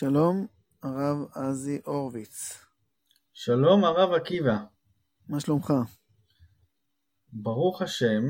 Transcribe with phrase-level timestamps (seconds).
[0.00, 0.46] שלום,
[0.82, 2.58] הרב עזי הורוביץ.
[3.32, 4.56] שלום הרב עקיבא,
[5.28, 5.72] מה שלומך?
[7.32, 8.22] ברוך השם,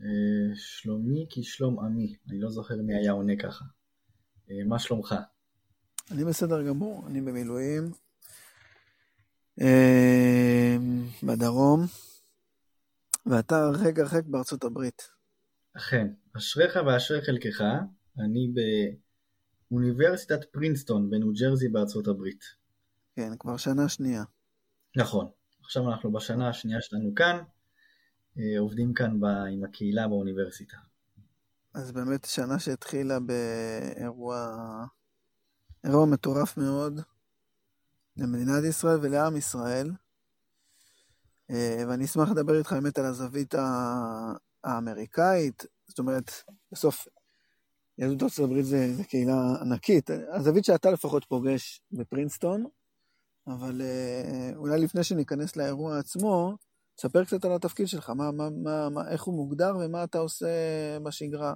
[0.00, 3.64] אה, שלומי כשלום עמי, אני לא זוכר מי היה עונה ככה.
[4.50, 5.14] אה, מה שלומך?
[6.10, 7.92] אני בסדר גמור, אני במילואים.
[9.60, 10.76] אה,
[11.22, 11.80] בדרום,
[13.26, 15.02] ואתה הרחק הרחק בארצות הברית.
[15.76, 16.06] אכן,
[16.36, 17.60] אשריך ואשרי חלקך,
[18.18, 18.52] אני
[19.70, 22.44] באוניברסיטת פרינסטון בניו ג'רזי בארצות הברית.
[23.16, 24.24] כן, כבר שנה שנייה.
[24.96, 25.26] נכון,
[25.60, 27.38] עכשיו אנחנו בשנה השנייה שלנו כאן,
[28.38, 30.76] אה, עובדים כאן ב, עם הקהילה באוניברסיטה.
[31.74, 34.56] אז באמת שנה שהתחילה באירוע
[35.84, 37.00] אירוע מטורף מאוד
[38.16, 39.90] למדינת ישראל ולעם ישראל.
[41.50, 43.54] אה, ואני אשמח לדבר איתך באמת על הזווית
[44.64, 46.32] האמריקאית, זאת אומרת,
[46.72, 47.06] בסוף
[47.98, 52.64] יהדות ארצות הברית זה, זה קהילה ענקית, הזווית שאתה לפחות פוגש בפרינסטון,
[53.46, 56.56] אבל אה, אולי לפני שניכנס לאירוע עצמו,
[56.94, 60.46] תספר קצת על התפקיד שלך, מה, מה, מה, מה, איך הוא מוגדר ומה אתה עושה
[61.02, 61.54] בשגרה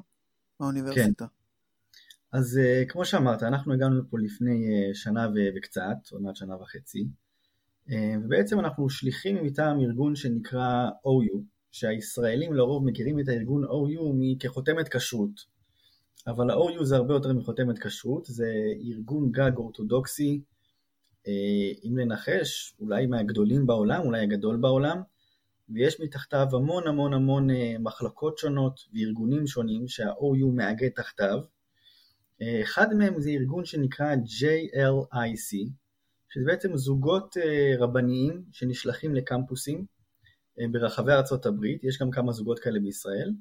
[0.61, 1.27] באוניברסיטה.
[1.27, 2.39] כן.
[2.39, 6.57] אז uh, כמו שאמרת, אנחנו הגענו לפה לפני uh, שנה ו- וקצת, עוד מעט שנה
[6.57, 7.09] וחצי,
[8.25, 11.39] ובעצם אנחנו שליחים מטעם ארגון שנקרא OU,
[11.71, 15.52] שהישראלים לרוב מכירים את הארגון OU כחותמת כשרות,
[16.27, 20.41] אבל ה-OU זה הרבה יותר מחותמת כשרות, זה ארגון גג אורתודוקסי,
[21.25, 21.29] uh,
[21.85, 25.03] אם לנחש, אולי מהגדולים בעולם, אולי הגדול בעולם,
[25.69, 31.39] ויש מתחתיו המון המון המון uh, מחלקות שונות וארגונים שונים שה-OU מאגד תחתיו,
[32.63, 35.71] אחד מהם זה ארגון שנקרא JLIC,
[36.33, 39.85] שזה בעצם זוגות אה, רבניים שנשלחים לקמפוסים
[40.61, 41.13] אה, ברחבי
[41.47, 43.33] הברית, יש גם כמה זוגות כאלה בישראל.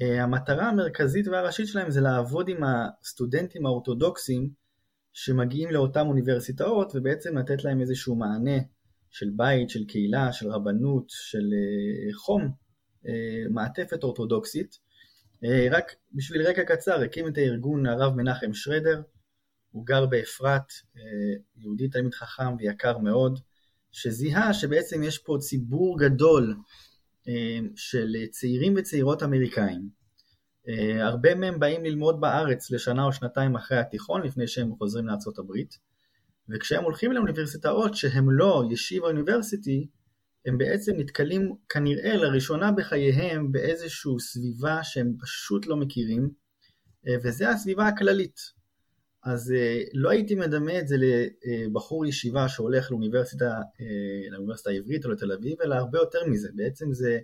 [0.00, 4.50] אה, המטרה המרכזית והראשית שלהם זה לעבוד עם הסטודנטים האורתודוקסים
[5.12, 8.58] שמגיעים לאותן אוניברסיטאות ובעצם לתת להם איזשהו מענה
[9.10, 11.50] של בית, של קהילה, של רבנות, של
[12.14, 12.50] חום,
[13.50, 14.78] מעטפת אורתודוקסית
[15.44, 19.02] אה, רק בשביל רקע קצר, הקים את הארגון הרב מנחם שרדר,
[19.70, 21.02] הוא גר באפרת, אה,
[21.56, 23.38] יהודי תלמיד חכם ויקר מאוד,
[23.92, 26.56] שזיהה שבעצם יש פה ציבור גדול
[27.28, 29.97] אה, של צעירים וצעירות אמריקאים.
[31.00, 35.06] הרבה מהם באים ללמוד בארץ לשנה או שנתיים אחרי התיכון לפני שהם חוזרים
[35.38, 35.78] הברית,
[36.48, 39.88] וכשהם הולכים לאוניברסיטאות שהם לא ישיבה אוניברסיטי,
[40.46, 46.30] הם בעצם נתקלים כנראה לראשונה בחייהם באיזושהי סביבה שהם פשוט לא מכירים,
[47.08, 48.36] אה, וזה הסביבה הכללית.
[49.24, 55.10] אז אה, לא הייתי מדמה את זה לבחור ישיבה שהולך לאוניברסיטה, אה, לאוניברסיטה העברית או
[55.10, 56.48] לתל אביב, אלא הרבה יותר מזה.
[56.54, 57.18] בעצם זה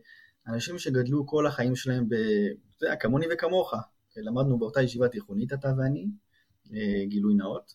[0.48, 2.08] אנשים שגדלו כל החיים שלהם,
[2.86, 3.74] היה כמוני וכמוך.
[4.16, 6.06] למדנו באותה ישיבה תיכונית, אתה ואני,
[7.08, 7.74] גילוי נאות.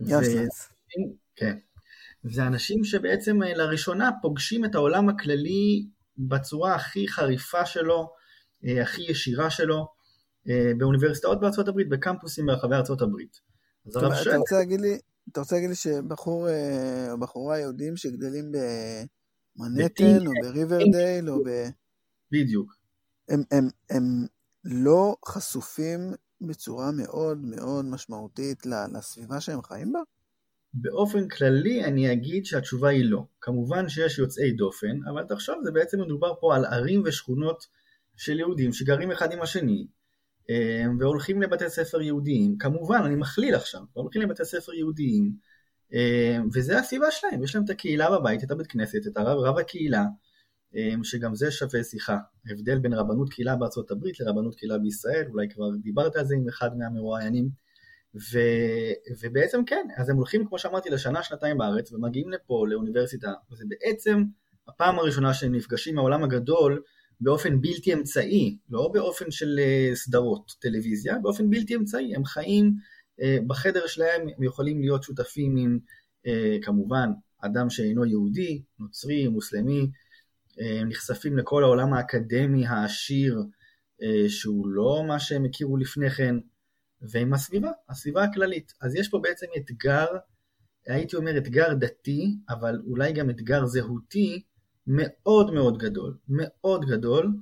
[0.00, 0.68] יאסלס.
[0.68, 1.00] ו...
[1.36, 1.56] כן.
[2.24, 5.86] זה אנשים שבעצם אה, לראשונה פוגשים את העולם הכללי
[6.18, 8.12] בצורה הכי חריפה שלו,
[8.64, 9.86] אה, הכי ישירה שלו,
[10.48, 13.40] אה, באוניברסיטאות בארצות הברית, בקמפוסים ברחבי ארצות הברית.
[13.86, 14.34] אז הרב שואל...
[15.32, 16.48] אתה רוצה להגיד לי שבחור
[17.10, 18.52] או בחורה יהודים שגדלים
[19.56, 21.48] במנהטן או בריברדייל או ב...
[22.32, 22.81] בדיוק.
[23.32, 24.26] הם, הם, הם
[24.64, 26.00] לא חשופים
[26.40, 30.00] בצורה מאוד מאוד משמעותית לסביבה שהם חיים בה?
[30.74, 33.24] באופן כללי אני אגיד שהתשובה היא לא.
[33.40, 37.66] כמובן שיש יוצאי דופן, אבל תחשוב, זה בעצם מדובר פה על ערים ושכונות
[38.16, 39.86] של יהודים שגרים אחד עם השני,
[40.50, 42.58] אה, והולכים לבתי ספר יהודיים.
[42.58, 45.32] כמובן, אני מכליל עכשיו, הולכים לבתי ספר יהודיים,
[45.94, 49.58] אה, וזה הסביבה שלהם, יש להם את הקהילה בבית, את הבית כנסת, את הרב, רב
[49.58, 50.04] הקהילה,
[51.02, 52.18] שגם זה שווה שיחה.
[52.46, 56.48] ההבדל בין רבנות קהילה בארצות הברית לרבנות קהילה בישראל, אולי כבר דיברת על זה עם
[56.48, 57.48] אחד מהמרואיינים.
[58.14, 58.38] ו,
[59.22, 64.22] ובעצם כן, אז הם הולכים כמו שאמרתי לשנה שנתיים בארץ ומגיעים לפה לאוניברסיטה וזה בעצם
[64.68, 66.82] הפעם הראשונה שהם נפגשים מהעולם הגדול
[67.20, 72.74] באופן בלתי אמצעי, לא באופן של אה, סדרות טלוויזיה, באופן בלתי אמצעי, הם חיים
[73.22, 75.78] אה, בחדר שלהם, הם יכולים להיות שותפים עם
[76.26, 77.10] אה, כמובן
[77.40, 79.90] אדם שאינו יהודי, נוצרי, מוסלמי,
[80.58, 83.42] הם נחשפים לכל העולם האקדמי העשיר
[84.28, 86.36] שהוא לא מה שהם הכירו לפני כן,
[87.02, 88.72] ועם הסביבה, הסביבה הכללית.
[88.80, 90.06] אז יש פה בעצם אתגר,
[90.86, 94.42] הייתי אומר אתגר דתי, אבל אולי גם אתגר זהותי
[94.86, 97.32] מאוד מאוד גדול, מאוד גדול.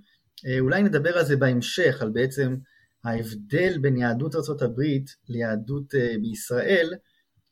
[0.47, 2.57] אה, אולי נדבר על זה בהמשך, על בעצם
[3.05, 4.83] ההבדל בין יהדות ארה"ב
[5.29, 6.95] ליהדות אה, בישראל,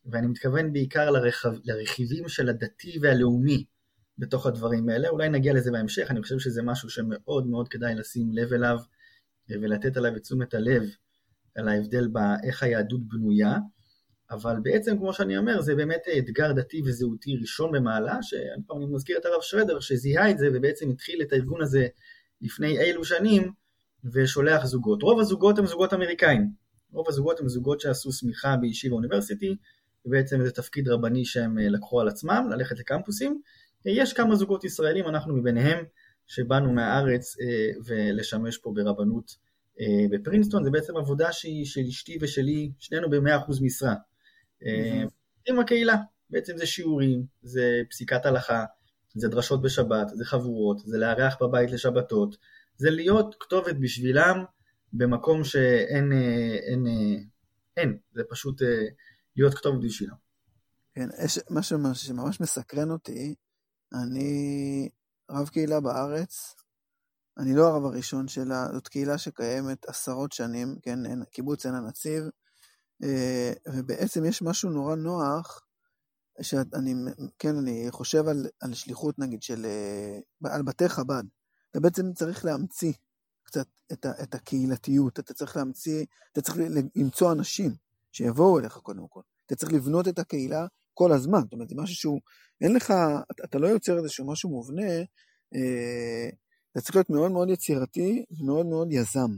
[0.07, 3.65] ואני מתכוון בעיקר לרכב, לרכיבים של הדתי והלאומי
[4.19, 5.09] בתוך הדברים האלה.
[5.09, 8.79] אולי נגיע לזה בהמשך, אני חושב שזה משהו שמאוד מאוד כדאי לשים לב אליו
[9.51, 10.83] אה, ולתת עליו את תשומת הלב
[11.55, 13.59] על ההבדל באיך היהדות בנויה,
[14.31, 19.19] אבל בעצם, כמו שאני אומר, זה באמת אתגר דתי וזהותי ראשון במעלה, שאני פעם מזכיר
[19.19, 21.87] את הרב שרדר שזיהה את זה ובעצם התחיל את הארגון הזה
[22.41, 23.53] לפני אילו שנים,
[24.13, 25.03] ושולח זוגות.
[25.03, 26.51] רוב הזוגות הם זוגות אמריקאים.
[26.93, 29.57] רוב הזוגות הם זוגות שעשו סמיכה בישיבה אוניברסיטי,
[30.05, 33.41] ובעצם זה תפקיד רבני שהם אה, לקחו על עצמם, ללכת לקמפוסים.
[33.85, 35.85] יש כמה זוגות ישראלים, אנחנו מביניהם,
[36.27, 39.37] שבאנו מהארץ אה, ולשמש פה ברבנות
[39.81, 43.95] אה, בפרינסטון, זה בעצם עבודה שהיא של אשתי ושלי, שנינו ב-100% משרה.
[44.63, 45.09] Mm-hmm.
[45.49, 45.97] עם הקהילה,
[46.31, 48.65] בעצם זה שיעורים, זה פסיקת הלכה,
[49.15, 52.37] זה דרשות בשבת, זה חבורות, זה לארח בבית לשבתות,
[52.77, 54.45] זה להיות כתובת בשבילם
[54.93, 57.27] במקום שאין, אין, אין,
[57.77, 58.63] אין זה פשוט
[59.37, 60.15] להיות כתובת בשבילם.
[60.95, 63.35] כן, יש משהו שממש מסקרן אותי,
[63.93, 64.89] אני
[65.31, 66.55] רב קהילה בארץ,
[67.39, 72.25] אני לא הרב הראשון שלה, זאת קהילה שקיימת עשרות שנים, כן, קיבוץ עין הנציב,
[73.05, 75.65] אה, ובעצם יש משהו נורא נוח,
[76.43, 76.95] שאני,
[77.39, 81.25] כן, אני חושב על, על שליחות נגיד של, אה, על בתי חב"ד.
[81.71, 82.93] אתה בעצם צריך להמציא
[83.43, 86.59] קצת את, ה, את הקהילתיות, אתה צריך להמציא, אתה צריך
[86.97, 87.75] למצוא אנשים
[88.13, 89.21] שיבואו אליך קודם כל.
[89.47, 90.67] אתה צריך לבנות את הקהילה
[90.99, 92.21] כל הזמן, זאת אומרת, זה משהו שהוא,
[92.61, 92.95] אין לך,
[93.45, 94.93] אתה לא יוצר איזשהו משהו מובנה,
[95.55, 96.29] אה,
[96.73, 99.31] אתה צריך להיות מאוד מאוד יצירתי ומאוד מאוד יזם.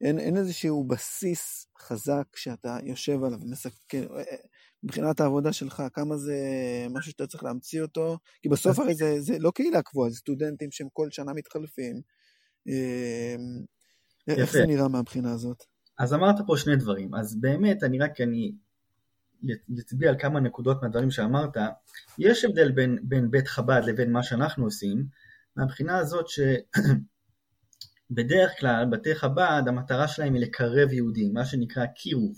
[0.00, 4.36] אין, אין איזשהו בסיס חזק שאתה יושב עליו ומסכן, אה, אה,
[4.82, 6.36] מבחינת העבודה שלך, כמה זה
[6.90, 10.70] משהו שאתה צריך להמציא אותו, כי בסוף הרי זה, זה לא קהילה קבועה, זה סטודנטים
[10.70, 12.00] שהם כל שנה מתחלפים.
[14.28, 14.40] יפה.
[14.40, 15.62] איך זה נראה מהבחינה הזאת?
[15.98, 18.52] אז אמרת פה שני דברים, אז באמת אני רק, אני
[19.68, 21.56] יצביע על כמה נקודות מהדברים שאמרת,
[22.18, 25.06] יש הבדל בין, בין בית חב"ד לבין מה שאנחנו עושים,
[25.56, 26.26] מהבחינה הזאת
[28.10, 32.36] שבדרך כלל בתי חב"ד המטרה שלהם היא לקרב יהודים, מה שנקרא קירוב,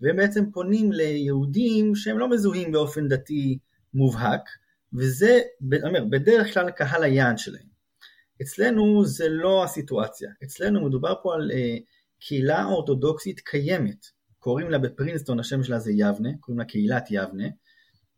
[0.00, 3.58] והם בעצם פונים ליהודים שהם לא מזוהים באופן דתי
[3.94, 4.48] מובהק,
[4.92, 5.40] וזה,
[5.84, 7.76] אומר, בדרך כלל קהל היעד שלהם.
[8.42, 11.54] אצלנו זה לא הסיטואציה, אצלנו מדובר פה על אה,
[12.20, 14.06] קהילה אורתודוקסית קיימת,
[14.46, 17.44] קוראים לה בפרינסטון, השם שלה זה יבנה, קוראים לה קהילת יבנה,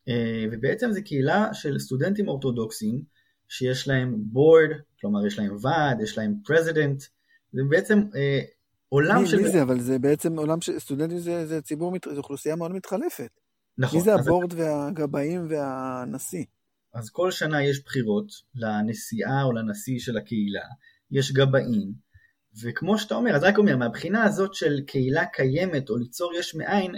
[0.08, 3.02] אה, ובעצם זו קהילה של סטודנטים אורתודוקסים
[3.48, 4.70] שיש להם board,
[5.00, 7.02] כלומר יש להם ועד, יש להם president,
[7.52, 8.40] זה בעצם אה,
[8.88, 9.36] עולם מי, של...
[9.36, 9.62] מי זה?
[9.62, 13.30] אבל זה בעצם עולם של סטודנטים זה, זה ציבור, זו אוכלוסייה מאוד מתחלפת.
[13.78, 13.98] נכון.
[13.98, 14.58] מי זה ה board אז...
[14.58, 16.44] והגבאים והנשיא?
[16.94, 20.64] אז כל שנה יש בחירות לנשיאה או לנשיא של הקהילה,
[21.10, 21.92] יש גבאים,
[22.62, 26.94] וכמו שאתה אומר, אז רק אומר, מהבחינה הזאת של קהילה קיימת או ליצור יש מאין,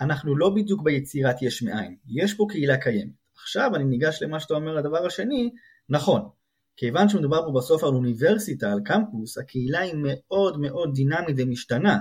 [0.00, 3.12] אנחנו לא בדיוק ביצירת יש מאין, יש פה קהילה קיימת.
[3.42, 5.50] עכשיו אני ניגש למה שאתה אומר, הדבר השני,
[5.88, 6.28] נכון,
[6.76, 11.98] כיוון שמדובר פה בסוף על אוניברסיטה, על קמפוס, הקהילה היא מאוד מאוד דינמית ומשתנה.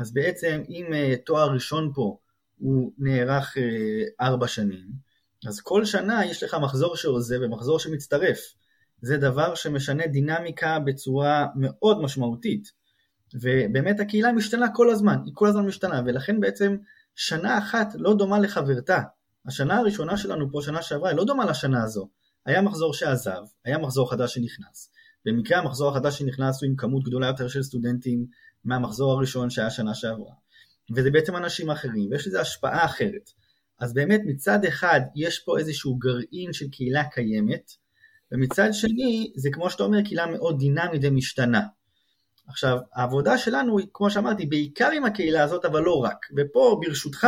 [0.00, 2.18] אז בעצם אם uh, תואר ראשון פה
[2.58, 3.60] הוא נערך uh,
[4.20, 4.86] ארבע שנים,
[5.48, 8.54] אז כל שנה יש לך מחזור שעוזב ומחזור שמצטרף.
[9.02, 12.72] זה דבר שמשנה דינמיקה בצורה מאוד משמעותית.
[13.34, 16.76] ובאמת הקהילה משתנה כל הזמן, היא כל הזמן משתנה, ולכן בעצם
[17.14, 19.02] שנה אחת לא דומה לחברתה.
[19.46, 22.08] השנה הראשונה שלנו פה, שנה שעברה, היא לא דומה לשנה הזו.
[22.46, 24.90] היה מחזור שעזב, היה מחזור חדש שנכנס.
[25.24, 28.26] במקרה המחזור החדש שנכנס הוא עם כמות גדולה יותר של סטודנטים
[28.64, 30.32] מהמחזור הראשון שהיה שנה שעברה.
[30.96, 33.30] וזה בעצם אנשים אחרים, ויש לזה השפעה אחרת.
[33.80, 37.72] אז באמת מצד אחד יש פה איזשהו גרעין של קהילה קיימת,
[38.32, 41.60] ומצד שני זה כמו שאתה אומר קהילה מאוד דינמית ומשתנה.
[42.46, 46.26] עכשיו העבודה שלנו היא כמו שאמרתי בעיקר עם הקהילה הזאת אבל לא רק.
[46.36, 47.26] ופה ברשותך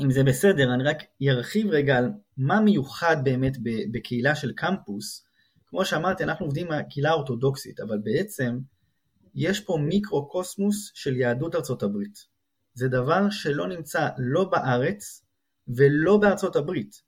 [0.00, 3.56] אם זה בסדר אני רק ארחיב רגע על מה מיוחד באמת
[3.92, 5.24] בקהילה של קמפוס.
[5.66, 8.58] כמו שאמרתי אנחנו עובדים עם הקהילה האורתודוקסית אבל בעצם
[9.34, 12.18] יש פה מיקרו-קוסמוס של יהדות ארצות הברית.
[12.74, 15.24] זה דבר שלא נמצא לא בארץ
[15.68, 17.02] ולא בארצות הברית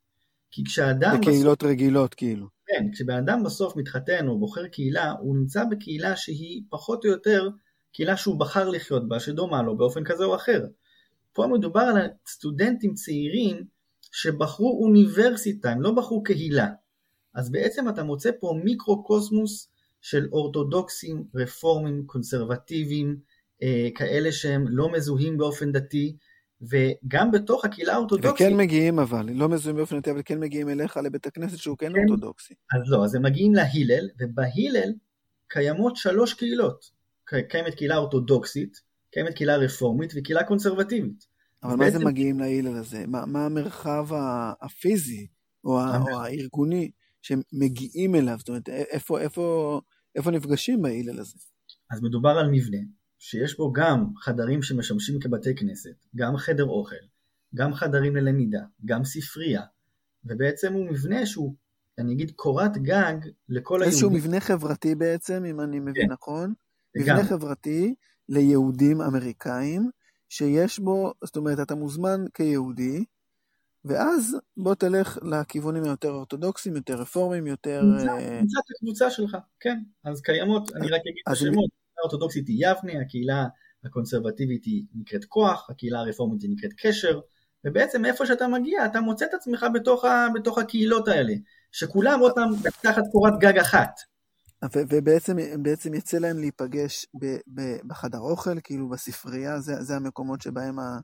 [0.51, 1.17] כי כשאדם...
[1.21, 2.47] בקהילות בסוף, רגילות כאילו.
[2.67, 7.49] כן, כשבן אדם בסוף מתחתן או בוחר קהילה, הוא נמצא בקהילה שהיא פחות או יותר
[7.93, 10.67] קהילה שהוא בחר לחיות בה, שדומה לו באופן כזה או אחר.
[11.33, 13.65] פה מדובר על סטודנטים צעירים
[14.13, 16.69] שבחרו אוניברסיטה, הם לא בחרו קהילה.
[17.35, 19.69] אז בעצם אתה מוצא פה מיקרו-קוסמוס
[20.01, 23.17] של אורתודוקסים, רפורמים, קונסרבטיביים,
[23.63, 26.17] אה, כאלה שהם לא מזוהים באופן דתי,
[26.61, 28.47] וגם בתוך הקהילה האורתודוקסית...
[28.47, 31.93] וכן מגיעים אבל, לא מזוהים באופן נטי, אבל כן מגיעים אליך לבית הכנסת שהוא כן,
[31.93, 32.55] כן אורתודוקסי.
[32.75, 34.93] אז לא, אז הם מגיעים להלל, ובהלל
[35.49, 36.97] קיימות שלוש קהילות.
[37.49, 38.81] קיימת קהילה אורתודוקסית,
[39.13, 41.27] קיימת קהילה רפורמית וקהילה קונסרבטיבית.
[41.63, 41.99] אבל מה בעצם...
[41.99, 43.07] זה מגיעים להלל הזה?
[43.07, 44.07] מה, מה המרחב
[44.61, 45.27] הפיזי
[45.65, 46.91] או, ה, או הארגוני
[47.23, 48.37] שהם מגיעים אליו?
[48.39, 49.81] זאת אומרת, איפה, איפה,
[50.15, 51.39] איפה נפגשים בהלל הזה?
[51.91, 52.79] אז מדובר על מבנה
[53.29, 56.97] שיש בו גם חדרים שמשמשים כבתי כנסת, גם חדר אוכל,
[57.55, 59.63] גם חדרים ללמידה, גם ספרייה,
[60.25, 61.55] ובעצם הוא מבנה שהוא,
[61.99, 63.15] אני אגיד, קורת גג
[63.49, 63.93] לכל היהודים.
[63.93, 66.13] איזשהו מבנה חברתי בעצם, אם אני מבין כן.
[66.13, 66.55] נכון.
[66.97, 67.95] מבנה חברתי
[68.29, 69.91] ליהודים אמריקאים,
[70.29, 73.05] שיש בו, זאת אומרת, אתה מוזמן כיהודי,
[73.85, 77.83] ואז בוא תלך לכיוונים היותר אורתודוקסיים, יותר רפורמיים, יותר...
[77.99, 79.83] אה, את הקבוצה שלך, כן.
[80.05, 83.45] אז קיימות, אני רק אגיד את השמות, האורתודוקסית היא יבנה, הקהילה
[83.85, 87.21] הקונסרבטיבית היא נקראת כוח, הקהילה הרפורמית היא נקראת קשר,
[87.67, 91.33] ובעצם איפה שאתה מגיע, אתה מוצא את עצמך בתוך, ה, בתוך הקהילות האלה,
[91.73, 92.49] שכולם אותם
[92.83, 94.01] תחת קורת גג אחת.
[94.75, 100.99] ובעצם יצא להם להיפגש ב, ב, בחדר אוכל, כאילו בספרייה, זה, זה המקומות שבהם ה...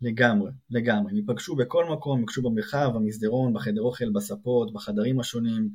[0.00, 1.10] לגמרי, לגמרי.
[1.10, 5.68] הם ייפגשו בכל מקום, ייפגשו במרחב, במסדרון, בחדר אוכל, בספות, בחדרים השונים.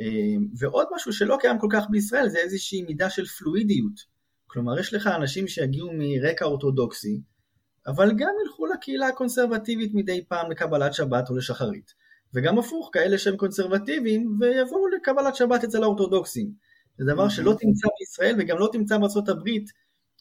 [0.00, 4.11] אה, ועוד משהו שלא קיים כל כך בישראל זה איזושהי מידה של פלואידיות.
[4.52, 7.20] כלומר, יש לך אנשים שיגיעו מרקע אורתודוקסי,
[7.86, 11.94] אבל גם ילכו לקהילה הקונסרבטיבית מדי פעם לקבלת שבת או לשחרית.
[12.34, 16.52] וגם הפוך, כאלה שהם קונסרבטיביים ויבואו לקבלת שבת אצל האורתודוקסים.
[16.98, 19.70] זה דבר שלא תמצא בישראל וגם לא תמצא בארצות הברית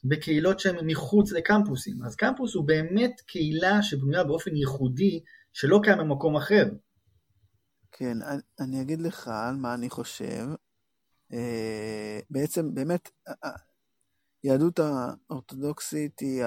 [0.03, 2.03] בקהילות שהן מחוץ לקמפוסים.
[2.05, 5.19] אז קמפוס הוא באמת קהילה שבנויה באופן ייחודי
[5.53, 6.65] שלא קיים במקום אחר.
[7.91, 8.17] כן,
[8.59, 10.45] אני אגיד לך על מה אני חושב.
[11.33, 13.09] אה, בעצם, באמת,
[14.43, 16.43] היהדות האורתודוקסית היא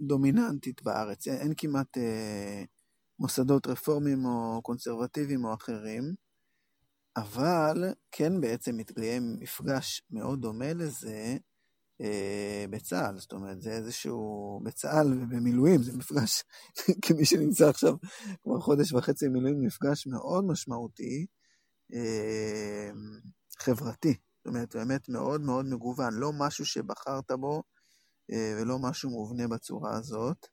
[0.00, 1.28] הדומיננטית בארץ.
[1.28, 2.64] אין כמעט אה,
[3.18, 6.14] מוסדות רפורמיים או קונסרבטיביים או אחרים,
[7.16, 11.36] אבל כן בעצם מתקיים מפגש מאוד דומה לזה
[12.00, 16.42] אה, בצה"ל, זאת אומרת, זה איזשהו, בצה"ל ובמילואים, זה מפגש,
[17.04, 17.94] כמי שנמצא עכשיו
[18.42, 21.26] כבר חודש וחצי במילואים, מפגש מאוד משמעותי,
[21.94, 22.90] אה,
[23.58, 24.29] חברתי.
[24.40, 27.62] זאת אומרת, באמת מאוד מאוד מגוון, לא משהו שבחרת בו
[28.32, 30.46] אה, ולא משהו מובנה בצורה הזאת.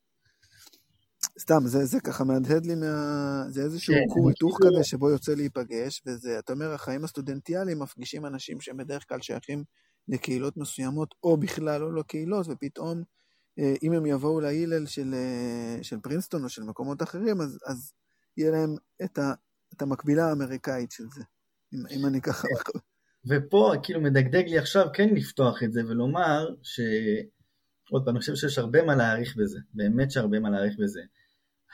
[1.40, 3.44] סתם, זה, זה ככה מהדהד לי מה...
[3.50, 8.26] זה איזשהו כן, כור היתוך כזה שבו יוצא להיפגש, וזה, אתה אומר, החיים הסטודנטיאליים מפגישים
[8.26, 9.64] אנשים שהם בדרך כלל שייכים
[10.08, 13.04] לקהילות מסוימות, או בכלל לא לקהילות, ופתאום,
[13.60, 17.94] אה, אם הם יבואו להילל של, אה, של פרינסטון או של מקומות אחרים, אז, אז
[18.38, 19.34] יהיה להם את, ה,
[19.74, 21.24] את המקבילה האמריקאית של זה,
[21.74, 22.48] אם, אם אני ככה...
[23.26, 26.80] ופה כאילו מדגדג לי עכשיו כן לפתוח את זה ולומר ש...
[27.90, 31.02] עוד פעם, אני חושב שיש הרבה מה להעריך בזה, באמת שהרבה מה להעריך בזה.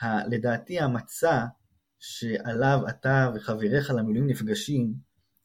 [0.00, 1.44] ה, לדעתי המצע
[2.00, 4.94] שעליו אתה וחבריך למילואים נפגשים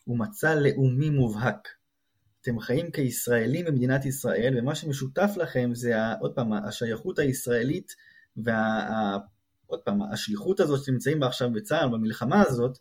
[0.06, 1.68] הוא מצע לאומי מובהק.
[2.41, 7.96] אתם חיים כישראלים במדינת ישראל ומה שמשותף לכם זה עוד פעם השייכות הישראלית
[8.38, 12.77] ועוד פעם השליחות הזאת שאתם נמצאים בה עכשיו בצה"ל במלחמה הזאת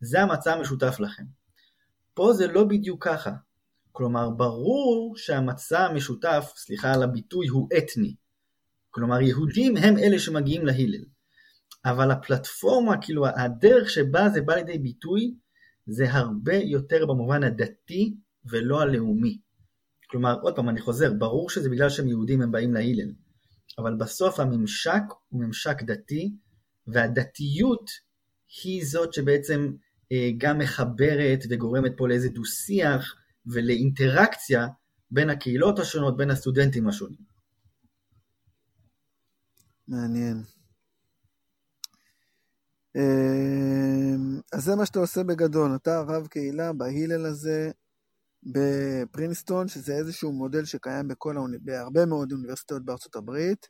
[0.00, 1.24] זה המצע המשותף לכם.
[2.14, 3.30] פה זה לא בדיוק ככה.
[3.92, 8.14] כלומר, ברור שהמצע המשותף, סליחה על הביטוי, הוא אתני.
[8.90, 11.04] כלומר, יהודים הם אלה שמגיעים להלל.
[11.84, 15.34] אבל הפלטפורמה, כאילו הדרך שבה זה בא לידי ביטוי,
[15.86, 18.14] זה הרבה יותר במובן הדתי
[18.44, 19.38] ולא הלאומי.
[20.10, 23.12] כלומר, עוד פעם, אני חוזר, ברור שזה בגלל שהם יהודים הם באים להלל,
[23.78, 26.34] אבל בסוף הממשק הוא ממשק דתי,
[26.86, 27.90] והדתיות
[28.64, 29.72] היא זאת שבעצם
[30.38, 33.14] גם מחברת וגורמת פה לאיזה דו שיח
[33.46, 34.66] ולאינטראקציה
[35.10, 37.18] בין הקהילות השונות, בין הסטודנטים השונים.
[39.88, 40.42] מעניין.
[42.96, 47.70] אמ, אז זה מה שאתה עושה בגדול, אתה רב קהילה בהילל הזה
[48.42, 51.56] בפרינסטון, שזה איזשהו מודל שקיים בכל האוני...
[51.60, 53.68] בהרבה מאוד אוניברסיטאות בארצות הברית,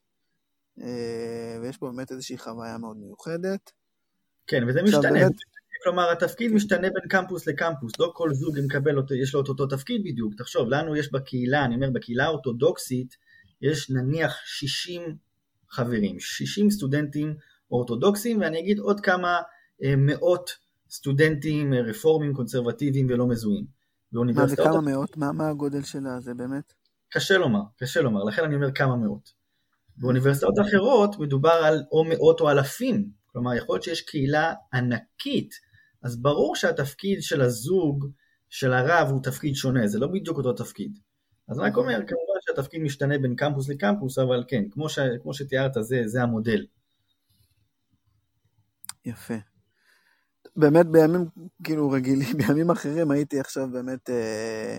[0.81, 3.71] אה, ויש פה באמת איזושהי חוויה מאוד מיוחדת.
[4.47, 5.13] כן, וזה משתנה.
[5.13, 5.33] באמת...
[5.83, 10.03] כלומר, התפקיד משתנה בין קמפוס לקמפוס, לא כל זוג מקבל יש לו את אותו תפקיד
[10.05, 10.35] בדיוק.
[10.35, 13.17] תחשוב, לנו יש בקהילה, אני אומר, בקהילה האורתודוקסית,
[13.63, 15.17] יש נניח 60
[15.71, 17.35] חברים, 60 סטודנטים
[17.71, 19.41] אורתודוקסים, ואני אגיד עוד כמה
[19.85, 20.51] אה, מאות
[20.91, 23.83] סטודנטים אה, רפורמים, קונסרבטיביים ולא מזוהים.
[24.13, 25.17] מה זה כמה מאות?
[25.17, 26.73] מה, מה הגודל שלה זה באמת?
[27.11, 29.33] קשה לומר, קשה לומר, לכן אני אומר כמה מאות.
[29.97, 35.55] באוניברסיטאות אחרות מדובר על או מאות או אלפים, כלומר יכול להיות שיש קהילה ענקית,
[36.03, 38.07] אז ברור שהתפקיד של הזוג,
[38.49, 40.99] של הרב, הוא תפקיד שונה, זה לא בדיוק אותו תפקיד.
[41.49, 45.73] אז רק אומר, כמובן שהתפקיד משתנה בין קמפוס לקמפוס, אבל כן, כמו, ש, כמו שתיארת,
[45.81, 46.67] זה, זה המודל.
[49.05, 49.35] יפה.
[50.57, 51.25] באמת בימים
[51.65, 54.79] כאילו רגילים, בימים אחרים הייתי עכשיו באמת אה,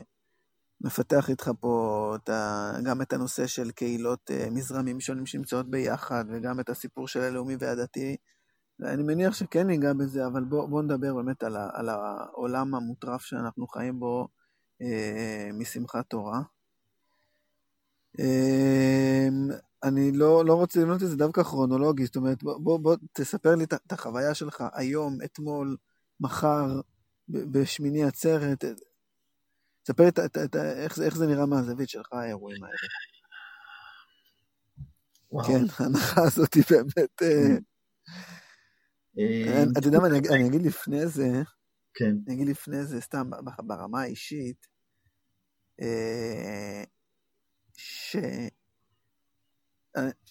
[0.82, 6.26] מפתח איתך פה את ה, גם את הנושא של קהילות אה, מזרמים שונים שנמצאות ביחד,
[6.30, 8.16] וגם את הסיפור של הלאומי והדתי.
[8.82, 13.22] אני מניח שכן ניגע בזה, אבל בואו בוא נדבר באמת על, ה, על העולם המוטרף
[13.22, 14.28] שאנחנו חיים בו
[14.82, 16.42] אה, משמחת תורה.
[18.20, 19.50] אמ,
[19.84, 23.56] אני לא, לא רוצה לבנות את זה דווקא כרונולוגי, זאת אומרת, בוא, בוא, בוא תספר
[23.56, 25.78] לי את החוויה שלך היום, אתמול,
[26.20, 26.82] מחר,
[27.30, 28.64] בשמיני עצרת.
[29.84, 30.10] תספר לי
[30.56, 32.76] איך, איך זה נראה מהזווית שלך, האירועים האלה.
[35.32, 35.48] וואו.
[35.48, 37.22] כן, ההנחה הזאת היא באמת...
[39.20, 41.30] אה, אה, אתה יודע מה, אני אגיד לפני זה,
[41.94, 42.16] כן.
[42.28, 43.30] אני אגיד לפני זה, סתם
[43.64, 44.68] ברמה האישית,
[45.82, 46.84] אה,
[47.78, 48.16] ש...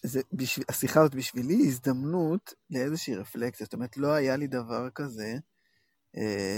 [0.03, 4.91] זה, בשביל, השיחה הזאת בשבילי היא הזדמנות לאיזושהי רפלקציה, זאת אומרת, לא היה לי דבר
[4.95, 5.35] כזה.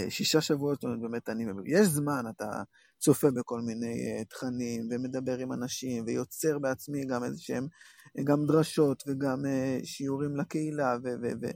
[0.09, 1.45] שישה שבועות, זאת אומרת, באמת, אני...
[1.65, 2.63] יש זמן, אתה
[2.99, 7.67] צופה בכל מיני תכנים, ומדבר עם אנשים, ויוצר בעצמי גם איזה שהם,
[8.23, 9.37] גם דרשות, וגם
[9.83, 11.07] שיעורים לקהילה, ו...
[11.21, 11.47] ו, ו...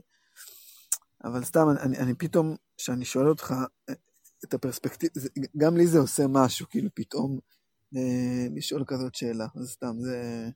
[1.24, 3.54] אבל סתם, אני, אני פתאום, כשאני שואל אותך
[3.88, 3.94] אה,
[4.44, 5.20] את הפרספקטיבה,
[5.56, 7.38] גם לי זה עושה משהו, כאילו פתאום
[7.94, 7.98] uh,
[8.56, 10.48] לשאול כזאת שאלה, אז סתם, זה...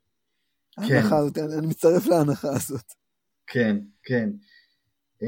[0.88, 0.94] כן.
[0.94, 2.92] ההנחה הזאת, אני, אני מצטרף להנחה הזאת.
[3.46, 4.30] כן, כן.
[5.20, 5.26] Uh,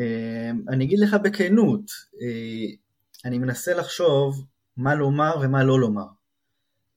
[0.68, 2.76] אני אגיד לך בכנות, uh,
[3.24, 6.06] אני מנסה לחשוב מה לומר ומה לא לומר.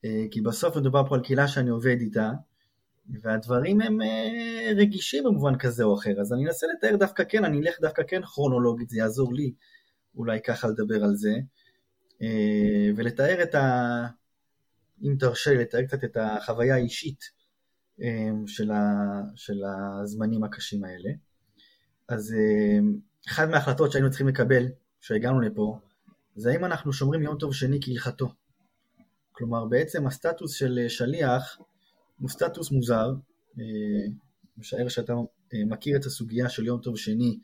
[0.06, 2.32] אה, כי בסוף מדובר פה על קהילה שאני עובד איתה,
[3.22, 7.60] והדברים הם אה, רגישים במובן כזה או אחר, אז אני אנסה לתאר דווקא כן, אני
[7.60, 9.54] אלך דווקא כן כרונולוגית, זה יעזור לי
[10.16, 11.34] אולי ככה לדבר על זה,
[12.22, 14.08] אה, ולתאר את ה...
[15.04, 17.40] אם תרשה, לתאר קצת את החוויה האישית
[18.48, 18.84] של, ה...
[19.36, 19.62] של
[20.04, 21.10] הזמנים הקשים האלה.
[22.08, 22.36] אז
[23.28, 24.66] אחת מההחלטות שהיינו צריכים לקבל
[25.02, 25.80] כשהגענו לפה,
[26.36, 28.34] זה האם אנחנו שומרים יום טוב שני כהלכתו.
[29.32, 31.58] כלומר בעצם הסטטוס של שליח
[32.20, 33.14] הוא סטטוס מוזר,
[33.60, 33.64] אה,
[34.58, 35.14] משער שאתה
[35.54, 37.40] אה, מכיר את הסוגיה של יום טוב שני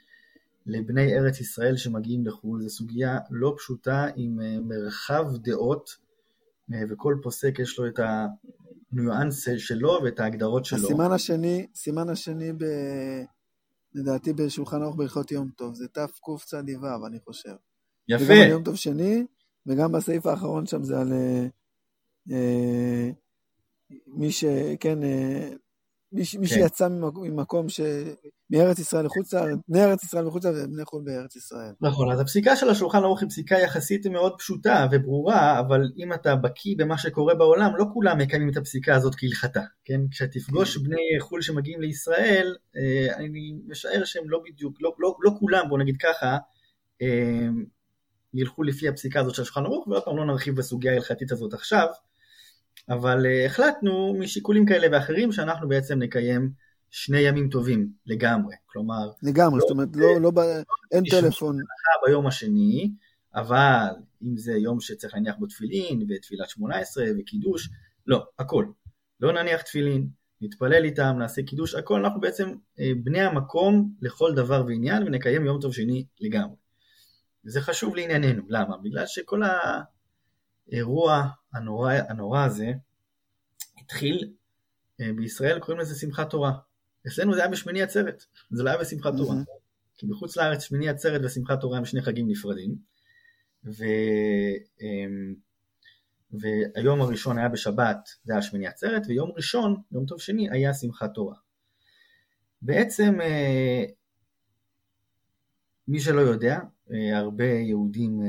[0.65, 6.05] לבני ארץ ישראל שמגיעים לחו"ל, זו סוגיה לא פשוטה עם אה, מרחב דעות
[6.89, 10.83] וכל פוסק יש לו את הניואנס שלו ואת ההגדרות שלו.
[10.83, 12.63] הסימן השני, סימן השני ב...
[13.95, 16.57] לדעתי בשולחן ערוך בהלכות יום טוב, זה תקצ"ו
[17.07, 17.55] אני חושב.
[18.07, 18.23] יפה.
[18.23, 19.25] וגם על יום טוב שני,
[19.65, 21.13] וגם בסעיף האחרון שם זה על
[22.31, 23.09] אה,
[23.91, 24.45] אה מי ש...
[24.79, 25.49] כן, אה,
[26.11, 26.55] מי, מי כן.
[26.55, 27.81] שיצא ממקום ש...
[28.49, 31.71] מארץ ישראל לחוץ לארץ, בני ארץ ישראל מחוץ לארץ ובני חו"ל בארץ ישראל.
[31.81, 36.35] נכון, אז הפסיקה של השולחן ערוך היא פסיקה יחסית מאוד פשוטה וברורה, אבל אם אתה
[36.35, 40.01] בקיא במה שקורה בעולם, לא כולם מקיימים את הפסיקה הזאת כהלכתה, כן?
[40.11, 40.83] כשתפגוש כן.
[40.83, 45.79] בני חו"ל שמגיעים לישראל, אה, אני משער שהם לא בדיוק, לא, לא, לא כולם, בוא
[45.79, 46.37] נגיד ככה,
[48.33, 51.87] ילכו לפי הפסיקה הזאת של השולחן ערוך, ועוד פעם לא נרחיב בסוגיה ההלכתית הזאת עכשיו,
[52.89, 56.51] אבל uh, החלטנו משיקולים כאלה ואחרים שאנחנו בעצם נקיים
[56.89, 59.09] שני ימים טובים לגמרי, כלומר...
[59.23, 60.39] לגמרי, לא, זאת אומרת, לא, לא, ב...
[60.91, 61.57] אין טלפון.
[62.05, 62.91] ביום השני,
[63.35, 63.87] אבל
[64.23, 67.69] אם זה יום שצריך להניח בו תפילין, ותפילת שמונה עשרה, וקידוש,
[68.07, 68.65] לא, הכל.
[69.19, 70.09] לא נניח תפילין,
[70.41, 75.61] נתפלל איתם, נעשה קידוש, הכל, אנחנו בעצם אה, בני המקום לכל דבר ועניין, ונקיים יום
[75.61, 76.55] טוב שני לגמרי.
[77.45, 78.77] וזה חשוב לענייננו, למה?
[78.83, 79.41] בגלל שכל
[80.71, 82.71] האירוע הנורא, הנורא הזה
[83.77, 84.33] התחיל
[85.01, 86.51] אה, בישראל, קוראים לזה שמחת תורה.
[87.07, 89.35] אצלנו זה היה בשמיני עצרת, זה לא היה בשמחת תורה.
[89.97, 92.75] כי בחוץ לארץ שמיני עצרת ושמחת תורה הם שני חגים נפרדים.
[93.65, 93.83] ו...
[94.81, 95.35] אמ,
[96.31, 101.13] והיום הראשון היה בשבת, זה היה שמיני עצרת, ויום ראשון, יום טוב שני, היה שמחת
[101.13, 101.35] תורה.
[102.61, 103.83] בעצם אה,
[105.87, 106.59] מי שלא יודע,
[106.91, 108.21] אה, הרבה יהודים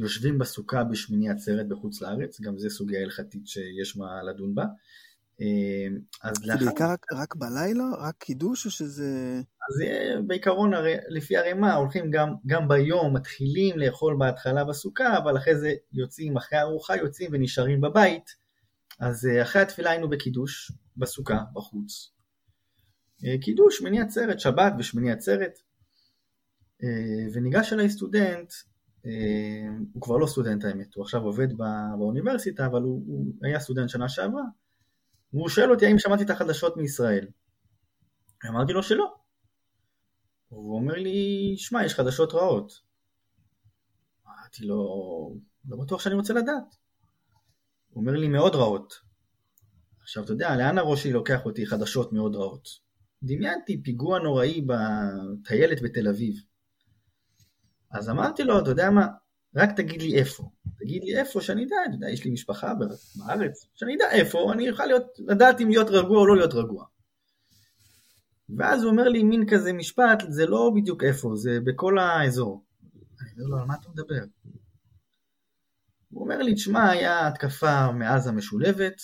[0.00, 4.64] יושבים בסוכה בשמיני עצרת בחוץ לארץ, גם זו סוגיה הלכתית שיש מה לדון בה.
[5.40, 6.64] אה, אז זה לאחר...
[6.64, 7.84] בעיקר רק, רק בלילה?
[7.98, 9.40] רק קידוש או שזה...
[9.70, 9.82] אז
[10.26, 15.74] בעיקרון, הרי, לפי הרימה, הולכים גם, גם ביום, מתחילים לאכול בהתחלה בסוכה, אבל אחרי זה
[15.92, 18.30] יוצאים, אחרי הארוחה יוצאים ונשארים בבית.
[19.00, 22.12] אז אחרי התפילה היינו בקידוש, בסוכה, בחוץ.
[23.40, 25.58] קידוש, שמיני עצרת, שבת ושמיני עצרת.
[26.82, 28.64] אה, וניגש אליי סטודנט, אה,
[29.92, 31.66] הוא כבר לא סטודנט האמת, הוא עכשיו עובד בא,
[31.98, 34.42] באוניברסיטה, אבל הוא, הוא היה סטודנט שנה שעברה,
[35.32, 37.26] והוא שואל אותי האם שמעתי את החדשות מישראל.
[38.48, 39.14] אמרתי לו שלא.
[40.50, 42.72] והוא אומר לי, שמע, יש חדשות רעות.
[44.26, 44.76] אמרתי לו,
[45.68, 46.76] לא בטוח שאני רוצה לדעת.
[47.90, 48.94] הוא אומר לי, מאוד רעות.
[50.02, 52.68] עכשיו, אתה יודע, לאן הראש שלי לוקח אותי חדשות מאוד רעות?
[53.22, 56.34] דמיינתי פיגוע נוראי בטיילת בתל אביב.
[57.90, 59.06] אז אמרתי לו, אתה יודע מה,
[59.56, 60.50] רק תגיד לי איפה.
[60.78, 62.74] תגיד לי איפה, שאני אדע, אתה יודע, יש לי משפחה
[63.16, 66.84] בארץ, שאני אדע איפה, אני אוכל להיות, לדעת אם להיות רגוע או לא להיות רגוע.
[68.58, 72.64] ואז הוא אומר לי מין כזה משפט, זה לא בדיוק איפה, זה בכל האזור.
[73.20, 74.24] אני אומר לו, על מה אתה מדבר?
[76.08, 79.00] הוא אומר לי, תשמע, היה התקפה מעזה משולבת,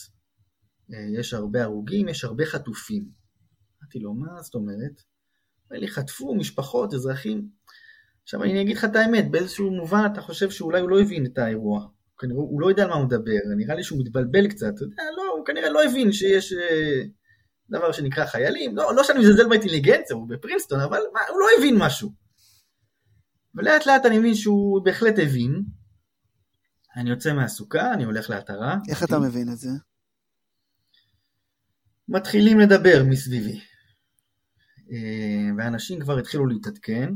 [0.88, 3.08] יש הרבה הרוגים, יש הרבה חטופים.
[3.82, 5.02] אמרתי לו, מה זאת אומרת?
[5.70, 7.48] אמר לי, חטפו משפחות, אזרחים.
[8.26, 11.38] עכשיו אני אגיד לך את האמת, באיזשהו מובן אתה חושב שאולי הוא לא הבין את
[11.38, 11.86] האירוע.
[12.18, 15.02] כנראה הוא לא יודע על מה הוא מדבר, נראה לי שהוא מתבלבל קצת, אתה יודע,
[15.16, 17.02] לא, הוא כנראה לא הבין שיש אה,
[17.70, 21.76] דבר שנקרא חיילים, לא, לא שאני מזלזל באינטליגנציה, הוא בפרינסטון, אבל מה, הוא לא הבין
[21.78, 22.12] משהו.
[23.54, 25.62] ולאט לאט אני מבין שהוא בהחלט הבין.
[26.96, 28.76] אני יוצא מהסוכה, אני הולך להתרה.
[28.88, 29.70] איך אתה מבין את זה?
[32.08, 33.60] מתחילים לדבר מסביבי.
[34.92, 37.08] אה, ואנשים כבר התחילו להתעדכן,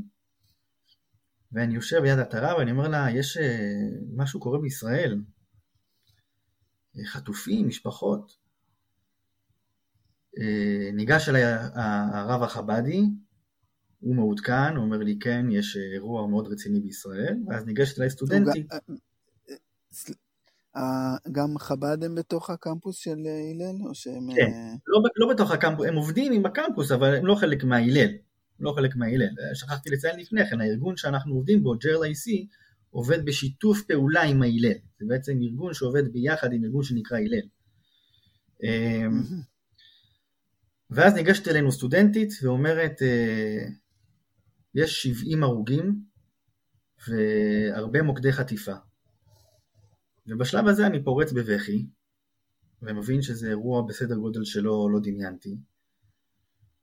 [1.52, 5.22] ואני יושב ליד התרה ואני אומר לה, יש אה, משהו קורה בישראל,
[6.98, 8.40] אה, חטופים, משפחות.
[10.92, 11.42] ניגש אליי
[12.12, 13.02] הרב החבדי,
[14.00, 18.66] הוא מעודכן, הוא אומר לי כן, יש אירוע מאוד רציני בישראל, ואז ניגשת אליי סטודנטית.
[21.32, 23.88] גם חב"ד הם בתוך הקמפוס של הלל?
[23.88, 24.34] או שהם...
[24.34, 24.52] כן,
[24.86, 28.10] לא, לא בתוך הקמפוס, הם עובדים עם הקמפוס, אבל הם לא חלק מההלל.
[28.60, 29.28] לא חלק מההלל.
[29.54, 32.46] שכחתי לציין לפני כן, הארגון שאנחנו עובדים בו, ג'רל איי-סי,
[32.90, 34.78] עובד בשיתוף פעולה עם ההלל.
[35.00, 37.48] זה בעצם ארגון שעובד ביחד עם ארגון שנקרא הלל.
[38.62, 39.22] אמ,
[40.90, 43.66] ואז ניגשת אלינו סטודנטית ואומרת, אה,
[44.74, 46.04] יש 70 הרוגים
[47.08, 48.74] והרבה מוקדי חטיפה.
[50.26, 51.86] ובשלב הזה אני פורץ בבכי,
[52.82, 55.56] ומבין שזה אירוע בסדר גודל שלא לא דמיינתי.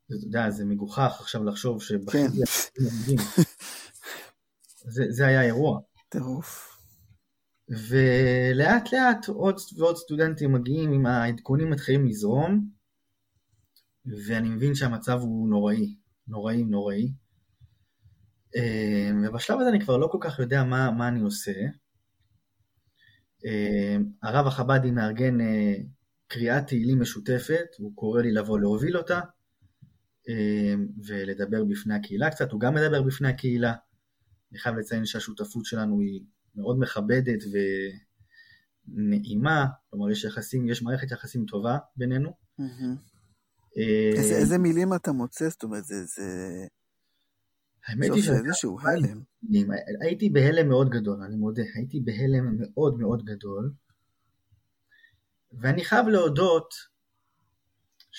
[0.07, 2.83] אתה יודע, זה מגוחך עכשיו לחשוב שבכיתי כן.
[4.93, 5.79] זה, זה היה אירוע.
[6.09, 6.77] טירוף.
[7.69, 12.69] ולאט לאט עוד ועוד סטודנטים מגיעים עם העדכונים מתחילים לזרום,
[14.27, 15.95] ואני מבין שהמצב הוא נוראי,
[16.27, 17.13] נוראי, נוראי.
[18.55, 21.61] אה, ובשלב הזה אני כבר לא כל כך יודע מה, מה אני עושה.
[23.45, 25.73] אה, הרב החב"די מארגן אה,
[26.27, 29.19] קריאת תהילים משותפת, הוא קורא לי לבוא להוביל אותה
[31.03, 33.73] ולדבר בפני הקהילה קצת, הוא גם מדבר בפני הקהילה.
[34.51, 36.21] אני חייב לציין שהשותפות שלנו היא
[36.55, 37.39] מאוד מכבדת
[38.87, 42.33] ונעימה, כלומר יש יחסים, יש מערכת יחסים טובה בינינו.
[44.15, 45.49] איזה, איזה מילים אתה מוצא?
[45.49, 46.03] זאת אומרת, זה...
[46.05, 46.23] זה...
[47.87, 49.21] האמת היא איזשהו הלם.
[50.01, 53.71] הייתי בהלם מאוד גדול, אני מודה, הייתי בהלם מאוד מאוד גדול,
[55.53, 56.73] ואני חייב להודות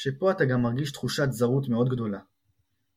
[0.00, 2.18] שפה אתה גם מרגיש תחושת זרות מאוד גדולה.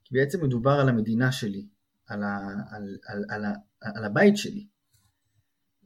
[0.03, 1.67] כי בעצם מדובר על המדינה שלי,
[2.05, 2.37] על, ה,
[2.69, 3.53] על, על, על, על,
[3.95, 4.67] על הבית שלי.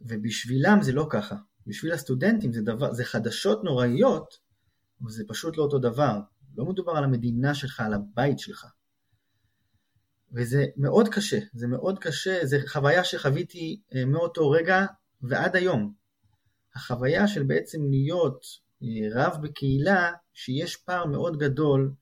[0.01, 1.35] ובשבילם זה לא ככה.
[1.67, 4.37] בשביל הסטודנטים זה, דבר, זה חדשות נוראיות,
[5.01, 6.19] אבל זה פשוט לא אותו דבר.
[6.57, 8.65] לא מדובר על המדינה שלך, על הבית שלך.
[10.31, 14.85] וזה מאוד קשה, זה מאוד קשה, זו חוויה שחוויתי אה, מאותו רגע
[15.21, 15.93] ועד היום.
[16.75, 18.45] החוויה של בעצם להיות
[18.83, 21.93] אה, רב בקהילה, שיש פער מאוד גדול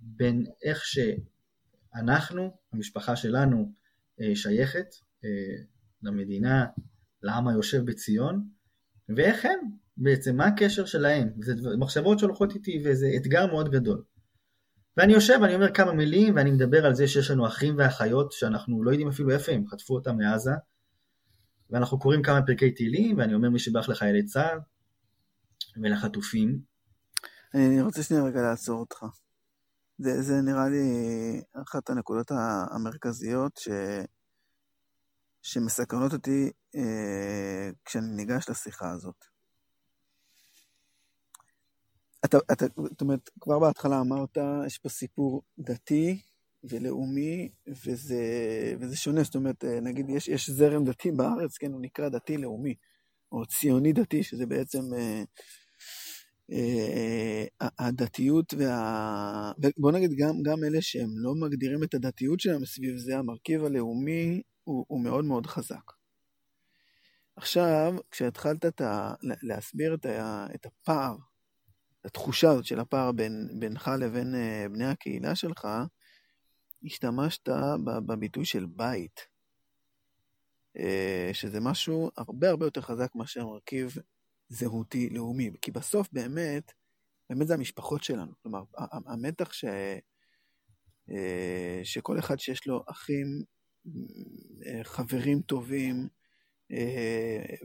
[0.00, 3.72] בין איך שאנחנו, המשפחה שלנו,
[4.20, 4.86] אה, שייכת
[6.02, 6.66] למדינה,
[7.22, 8.48] לעם היושב בציון,
[9.08, 9.58] ואיך הם,
[9.96, 14.02] בעצם מה הקשר שלהם, זה מחשבות שהולכות איתי וזה אתגר מאוד גדול.
[14.96, 18.84] ואני יושב ואני אומר כמה מילים ואני מדבר על זה שיש לנו אחים ואחיות שאנחנו
[18.84, 20.50] לא יודעים אפילו איפה הם, חטפו אותם מעזה
[21.70, 24.58] ואנחנו קוראים כמה פרקי תהילים ואני אומר מי שבח לחיילי צה"ל
[25.82, 26.73] ולחטופים.
[27.54, 29.04] אני רוצה שנייה רגע לעצור אותך.
[29.98, 30.82] זה, זה נראה לי
[31.52, 32.30] אחת הנקודות
[32.70, 33.68] המרכזיות ש...
[35.42, 39.24] שמסקרנות אותי אה, כשאני ניגש לשיחה הזאת.
[42.24, 46.20] אתה, אתה, זאת אומרת, כבר בהתחלה אמרת, יש פה סיפור דתי
[46.64, 48.24] ולאומי, וזה,
[48.80, 52.74] וזה שונה, זאת אומרת, נגיד, יש, יש זרם דתי בארץ, כן, הוא נקרא דתי-לאומי,
[53.32, 55.22] או ציוני דתי, שזה בעצם אה, אה,
[57.60, 59.52] הדתיות וה...
[59.78, 64.42] בוא נגיד, גם, גם אלה שהם לא מגדירים את הדתיות שלהם סביב זה, המרכיב הלאומי
[64.64, 65.92] הוא, הוא מאוד מאוד חזק.
[67.36, 68.64] עכשיו, כשהתחלת
[69.42, 69.96] להסביר
[70.54, 71.16] את הפער
[72.04, 75.68] התחושה הזאת של הפער בין, בינך לבין uh, בני הקהילה שלך,
[76.84, 77.48] השתמשת
[78.06, 79.20] בביטוי של בית,
[81.32, 83.96] שזה משהו הרבה הרבה יותר חזק מאשר מרכיב
[84.54, 86.72] זהותי לאומי, כי בסוף באמת,
[87.30, 88.62] באמת זה המשפחות שלנו, כלומר,
[89.06, 91.14] המתח ש, uh,
[91.84, 93.26] שכל אחד שיש לו אחים,
[94.82, 96.08] חברים טובים,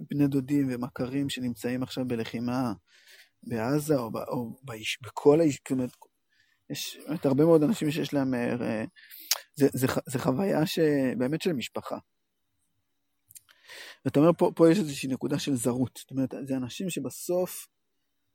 [0.10, 2.74] בני דודים ומכרים שנמצאים עכשיו בלחימה,
[3.44, 5.92] בעזה או, או באיש, בכל האיש, אומרת,
[6.70, 8.86] יש הרבה מאוד אנשים שיש להם, אה,
[9.56, 11.98] זה, זה, זה חוויה שבאמת של משפחה.
[14.06, 17.68] ואתה אומר, פה, פה יש איזושהי נקודה של זרות, זאת אומרת, זה אנשים שבסוף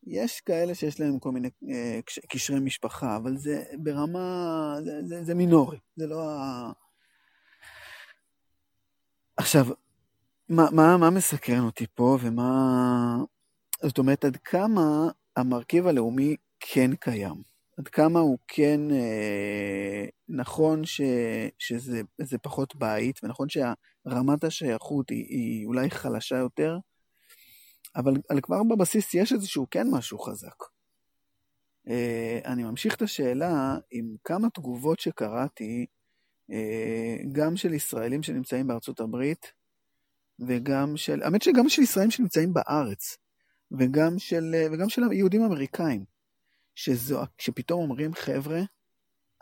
[0.07, 5.35] יש כאלה שיש להם כל מיני אה, קשרי משפחה, אבל זה ברמה, זה, זה, זה
[5.35, 6.73] מינורי, זה לא ה...
[9.37, 9.67] עכשיו,
[10.49, 13.17] מה, מה, מה מסקרן אותי פה ומה...
[13.83, 17.54] זאת אומרת, עד כמה המרכיב הלאומי כן קיים?
[17.79, 21.01] עד כמה הוא כן אה, נכון ש,
[21.59, 26.79] שזה פחות בית, ונכון שרמת השייכות היא, היא אולי חלשה יותר,
[27.97, 30.65] אבל כבר בבסיס יש איזשהו כן משהו חזק.
[31.89, 35.87] אה, אני ממשיך את השאלה עם כמה תגובות שקראתי,
[36.53, 39.53] אה, גם של ישראלים שנמצאים בארצות הברית,
[40.39, 43.17] וגם של, האמת שגם של ישראלים שנמצאים בארץ,
[43.79, 46.05] וגם של, וגם של יהודים אמריקאים,
[46.75, 48.61] שזו, שפתאום אומרים, חבר'ה,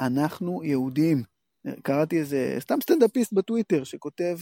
[0.00, 1.22] אנחנו יהודים.
[1.82, 4.38] קראתי איזה, סתם סטנדאפיסט בטוויטר שכותב,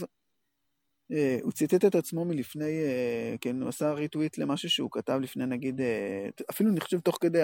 [1.11, 5.45] אה, הוא ציטט את עצמו מלפני, אה, כן, הוא עשה ריטוויט למשהו שהוא כתב לפני
[5.45, 7.41] נגיד, אה, אפילו אני חושב תוך כדי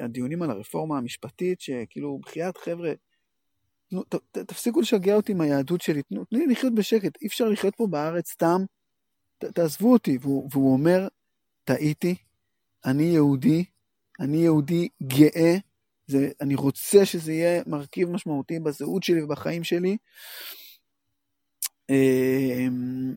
[0.00, 2.92] הדיונים על הרפורמה המשפטית, שכאילו, בחייאת חבר'ה,
[3.90, 7.26] תנו, ת, ת, תפסיקו לשגע אותי עם היהדות שלי, תנו, תנו לי לחיות בשקט, אי
[7.26, 8.60] אפשר לחיות פה בארץ סתם,
[9.38, 10.18] ת, תעזבו אותי.
[10.20, 11.08] והוא, והוא אומר,
[11.64, 12.14] טעיתי,
[12.84, 13.64] אני יהודי,
[14.20, 15.56] אני יהודי גאה,
[16.06, 19.96] זה, אני רוצה שזה יהיה מרכיב משמעותי בזהות שלי ובחיים שלי.
[21.90, 23.14] אמ,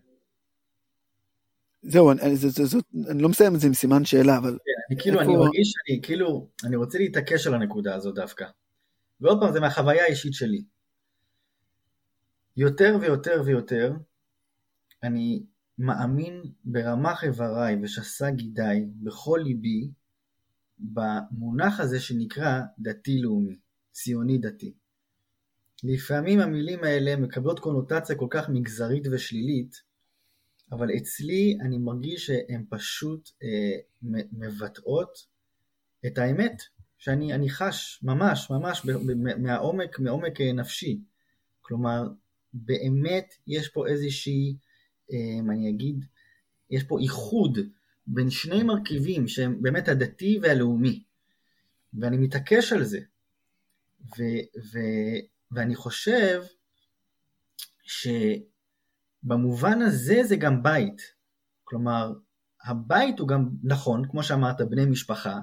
[1.82, 2.78] זהו, אני, זה, זה, זה,
[3.10, 4.52] אני לא מסיים את זה עם סימן שאלה, אבל...
[4.52, 5.32] כן, אני כאילו, איפה...
[5.32, 8.46] אני מרגיש שאני כאילו, אני רוצה להתעקש על הנקודה הזו דווקא.
[9.22, 10.64] ועוד פעם, זה מהחוויה האישית שלי.
[12.58, 13.94] יותר ויותר ויותר,
[15.04, 15.44] אני
[15.78, 19.90] מאמין ברמ"ח איבריי ושס"ה גידיי בכל ליבי
[20.82, 23.60] במונח הזה שנקרא דתי-לאומי,
[23.92, 24.74] ציוני-דתי.
[25.84, 29.82] לפעמים המילים האלה מקבלות קונוטציה כל כך מגזרית ושלילית,
[30.72, 33.78] אבל אצלי אני מרגיש שהן פשוט אה,
[34.32, 35.28] מבטאות
[36.06, 36.62] את האמת
[36.98, 38.86] שאני חש ממש ממש
[39.38, 41.02] מהעומק, מעומק אה, נפשי.
[41.62, 42.08] כלומר,
[42.54, 44.56] באמת יש פה איזושהי,
[45.14, 46.06] אה, אני אגיד,
[46.70, 47.60] יש פה איחוד
[48.08, 51.04] בין שני מרכיבים שהם באמת הדתי והלאומי,
[51.94, 53.00] ואני מתעקש על זה.
[54.02, 54.24] ו,
[54.74, 54.80] ו,
[55.52, 56.44] ואני חושב
[59.24, 61.02] שבמובן הזה זה גם בית.
[61.64, 62.14] כלומר,
[62.64, 65.40] הבית הוא גם נכון, כמו שאמרת, בני משפחה,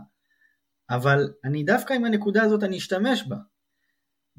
[0.90, 3.36] אבל אני דווקא עם הנקודה הזאת אני אשתמש בה.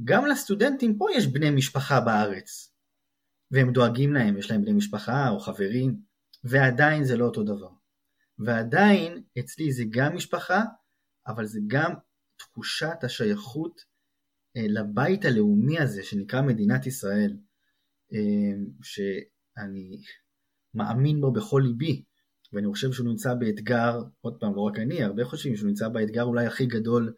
[0.03, 2.73] גם לסטודנטים פה יש בני משפחה בארץ,
[3.51, 6.01] והם דואגים להם, יש להם בני משפחה או חברים,
[6.43, 7.78] ועדיין זה לא אותו דבר.
[8.39, 10.63] ועדיין אצלי זה גם משפחה,
[11.27, 11.93] אבל זה גם
[12.37, 13.81] תחושת השייכות
[14.57, 17.37] אה, לבית הלאומי הזה שנקרא מדינת ישראל,
[18.13, 20.01] אה, שאני
[20.73, 22.03] מאמין בו בכל ליבי,
[22.53, 26.23] ואני חושב שהוא נמצא באתגר, עוד פעם, לא רק אני, הרבה חושבים שהוא נמצא באתגר
[26.23, 27.13] אולי הכי גדול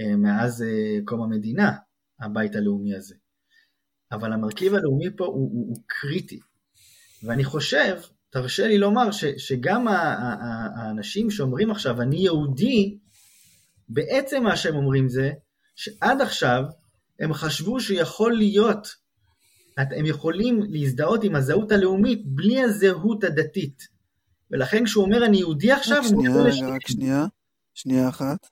[0.00, 0.64] אה, מאז
[1.04, 1.72] קום המדינה,
[2.20, 3.14] הבית הלאומי הזה.
[4.12, 6.40] אבל המרכיב הלאומי פה הוא, הוא, הוא קריטי.
[7.22, 7.96] ואני חושב
[8.30, 12.98] תרשה לי לומר ש, שגם האנשים שאומרים עכשיו אני יהודי,
[13.88, 15.30] בעצם מה שהם אומרים זה
[15.76, 16.62] שעד עכשיו
[17.20, 18.88] הם חשבו שיכול להיות,
[19.76, 23.88] הם יכולים להזדהות עם הזהות הלאומית בלי הזהות הדתית.
[24.50, 27.26] ולכן כשהוא אומר אני יהודי עכשיו, רק שנייה, רק שנייה,
[27.74, 28.46] שנייה אחת.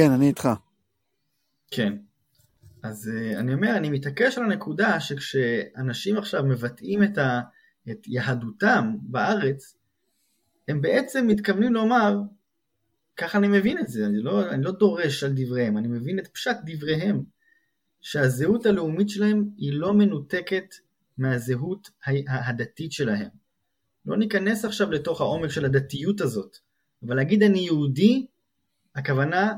[0.00, 0.48] כן, אני איתך.
[1.70, 1.92] כן.
[2.82, 7.40] אז uh, אני אומר, אני מתעקש על הנקודה שכשאנשים עכשיו מבטאים את, ה,
[7.90, 9.76] את יהדותם בארץ,
[10.68, 12.16] הם בעצם מתכוונים לומר,
[13.16, 16.28] ככה אני מבין את זה, אני לא, אני לא דורש על דבריהם, אני מבין את
[16.28, 17.22] פשט דבריהם,
[18.00, 20.74] שהזהות הלאומית שלהם היא לא מנותקת
[21.18, 21.90] מהזהות
[22.28, 23.28] הדתית שלהם.
[24.06, 26.56] לא ניכנס עכשיו לתוך העומק של הדתיות הזאת,
[27.06, 28.26] אבל להגיד אני יהודי,
[28.94, 29.52] הכוונה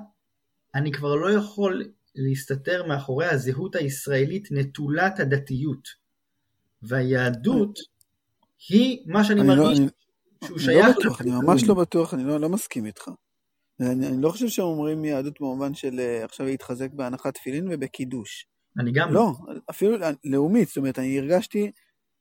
[0.75, 6.03] אני כבר לא יכול להסתתר מאחורי הזהות הישראלית נטולת הדתיות.
[6.83, 7.79] והיהדות
[8.69, 9.79] היא מה שאני לא- מרגיש
[10.45, 10.87] שהוא שייך...
[10.87, 13.09] אני לא בטוח, אני ממש לא בטוח, אני לא, לא מסכים איתך.
[13.81, 18.47] אני, אני לא חושב שהם אומרים יהדות במובן של אה, עכשיו להתחזק בהנחת תפילין ובקידוש.
[18.79, 19.33] אני גם לא.
[19.71, 21.71] אפילו לאומית, זאת אומרת, אני הרגשתי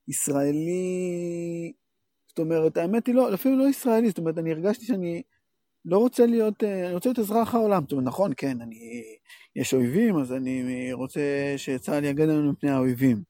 [0.07, 1.71] ישראלי,
[2.27, 5.21] זאת אומרת, האמת היא לא, אפילו לא ישראלי, זאת אומרת, אני הרגשתי שאני
[5.85, 7.81] לא רוצה להיות, אה, אני רוצה להיות אזרח העולם.
[7.81, 9.03] זאת אומרת, נכון, כן, אני,
[9.55, 13.23] יש אויבים, אז אני רוצה שצה"ל יגן עלינו מפני האויבים.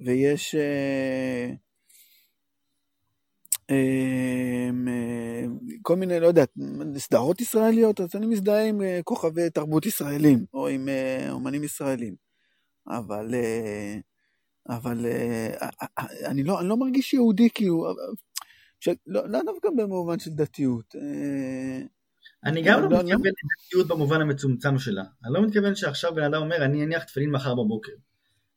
[0.00, 1.50] ויש אה,
[3.70, 5.44] אה, אה,
[5.82, 6.44] כל מיני, לא יודע,
[6.96, 10.88] סדרות ישראליות, אז אני מזדהה עם אה, כוכבי תרבות ישראלים, או עם
[11.30, 12.14] אומנים ישראלים.
[12.88, 13.34] אבל,
[14.68, 15.06] אבל
[16.24, 17.86] אני, לא, אני לא מרגיש יהודי, כאילו,
[19.06, 20.94] לא, לא דווקא במובן של דתיות.
[20.96, 21.82] אה,
[22.44, 25.04] אני גם לא, לא מתכוון לדתיות במובן המצומצם שלה.
[25.24, 27.92] אני לא מתכוון שעכשיו בן אדם אומר, אני אניח תפילין מחר בבוקר.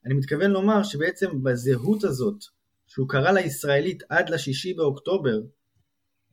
[0.05, 2.43] אני מתכוון לומר שבעצם בזהות הזאת,
[2.87, 5.39] שהוא קרא לה ישראלית עד לשישי באוקטובר,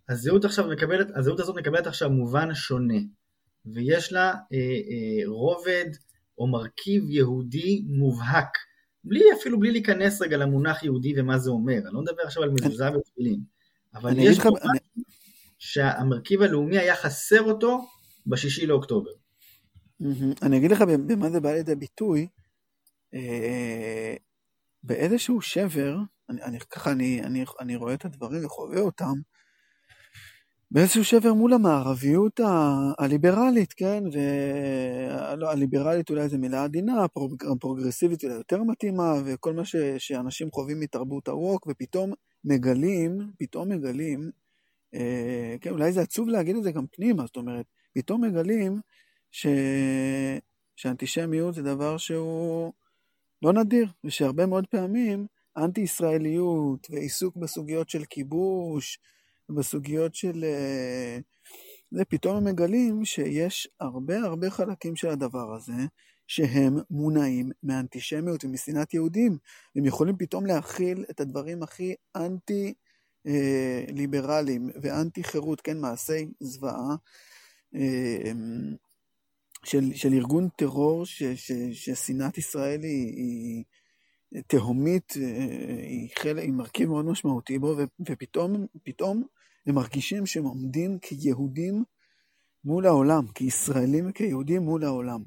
[0.09, 2.99] הזהות, עכשיו מקבלת, הזהות הזאת מקבלת עכשיו מובן שונה,
[3.67, 5.91] ויש לה אה, אה, רובד
[6.39, 8.59] או מרכיב יהודי מובהק,
[9.05, 12.51] בלי אפילו בלי להיכנס רגע למונח יהודי ומה זה אומר, אני לא מדבר עכשיו על
[12.51, 13.41] מזוזה ותפילין,
[13.95, 14.47] אבל יש לך...
[14.47, 15.05] אני...
[15.59, 17.89] שהמרכיב הלאומי היה חסר אותו
[18.27, 19.11] בשישי לאוקטובר.
[20.43, 22.29] אני אגיד לך במה זה בא לידי ביטוי,
[23.15, 24.15] אה,
[24.83, 25.97] באיזשהו שבר,
[26.31, 29.15] אני, אני, ככה אני, אני, אני רואה את הדברים וחווה אותם,
[30.71, 32.41] באיזשהו שבר מול המערביות
[32.99, 34.05] הליברלית, כן?
[35.41, 37.05] והליברלית אולי זו מילה עדינה,
[37.53, 42.13] הפרוגרסיבית אולי יותר מתאימה, וכל מה ש, שאנשים חווים מתרבות הרוק, ופתאום
[42.45, 44.31] מגלים, פתאום מגלים,
[44.95, 48.81] אה, כן, אולי זה עצוב להגיד את זה גם פנימה, זאת אומרת, פתאום מגלים
[49.31, 49.47] ש,
[50.77, 52.73] שאנטישמיות זה דבר שהוא
[53.43, 55.27] לא נדיר, ושהרבה מאוד פעמים
[55.57, 58.99] אנטי-ישראליות ועיסוק בסוגיות של כיבוש,
[59.49, 60.45] בסוגיות של...
[60.45, 61.19] אה,
[61.91, 65.73] זה פתאום הם מגלים שיש הרבה הרבה חלקים של הדבר הזה
[66.27, 69.39] שהם מונעים מאנטישמיות ומשנאת יהודים.
[69.77, 72.75] הם יכולים פתאום להכיל את הדברים הכי אנטי
[73.27, 76.97] אה, ליברליים ואנטי חירות, כן, מעשי זוועה,
[77.75, 78.33] אה,
[79.65, 81.07] של, של ארגון טרור
[81.73, 83.65] ששנאת ישראל היא, היא
[84.47, 85.47] תהומית, אה,
[85.83, 87.77] היא, חלק, היא מרכיב מאוד משמעותי בו,
[88.09, 89.25] ופתאום פתאום
[89.67, 91.85] הם מרגישים שהם עומדים כיהודים
[92.65, 95.23] מול העולם, כישראלים וכיהודים מול העולם.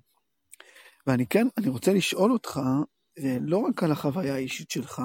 [1.08, 2.60] ואני כן, אני רוצה לשאול אותך,
[3.20, 5.02] אה, לא רק על החוויה האישית שלך,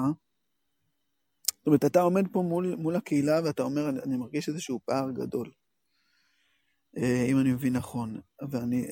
[1.57, 5.11] זאת אומרת, אתה עומד פה מול, מול הקהילה ואתה אומר, אני, אני מרגיש איזשהו פער
[5.11, 5.51] גדול,
[6.97, 8.19] אה, אם אני מבין נכון.
[8.49, 8.87] ואני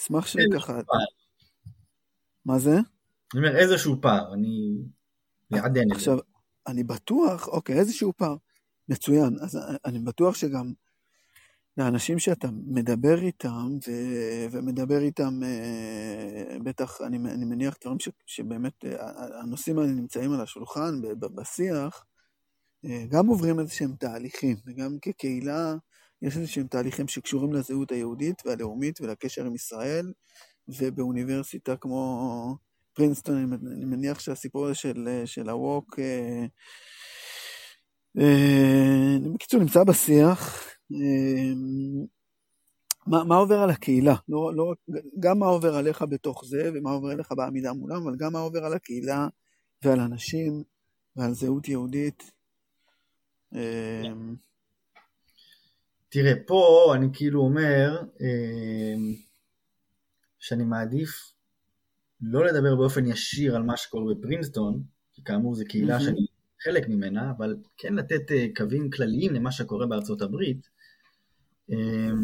[0.00, 0.80] אשמח שככה...
[2.44, 2.74] מה זה?
[2.74, 2.82] אני
[3.34, 4.78] אומר איזשהו פער, אני.
[5.92, 6.18] עכשיו,
[6.66, 8.36] אני בטוח, אוקיי, איזשהו פער.
[8.88, 9.36] מצוין.
[9.40, 10.72] אז אני בטוח שגם
[11.76, 13.90] לאנשים שאתה מדבר איתם, ו...
[14.50, 18.08] ומדבר איתם, אה, בטח, אני, אני מניח דברים ש...
[18.26, 22.04] שבאמת אה, הנושאים האלה נמצאים על השולחן, בשיח,
[22.84, 25.74] אה, גם עוברים איזה שהם תהליכים, וגם כקהילה
[26.22, 30.12] יש איזה שהם תהליכים שקשורים לזהות היהודית והלאומית ולקשר עם ישראל,
[30.68, 32.56] ובאוניברסיטה כמו
[32.92, 36.46] פרינסטון, אני מניח שהסיפור הזה של, של הווק, אה,
[39.34, 40.71] בקיצור, נמצא בשיח.
[40.94, 41.52] אה,
[43.06, 44.14] מה, מה עובר על הקהילה?
[44.28, 44.74] לא, לא,
[45.20, 48.64] גם מה עובר עליך בתוך זה, ומה עובר עליך בעמידה מולם, אבל גם מה עובר
[48.64, 49.28] על הקהילה
[49.82, 50.62] ועל אנשים
[51.16, 52.32] ועל זהות יהודית.
[56.08, 58.02] תראה, פה אני כאילו אומר
[60.38, 61.32] שאני מעדיף
[62.20, 66.00] לא לדבר באופן ישיר על מה שקורה בפרינסטון, כי כאמור זו קהילה.
[66.00, 66.26] שאני
[66.64, 70.68] חלק ממנה, אבל כן לתת אה, קווים כלליים למה שקורה בארצות הברית.
[71.70, 72.22] אמ,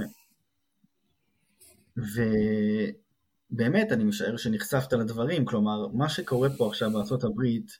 [3.50, 7.70] ובאמת אני משער שנחשפת לדברים, כלומר מה שקורה פה עכשיו בארצות הברית,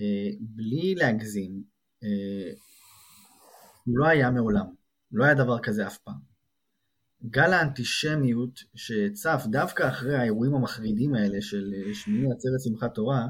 [0.00, 1.62] אה, בלי להגזים,
[2.04, 2.52] אה,
[3.86, 4.66] לא היה מעולם,
[5.12, 6.28] לא היה דבר כזה אף פעם.
[7.24, 13.26] גל האנטישמיות שצף דווקא אחרי האירועים המחרידים האלה של שמיני עצרת שמחת תורה,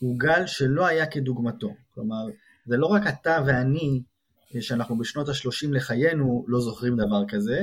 [0.00, 1.74] הוא גל שלא היה כדוגמתו.
[1.90, 2.26] כלומר,
[2.66, 4.02] זה לא רק אתה ואני,
[4.60, 7.60] שאנחנו בשנות ה-30 לחיינו, לא זוכרים דבר כזה,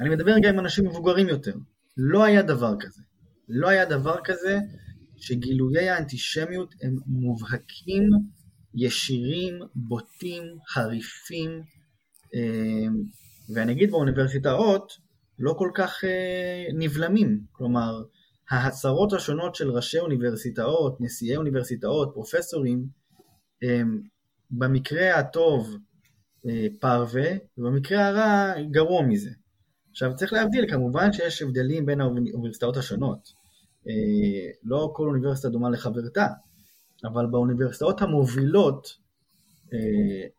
[0.00, 1.54] אני מדבר גם עם אנשים מבוגרים יותר.
[1.96, 3.02] לא היה דבר כזה.
[3.48, 4.58] לא היה דבר כזה
[5.16, 8.10] שגילויי האנטישמיות הם מובהקים,
[8.74, 11.62] ישירים, בוטים, חריפים,
[12.34, 12.88] אה,
[13.54, 14.92] ואני אגיד באוניברסיטאות
[15.38, 18.02] לא כל כך אה, נבלמים, כלומר
[18.50, 22.86] ההצהרות השונות של ראשי אוניברסיטאות, נשיאי אוניברסיטאות, פרופסורים,
[23.62, 24.00] הם
[24.50, 25.78] במקרה הטוב אה,
[26.80, 29.30] פרווה, ובמקרה הרע גרוע מזה.
[29.90, 33.32] עכשיו צריך להבדיל, כמובן שיש הבדלים בין האוניברסיטאות השונות.
[34.64, 36.26] לא כל אוניברסיטה דומה לחברתה,
[37.04, 38.88] אבל באוניברסיטאות המובילות,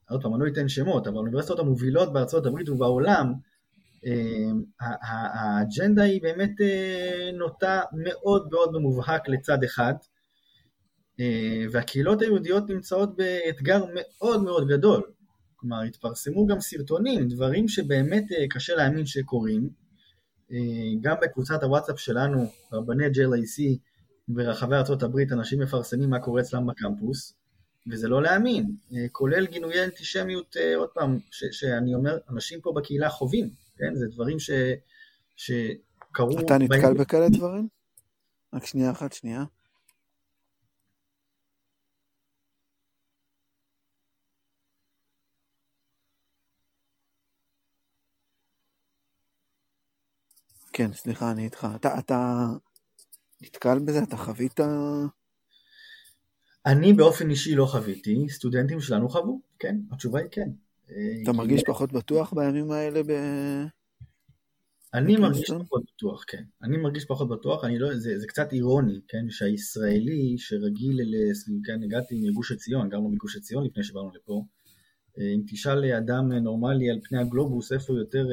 [0.10, 3.34] עוד פעם, אני לא אתן שמות, אבל האוניברסיטאות המובילות בארצות הברית ובעולם,
[5.10, 6.52] האג'נדה היא באמת
[7.34, 9.94] נוטה מאוד מאוד במובהק לצד אחד,
[11.72, 15.04] והקהילות היהודיות נמצאות באתגר מאוד מאוד גדול.
[15.60, 19.70] כלומר, התפרסמו גם סרטונים, דברים שבאמת קשה להאמין שקורים.
[21.02, 23.78] גם בקבוצת הוואטסאפ שלנו, רבני JLAC
[24.28, 27.34] ברחבי ארה"ב, אנשים מפרסמים מה קורה אצלם בקמפוס,
[27.92, 28.76] וזה לא להאמין,
[29.12, 33.96] כולל גינויי אנטישמיות, עוד פעם, ש- שאני אומר, אנשים פה בקהילה חווים, כן?
[33.96, 34.50] זה דברים ש...
[35.36, 36.40] שקרו...
[36.40, 36.98] אתה נתקל בהם...
[36.98, 37.68] בכאלה דברים?
[38.54, 39.44] רק שנייה אחת, שנייה.
[50.80, 51.68] כן, סליחה, אני איתך.
[51.76, 52.48] אתה, אתה
[53.42, 54.04] נתקל בזה?
[54.04, 54.60] אתה חווית?
[56.66, 60.50] אני באופן אישי לא חוויתי, סטודנטים שלנו חוו, כן, התשובה היא כן.
[61.24, 63.12] אתה מרגיש פחות בטוח בימים האלה ב...
[64.94, 66.44] אני מרגיש פחות בטוח, כן.
[66.64, 71.16] אני מרגיש פחות בטוח, אני לא, זה, זה קצת אירוני, כן, שהישראלי שרגיל, ל...
[71.66, 74.44] כן, הגעתי מגוש עציון, גרנו בגוש עציון לפני שבאנו לפה,
[75.18, 78.28] אם תשאל אדם נורמלי על פני הגלובוס איפה הוא יותר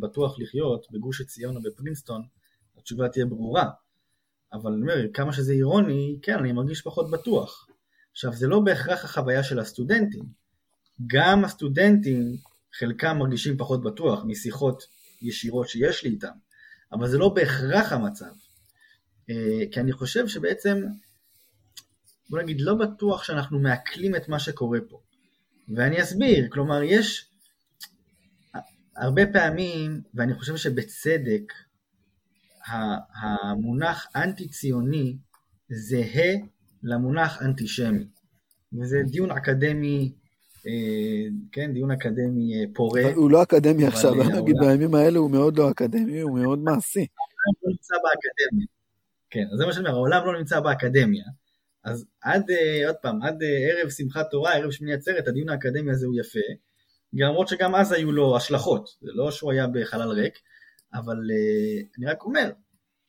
[0.00, 2.22] בטוח לחיות, בגוש עציון או בפרינסטון,
[2.78, 3.70] התשובה תהיה ברורה.
[4.52, 7.66] אבל אני אומר, כמה שזה אירוני, כן, אני מרגיש פחות בטוח.
[8.12, 10.22] עכשיו, זה לא בהכרח החוויה של הסטודנטים.
[11.06, 12.36] גם הסטודנטים,
[12.78, 14.82] חלקם מרגישים פחות בטוח משיחות
[15.22, 16.32] ישירות שיש לי איתם,
[16.92, 18.32] אבל זה לא בהכרח המצב.
[19.70, 20.82] כי אני חושב שבעצם,
[22.30, 25.00] בוא נגיד, לא בטוח שאנחנו מעכלים את מה שקורה פה.
[25.68, 27.28] ואני אסביר, כלומר יש
[28.96, 31.52] הרבה פעמים, ואני חושב שבצדק,
[33.22, 35.16] המונח אנטי ציוני
[35.70, 36.32] זהה
[36.82, 38.04] למונח אנטישמי,
[38.80, 40.12] וזה דיון אקדמי,
[41.52, 43.02] כן, דיון אקדמי פורה.
[43.14, 47.06] הוא לא אקדמי עכשיו, אני אגיד בימים האלה הוא מאוד לא אקדמי, הוא מאוד מעשי.
[47.06, 48.66] העולם לא נמצא באקדמיה.
[49.30, 51.24] כן, אז זה מה שאני אומר, העולם לא נמצא באקדמיה.
[51.84, 52.50] אז עד,
[52.86, 56.38] עוד פעם, עד ערב שמחת תורה, ערב שמיני עצרת, הדיון האקדמי הזה הוא יפה,
[57.12, 60.38] למרות שגם אז היו לו השלכות, זה לא שהוא היה בחלל ריק,
[60.94, 61.16] אבל
[61.98, 62.50] אני רק אומר,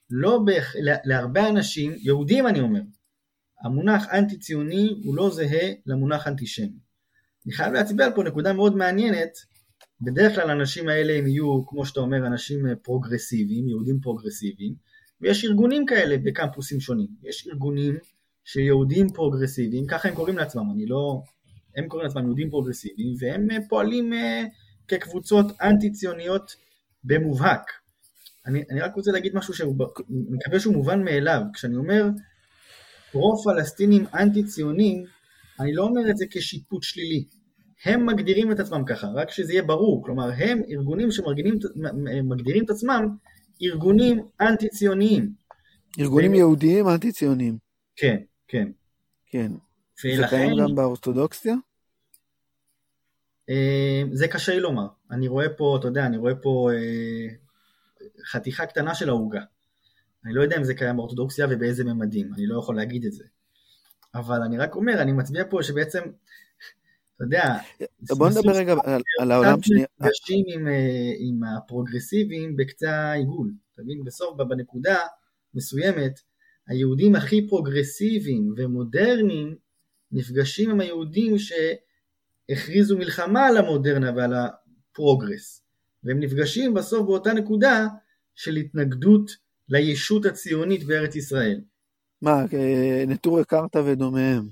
[0.09, 0.75] לא בהכ...
[1.05, 2.81] להרבה אנשים, יהודים אני אומר,
[3.63, 6.79] המונח אנטי ציוני הוא לא זהה למונח אנטישמי.
[7.45, 9.37] אני חייב להצביע על פה נקודה מאוד מעניינת,
[10.01, 14.75] בדרך כלל האנשים האלה הם יהיו, כמו שאתה אומר, אנשים פרוגרסיביים, יהודים פרוגרסיביים,
[15.21, 17.97] ויש ארגונים כאלה בקמפוסים שונים, יש ארגונים
[18.45, 21.21] של יהודים פרוגרסיביים, ככה הם קוראים לעצמם, אני לא...
[21.75, 24.15] הם קוראים לעצמם יהודים פרוגרסיביים, והם פועלים אה,
[24.87, 26.55] כקבוצות אנטי ציוניות
[27.03, 27.71] במובהק.
[28.45, 29.71] אני, אני רק רוצה להגיד משהו שאני
[30.09, 32.05] מקווה שהוא מובן מאליו, כשאני אומר
[33.11, 35.05] פרו-פלסטינים אנטי ציונים,
[35.59, 37.25] אני לא אומר את זה כשיפוט שלילי.
[37.85, 43.07] הם מגדירים את עצמם ככה, רק שזה יהיה ברור, כלומר הם ארגונים שמגדירים את עצמם
[43.61, 45.31] ארגונים אנטי ציוניים.
[45.99, 46.35] ארגונים ו...
[46.35, 47.57] יהודיים אנטי ציוניים.
[47.95, 48.17] כן,
[48.53, 48.71] כן.
[49.25, 49.51] כן.
[50.03, 50.17] ולכן...
[50.21, 51.55] זה קיים גם באורתודוקסיה?
[54.11, 54.87] זה קשה לי לומר.
[55.11, 56.69] אני רואה פה, אתה יודע, אני רואה פה
[58.25, 59.41] חתיכה קטנה של העוגה.
[60.25, 63.23] אני לא יודע אם זה קיים באורתודוקסיה ובאיזה ממדים, אני לא יכול להגיד את זה.
[64.15, 66.01] אבל אני רק אומר, אני מצביע פה שבעצם,
[67.15, 67.57] אתה יודע...
[68.17, 69.87] בוא נדבר רגע על, על העולם שנייה.
[69.99, 70.67] נפגשים עם,
[71.19, 73.53] עם הפרוגרסיביים בקצה העיגול.
[73.73, 74.03] אתה מבין?
[74.03, 74.97] בסוף, בנקודה
[75.53, 76.19] מסוימת,
[76.67, 79.55] היהודים הכי פרוגרסיביים ומודרניים
[80.11, 85.63] נפגשים עם היהודים שהכריזו מלחמה על המודרנה ועל ה progress.
[86.03, 87.87] והם נפגשים בסוף באותה נקודה
[88.35, 89.31] של התנגדות
[89.69, 91.61] לישות הציונית בארץ ישראל.
[92.21, 92.45] מה,
[93.07, 94.47] נטורי קרתא ודומיהם.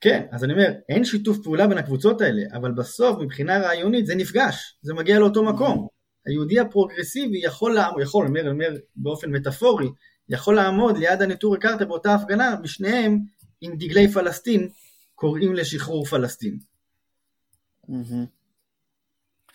[0.00, 4.14] כן, אז אני אומר, אין שיתוף פעולה בין הקבוצות האלה, אבל בסוף מבחינה רעיונית זה
[4.14, 5.86] נפגש, זה מגיע לאותו מקום.
[6.26, 9.88] היהודי הפרוגרסיבי יכול, יכול, אומר, אומר באופן מטאפורי,
[10.30, 13.18] יכול לעמוד ליד הנטורי קרתא באותה הפגנה, ושניהם
[13.60, 14.68] עם דגלי פלסטין
[15.14, 16.58] קוראים לשחרור פלסטין.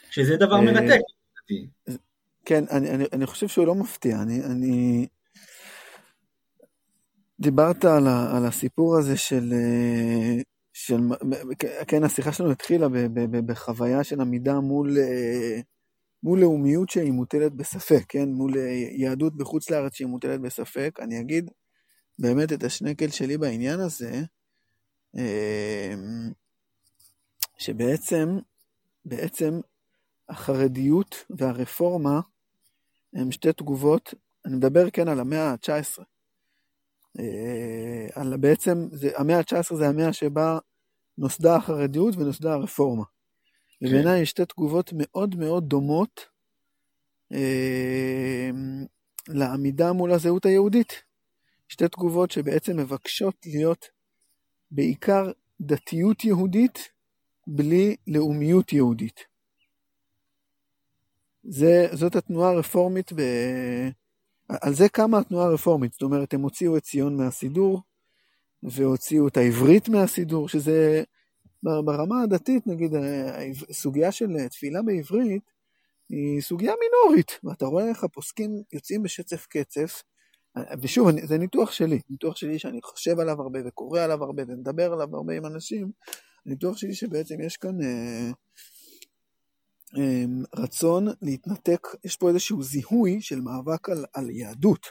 [0.10, 1.00] שזה דבר מרתק.
[2.46, 4.22] כן, אני, אני, אני חושב שהוא לא מפתיע.
[4.22, 5.08] אני, אני...
[7.40, 9.54] דיברת על, ה, על הסיפור הזה של,
[10.74, 10.98] של...
[11.88, 14.98] כן, השיחה שלנו התחילה ב, ב, ב, בחוויה של עמידה מול,
[16.26, 18.30] מול לאומיות שהיא מוטלת בספק, כן?
[18.30, 18.56] מול
[18.92, 21.00] יהדות בחוץ לארץ שהיא מוטלת בספק.
[21.02, 21.52] אני אגיד
[22.20, 24.24] באמת את השנקל שלי בעניין הזה,
[27.58, 28.38] שבעצם,
[29.06, 29.60] בעצם
[30.30, 32.20] החרדיות והרפורמה
[33.14, 34.14] הם שתי תגובות,
[34.46, 36.04] אני מדבר כן על המאה ה-19,
[38.14, 40.58] על בעצם, זה, המאה ה-19 זה המאה שבה
[41.18, 43.04] נוסדה החרדיות ונוסדה הרפורמה.
[43.86, 43.92] כן.
[43.92, 46.26] ובעיניי יש שתי תגובות מאוד מאוד דומות
[47.34, 48.50] אה,
[49.28, 51.04] לעמידה מול הזהות היהודית.
[51.68, 53.86] שתי תגובות שבעצם מבקשות להיות
[54.72, 55.32] בעיקר
[55.62, 56.90] דתיות יהודית
[57.48, 59.20] בלי לאומיות יהודית.
[61.44, 63.22] זה, זאת התנועה הרפורמית, ב...
[64.50, 67.82] על זה קמה התנועה הרפורמית, זאת אומרת הם הוציאו את ציון מהסידור
[68.64, 71.04] והוציאו את העברית מהסידור, שזה
[71.86, 72.94] ברמה הדתית, נגיד,
[73.72, 75.44] סוגיה של תפילה בעברית
[76.10, 80.04] היא סוגיה מינורית, ואתה רואה איך הפוסקים יוצאים בשצף קצף,
[80.82, 85.16] ושוב, זה ניתוח שלי, ניתוח שלי שאני חושב עליו הרבה וקורא עליו הרבה ומדבר עליו
[85.16, 85.92] הרבה עם אנשים,
[86.46, 88.32] ניתוח שלי שבעצם יש כאן אה,
[89.98, 94.88] אה, רצון להתנתק, יש פה איזשהו זיהוי של מאבק על, על יהדות,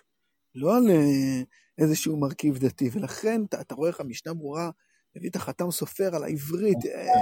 [0.54, 1.42] לא על אה,
[1.78, 4.70] איזשהו מרכיב דתי, ולכן אתה, אתה רואה איך המשנה ברורה
[5.16, 7.12] הביא את החתם סופר על העברית, אה,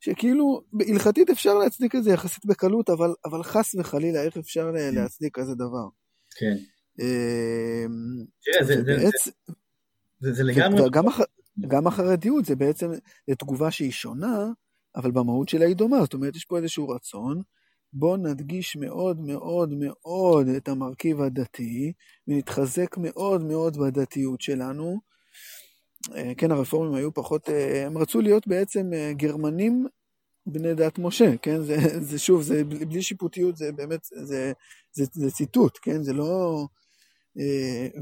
[0.00, 4.94] שכאילו, הלכתית אפשר להצדיק את זה יחסית בקלות, אבל, אבל חס וחלילה, איך אפשר כן.
[4.94, 5.88] להצדיק כזה דבר?
[6.38, 6.56] כן.
[8.42, 8.64] תראה,
[10.20, 10.82] זה, לגמרי...
[10.92, 11.20] גם, הח,
[11.68, 12.90] גם החרדיות זה בעצם,
[13.28, 14.46] זה תגובה שהיא שונה,
[14.96, 17.42] אבל במהות שלה היא דומה, זאת אומרת, יש פה איזשהו רצון,
[17.92, 21.92] בואו נדגיש מאוד מאוד מאוד את המרכיב הדתי,
[22.28, 25.00] ונתחזק מאוד מאוד בדתיות שלנו,
[26.36, 29.86] כן, הרפורמים היו פחות, אה, הם רצו להיות בעצם אה, גרמנים
[30.46, 34.52] בני דת משה, כן, זה, זה שוב, זה בלי שיפוטיות, זה באמת, זה,
[34.92, 36.66] זה, זה ציטוט, כן, זה לא...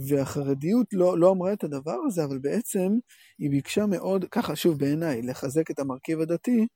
[0.09, 2.93] והחרדיות לא, לא אמרה את הדבר הזה, אבל בעצם
[3.39, 6.67] היא ביקשה מאוד, ככה שוב בעיניי, לחזק את המרכיב הדתי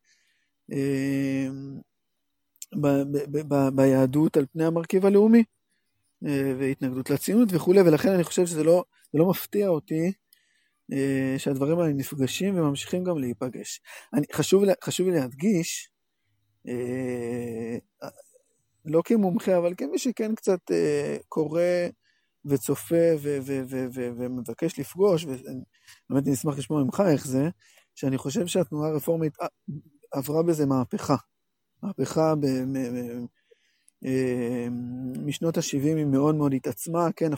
[2.82, 5.44] ב, ב, ב, ביהדות על פני המרכיב הלאומי,
[6.58, 10.23] והתנגדות לציונות וכולי, ולכן אני חושב שזה לא, לא מפתיע אותי אה,
[11.38, 13.80] שהדברים האלה נפגשים וממשיכים גם להיפגש.
[14.14, 15.90] אני, חשוב, חשוב לי להדגיש,
[16.68, 17.78] אה,
[18.84, 21.62] לא כמומחה, אבל כמי שכן קצת אה, קורא
[22.44, 27.48] וצופה ו- ו- ו- ו- ומבקש לפגוש, ובאמת אני אשמח לשמוע ממך איך זה,
[27.94, 29.32] שאני חושב שהתנועה הרפורמית
[30.12, 31.16] עברה בזה מהפכה.
[31.82, 32.46] מהפכה ב-
[35.24, 37.32] משנות ה-70 היא מאוד מאוד התעצמה, כן,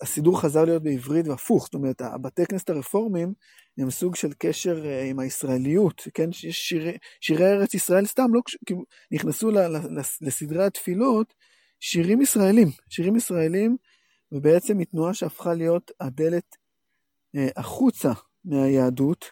[0.00, 3.32] הסידור חזר להיות בעברית והפוך, זאת אומרת, הבתי כנסת הרפורמים
[3.78, 8.84] הם סוג של קשר אה, עם הישראליות, כן, שירי, שירי ארץ ישראל סתם, לא, כאילו,
[9.10, 9.50] נכנסו
[10.20, 11.34] לסדרי התפילות
[11.80, 13.76] שירים ישראלים, שירים ישראלים,
[14.32, 16.56] ובעצם היא תנועה שהפכה להיות הדלת
[17.36, 18.12] אה, החוצה
[18.44, 19.30] מהיהדות,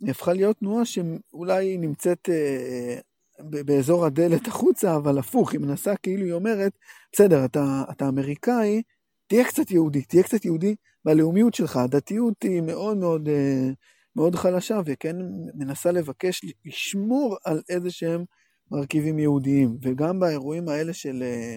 [0.00, 2.98] היא הפכה להיות תנועה שאולי נמצאת אה,
[3.42, 6.72] באזור הדלת החוצה, אבל הפוך, היא מנסה כאילו היא אומרת,
[7.12, 8.82] בסדר, אתה, אתה אמריקאי,
[9.26, 10.74] תהיה קצת יהודי, תהיה קצת יהודי
[11.04, 13.70] בלאומיות שלך, הדתיות היא מאוד מאוד, אה,
[14.16, 15.16] מאוד חלשה, וכן
[15.54, 18.24] מנסה לבקש לשמור על איזה שהם
[18.70, 21.56] מרכיבים יהודיים, וגם באירועים האלה של, אה,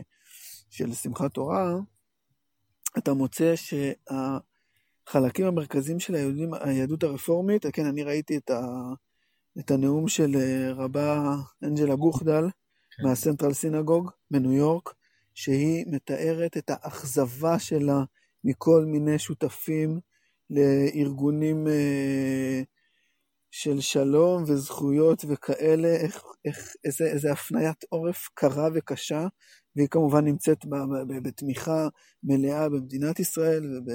[0.69, 1.75] של שמחת תורה,
[2.97, 8.61] אתה מוצא שהחלקים המרכזיים של היהודים, היהדות הרפורמית, כן, אני ראיתי את ה...
[9.59, 12.43] את הנאום של אה, רבה אנג'לה בוכדל
[12.97, 13.03] כן.
[13.03, 14.93] מהסנטרל סינגוג בניו יורק,
[15.33, 18.03] שהיא מתארת את האכזבה שלה
[18.43, 19.99] מכל מיני שותפים
[20.49, 22.61] לארגונים אה,
[23.51, 29.27] של שלום וזכויות וכאלה, איך, איך, איזה, איזה הפניית עורף קרה וקשה,
[29.75, 30.65] והיא כמובן נמצאת
[31.23, 31.87] בתמיכה
[32.23, 33.91] מלאה במדינת ישראל וב...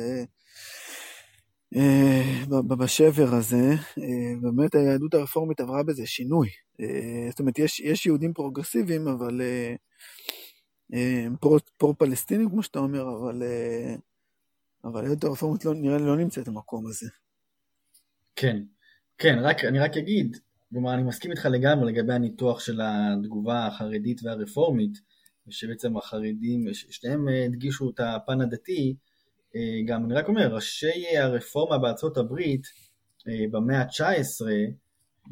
[1.77, 2.47] אה,
[2.79, 6.49] בשבר הזה, אה, באמת היהדות הרפורמית עברה בזה שינוי.
[6.81, 9.41] אה, זאת אומרת, יש, יש יהודים פרוגרסיביים, אבל
[11.79, 13.43] פרו-פלסטינים, כמו שאתה אומר, אבל,
[14.85, 17.07] אבל היהדות הרפורמית לא, נראה לי לא נמצאת במקום הזה.
[18.37, 18.63] כן,
[19.19, 20.37] כן, רק, אני רק אגיד,
[20.71, 24.99] כלומר, אני מסכים איתך לגמרי לגבי הניתוח של התגובה החרדית והרפורמית,
[25.49, 28.97] ושבעצם החרדים, שניהם הדגישו את הפן הדתי,
[29.87, 32.67] גם אני רק אומר, ראשי הרפורמה בארצות הברית
[33.29, 34.47] אה, במאה ה-19,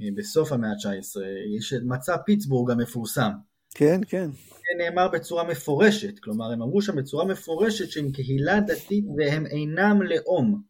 [0.02, 1.20] אה, בסוף המאה ה-19,
[1.58, 3.30] יש את מצע פיטסבורג המפורסם.
[3.74, 4.30] כן, כן.
[4.30, 10.02] זה נאמר בצורה מפורשת, כלומר הם אמרו שם בצורה מפורשת שהם קהילה דתית והם אינם
[10.02, 10.62] לאום.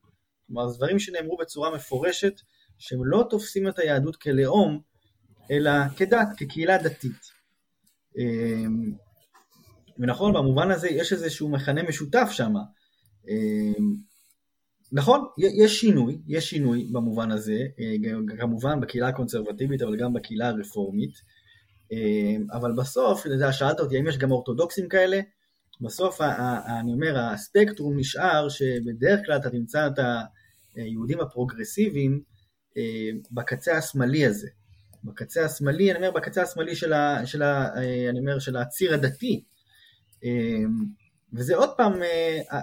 [0.47, 2.41] כלומר זה דברים שנאמרו בצורה מפורשת
[2.79, 4.81] שהם לא תופסים את היהדות כלאום
[5.51, 7.37] אלא כדת, כקהילה דתית.
[9.99, 12.55] ונכון, במובן הזה יש איזשהו מכנה משותף שם.
[13.29, 13.95] אמ,
[14.93, 17.97] נכון, יש שינוי, יש שינוי במובן הזה, אה,
[18.39, 21.15] כמובן בקהילה הקונסרבטיבית אבל גם בקהילה הרפורמית,
[21.93, 25.21] אמ, אבל בסוף, אתה יודע, שאלת אותי האם יש גם אורתודוקסים כאלה,
[25.81, 26.21] בסוף,
[26.81, 29.99] אני אומר, הספקטרום נשאר שבדרך כלל אתה תמצא את
[30.75, 32.23] היהודים הפרוגרסיביים
[32.77, 34.49] אה, בקצה השמאלי הזה.
[35.05, 38.95] בקצה השמאלי, אני אומר, בקצה השמאלי של, ה, של, ה, אה, אני אומר, של הציר
[38.95, 39.45] הדתי.
[41.35, 41.93] אה, וזה עוד פעם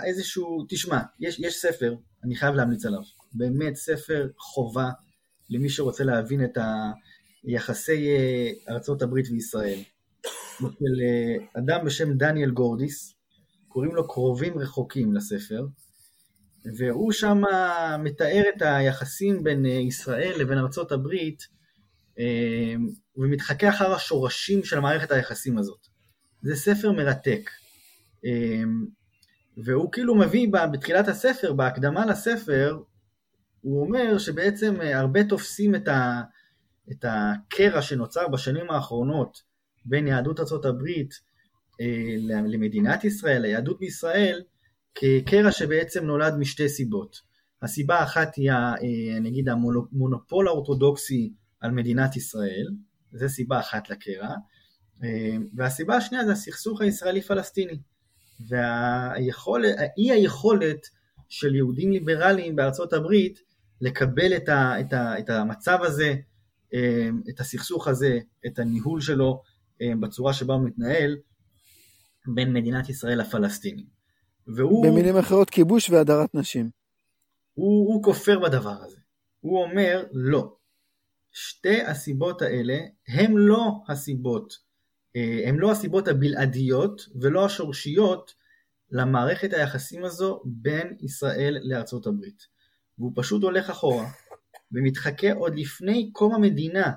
[0.06, 3.02] איזשהו, תשמע, יש, יש ספר, אני חייב להמליץ עליו,
[3.34, 4.90] באמת ספר חובה
[5.50, 6.58] למי שרוצה להבין את
[7.44, 8.08] יחסי
[8.70, 9.80] ארצות הברית וישראל.
[10.60, 11.02] של
[11.58, 13.16] אדם בשם דניאל גורדיס,
[13.68, 15.66] קוראים לו קרובים רחוקים לספר,
[16.78, 17.42] והוא שם
[18.00, 21.44] מתאר את היחסים בין ישראל לבין ארצות הברית
[22.20, 22.76] אה,
[23.18, 25.80] ומתחכה אחר השורשים של מערכת היחסים הזאת.
[26.42, 27.50] זה ספר מרתק.
[28.26, 28.64] אה,
[29.58, 32.80] והוא כאילו מביא בתחילת הספר, בהקדמה לספר,
[33.62, 36.22] הוא אומר שבעצם הרבה תופסים את, ה,
[36.92, 39.42] את הקרע שנוצר בשנים האחרונות
[39.86, 41.14] בין יהדות הברית
[41.82, 42.16] אה,
[42.48, 44.42] למדינת ישראל, ליהדות בישראל,
[44.96, 47.22] כקרע שבעצם נולד משתי סיבות.
[47.62, 52.68] הסיבה האחת היא, אה, נגיד, המונופול האורתודוקסי על מדינת ישראל,
[53.12, 54.30] זו סיבה אחת לקרע,
[55.04, 57.80] אה, והסיבה השנייה זה הסכסוך הישראלי-פלסטיני,
[58.40, 60.88] והאי היכולת
[61.30, 63.40] של יהודים ליברליים בארצות הברית
[63.82, 66.16] לקבל את, ה, את, ה, את המצב הזה,
[67.30, 69.42] את הסכסוך הזה, את הניהול שלו
[70.00, 71.18] בצורה שבה הוא מתנהל,
[72.28, 73.86] בין מדינת ישראל לפלסטינים.
[74.48, 74.86] והוא...
[74.86, 76.70] במילים אחרות, כיבוש והדרת נשים.
[77.54, 78.98] הוא, הוא כופר בדבר הזה.
[79.40, 80.56] הוא אומר, לא.
[81.32, 82.78] שתי הסיבות האלה
[83.08, 84.54] הם לא הסיבות,
[85.46, 88.34] הם לא הסיבות הבלעדיות ולא השורשיות
[88.92, 92.48] למערכת היחסים הזו בין ישראל לארצות הברית.
[92.98, 94.10] והוא פשוט הולך אחורה
[94.72, 96.92] ומתחכה עוד לפני קום המדינה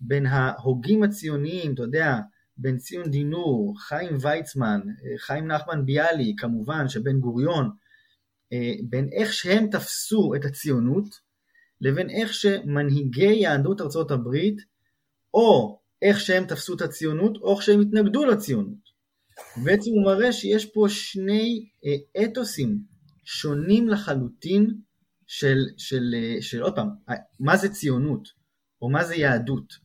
[0.00, 2.18] בין ההוגים הציוניים, אתה יודע,
[2.56, 7.70] בן ציון דינור, חיים ויצמן, אה, חיים נחמן ביאליק, כמובן שבן גוריון,
[8.52, 11.20] אה, בין איך שהם תפסו את הציונות
[11.80, 14.60] לבין איך שמנהיגי יהדות ארצות הברית
[15.34, 18.94] או איך שהם תפסו את הציונות או איך שהם התנגדו לציונות.
[19.64, 22.78] בעצם הוא מראה שיש פה שני אה, אתוסים
[23.24, 24.74] שונים לחלוטין
[25.26, 26.88] של, של, של, של עוד פעם,
[27.40, 28.28] מה זה ציונות
[28.82, 29.84] או מה זה יהדות.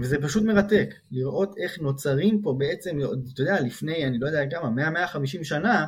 [0.00, 2.98] וזה פשוט מרתק, לראות איך נוצרים פה בעצם,
[3.32, 5.86] אתה יודע, לפני, אני לא יודע כמה, 100-150 שנה,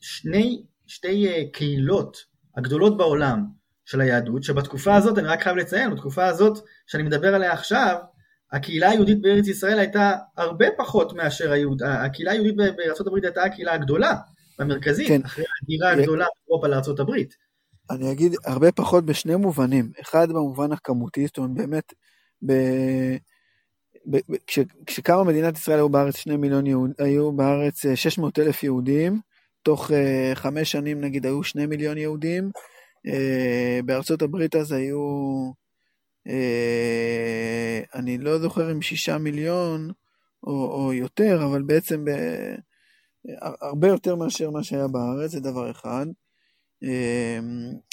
[0.00, 2.16] שני, שתי אה, קהילות
[2.56, 3.59] הגדולות בעולם
[3.90, 7.96] של היהדות, שבתקופה הזאת, אני רק חייב לציין, בתקופה הזאת שאני מדבר עליה עכשיו,
[8.52, 14.14] הקהילה היהודית בארץ ישראל הייתה הרבה פחות מאשר היהוד, הקהילה היהודית בארה"ב הייתה הקהילה הגדולה
[14.58, 15.20] והמרכזית, כן.
[15.24, 17.10] אחרי ההגירה הגדולה באירופה לארה"ב.
[17.90, 19.92] אני אגיד הרבה פחות בשני מובנים.
[20.02, 21.92] אחד במובן הכמותי, זאת אומרת באמת,
[22.42, 22.52] ב...
[24.06, 24.16] ב...
[24.16, 24.36] ב...
[24.46, 24.58] כש...
[24.86, 26.90] כשקמה מדינת ישראל היו בארץ שני מיליון יהוד...
[26.98, 29.20] היו בארץ 600 אה, אלף יהודים,
[29.62, 29.94] תוך uh,
[30.34, 32.50] חמש שנים נגיד היו שני מיליון יהודים,
[33.84, 35.00] בארצות הברית אז היו,
[36.28, 36.32] uh,
[37.94, 39.90] אני לא זוכר אם שישה מיליון
[40.44, 42.10] או, או יותר, אבל בעצם ב...
[43.60, 46.06] הרבה יותר מאשר מה שהיה בארץ, זה דבר אחד.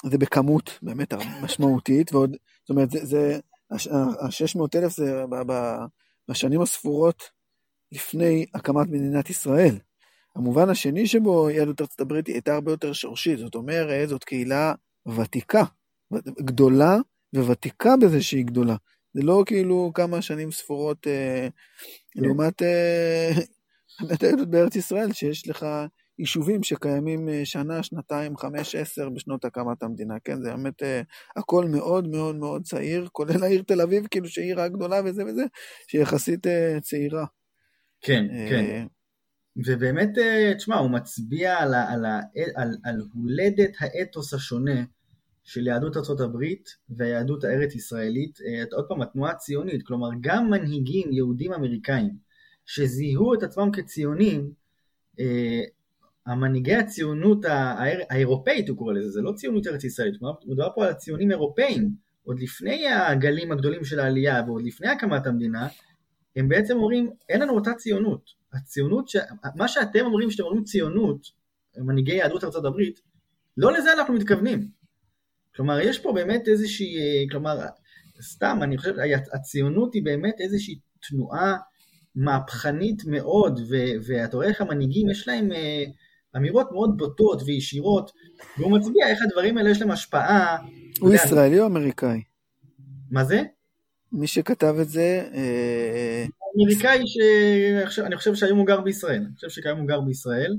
[0.05, 3.39] זה בכמות באמת משמעותית, ועוד, זאת אומרת, זה, זה
[3.72, 5.24] ה-600 אלף זה
[6.30, 7.24] בשנים הספורות
[7.91, 9.76] לפני הקמת מדינת ישראל.
[10.36, 14.74] המובן השני שבו יהדות ארצות הברית הייתה הרבה יותר שורשית, זאת אומרת, זאת קהילה
[15.16, 15.64] ותיקה,
[16.39, 16.97] גדולה
[17.36, 18.76] וותיקה בזה שהיא גדולה.
[19.14, 21.47] זה לא כאילו כמה שנים ספורות אה,
[22.12, 22.22] כן.
[22.22, 23.32] לעומת אה,
[24.51, 25.66] בארץ ישראל, שיש לך
[26.20, 30.41] יישובים שקיימים אה, שנה, שנתיים, חמש, עשר בשנות הקמת המדינה, כן?
[30.41, 30.86] זה באמת uh,
[31.36, 35.43] הכל מאוד מאוד מאוד צעיר, כולל העיר תל אביב, כאילו שהיא עיר הגדולה וזה וזה,
[35.88, 37.26] שהיא יחסית uh, צעירה.
[38.01, 38.86] כן, uh, כן.
[39.66, 40.10] ובאמת,
[40.58, 42.22] תשמע, הוא מצביע על, על, על,
[42.55, 44.84] על, על הולדת האתוס השונה
[45.48, 46.43] של יהדות ארה"ב
[46.89, 48.39] והיהדות הארץ ישראלית,
[48.72, 52.10] עוד פעם, התנועה הציונית, כלומר גם מנהיגים יהודים אמריקאים
[52.66, 54.52] שזיהו את עצמם כציונים,
[56.26, 57.45] המנהיגי הציונות
[58.10, 61.91] האירופאית, הוא קורא לזה, זה לא ציונות ארץ ישראלית, מדובר פה על ציונים אירופאים,
[62.24, 65.68] עוד לפני הגלים הגדולים של העלייה ועוד לפני הקמת המדינה,
[66.36, 68.30] הם בעצם אומרים, אין לנו אותה ציונות.
[68.54, 69.16] הציונות, ש...
[69.56, 71.28] מה שאתם אומרים שאתם אומרים ציונות,
[71.78, 73.00] מנהיגי יהדות ארצות הברית,
[73.58, 74.77] לא לזה אנחנו מתכוונים.
[75.58, 76.95] כלומר, יש פה באמת איזושהי,
[77.32, 77.60] כלומר,
[78.22, 78.93] סתם, אני חושב,
[79.34, 80.80] הציונות היא באמת איזושהי
[81.10, 81.58] תנועה
[82.16, 83.60] מהפכנית מאוד,
[84.08, 85.51] ואתה רואה איך המנהיגים, יש להם...
[85.51, 85.84] אה,
[86.38, 88.12] אמירות מאוד בוטות וישירות,
[88.58, 90.58] והוא מצביע איך הדברים האלה יש להם השפעה.
[90.99, 92.22] הוא ישראלי או אמריקאי?
[93.12, 93.41] מה זה?
[94.12, 95.30] מי שכתב את זה...
[95.34, 97.03] אה, אמריקאי
[97.89, 100.58] שאני חושב שהיום הוא גר בישראל, אני חושב שכיום הוא גר בישראל.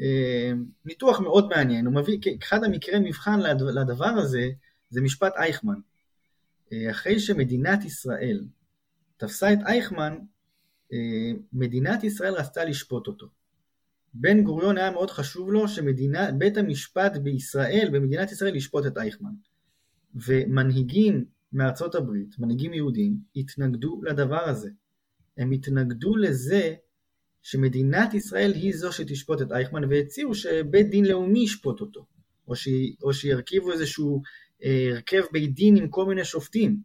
[0.00, 0.52] אה,
[0.84, 3.40] ניתוח מאוד מעניין, הוא מביא, אחד המקרי מבחן
[3.74, 4.50] לדבר הזה
[4.90, 5.80] זה משפט אייכמן.
[6.72, 8.44] אה, אחרי שמדינת ישראל
[9.16, 10.18] תפסה את אייכמן,
[11.52, 13.26] מדינת ישראל רצתה לשפוט אותו.
[14.14, 19.30] בן גוריון היה מאוד חשוב לו שבית המשפט בישראל, במדינת ישראל, ישפוט את אייכמן.
[20.14, 24.70] ומנהיגים מארצות הברית, מנהיגים יהודים, התנגדו לדבר הזה.
[25.38, 26.74] הם התנגדו לזה
[27.44, 32.06] שמדינת ישראל היא זו שתשפוט את אייכמן והציעו שבית דין לאומי ישפוט אותו,
[32.48, 32.68] או, ש...
[33.02, 34.22] או שירכיבו איזשהו
[34.64, 36.76] אה, הרכב בית דין עם כל מיני שופטים.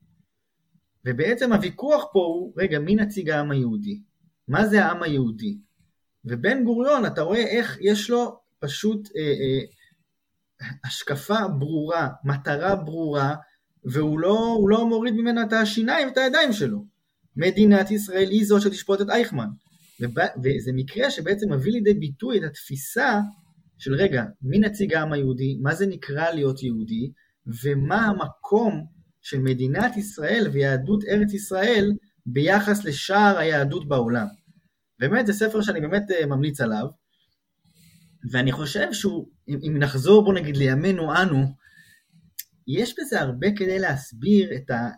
[1.05, 4.01] ובעצם הוויכוח פה הוא, רגע, מי נציג העם היהודי?
[4.47, 5.57] מה זה העם היהודי?
[6.25, 9.65] ובן גוריון, אתה רואה איך יש לו פשוט אה, אה,
[10.85, 13.35] השקפה ברורה, מטרה ברורה,
[13.85, 16.85] והוא לא, לא מוריד ממנה את השיניים ואת הידיים שלו.
[17.35, 19.47] מדינת ישראל היא זו שתשפוט את אייכמן.
[20.43, 23.19] וזה מקרה שבעצם מביא לידי ביטוי את התפיסה
[23.77, 27.11] של רגע, מי נציג העם היהודי, מה זה נקרא להיות יהודי,
[27.63, 28.85] ומה המקום
[29.21, 31.91] של מדינת ישראל ויהדות ארץ ישראל
[32.25, 34.27] ביחס לשאר היהדות בעולם.
[34.99, 36.85] באמת זה ספר שאני באמת אה, ממליץ עליו,
[38.31, 41.45] ואני חושב שהוא, אם נחזור בוא נגיד לימינו אנו,
[42.67, 44.89] יש בזה הרבה כדי להסביר את, ה,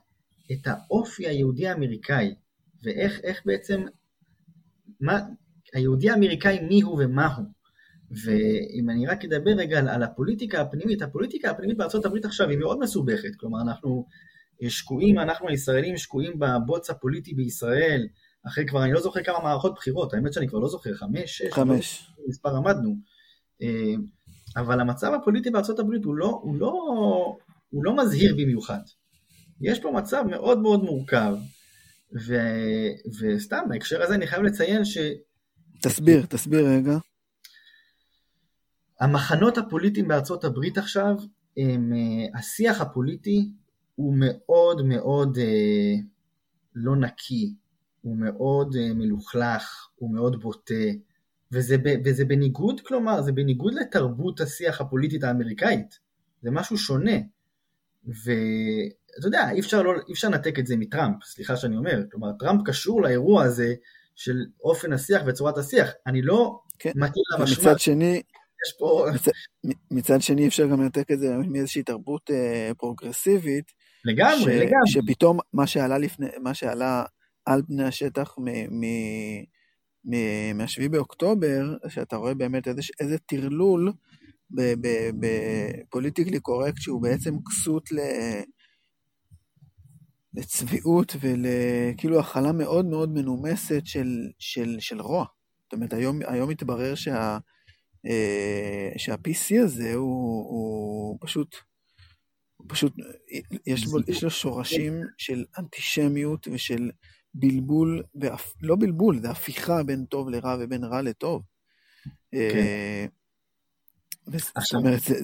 [0.52, 2.36] את האופי היהודי האמריקאי,
[2.84, 3.82] ואיך בעצם,
[5.02, 5.20] מה,
[5.74, 7.46] היהודי האמריקאי מי הוא ומה הוא.
[8.24, 12.80] ואם אני רק אדבר רגע על, על הפוליטיקה הפנימית, הפוליטיקה הפנימית הברית עכשיו היא מאוד
[12.80, 14.06] מסובכת, כלומר אנחנו
[14.70, 18.08] שקועים, אנחנו הישראלים שקועים בבוץ הפוליטי בישראל,
[18.48, 21.54] אחרי כבר, אני לא זוכר כמה מערכות בחירות, האמת שאני כבר לא זוכר, חמש, שש,
[21.54, 22.12] חמש.
[22.18, 22.96] לא מספר עמדנו.
[23.62, 23.94] אה,
[24.58, 25.50] אבל המצב הפוליטי
[25.80, 26.72] הברית הוא לא, הוא לא,
[27.70, 28.82] הוא לא מזהיר במיוחד.
[29.62, 31.36] יש פה מצב מאוד מאוד מורכב,
[32.28, 32.36] ו,
[33.20, 34.98] וסתם בהקשר הזה אני חייב לציין ש...
[35.82, 36.98] תסביר, תסביר רגע.
[39.00, 41.16] המחנות הפוליטיים בארצות הברית עכשיו,
[41.58, 43.50] הם, אה, השיח הפוליטי
[43.96, 45.96] הוא מאוד מאוד אה,
[46.76, 47.56] לא נקי,
[48.02, 50.74] הוא מאוד uh, מלוכלך, הוא מאוד בוטה,
[51.52, 56.00] וזה, וזה בניגוד, כלומר, זה בניגוד לתרבות השיח הפוליטית האמריקאית,
[56.42, 57.18] זה משהו שונה.
[59.16, 62.32] ואתה יודע, אי אפשר, לא, אי אפשר לנתק את זה מטראמפ, סליחה שאני אומר, כלומר,
[62.40, 63.74] טראמפ קשור לאירוע הזה
[64.16, 66.92] של אופן השיח וצורת השיח, אני לא כן.
[66.96, 67.64] מטיל עליו אשמה.
[67.64, 68.22] מצד שני,
[68.68, 69.08] יש פה...
[69.14, 69.32] מצד,
[69.92, 73.72] מצד שני אפשר גם לנתק את זה מאיזושהי תרבות אה, פרוגרסיבית.
[74.06, 74.88] לגמרי, ש, לגמרי.
[74.88, 77.04] שפתאום מה שעלה לפני, מה שעלה
[77.46, 78.36] על פני השטח
[80.04, 83.92] מה-7 באוקטובר, שאתה רואה באמת איזה, איזה טרלול
[85.20, 88.00] בפוליטיקלי קורקט שהוא בעצם כסות ל...
[90.34, 95.26] לצביעות ולכאילו הכלה מאוד מאוד מנומסת של, של, של רוע.
[95.64, 97.38] זאת אומרת, היום, היום מתברר שה,
[98.06, 101.56] אה, שה-PC הזה הוא, הוא פשוט,
[102.58, 102.94] הוא פשוט,
[103.66, 106.92] יש, בו, יש לו שורשים של אנטישמיות ושל
[107.34, 111.44] בלבול, ואף, לא בלבול, זה הפיכה בין טוב לרע ובין רע לטוב.
[112.32, 112.38] כן.
[112.38, 113.06] אה,
[114.38, 115.16] זאת אומרת, זה...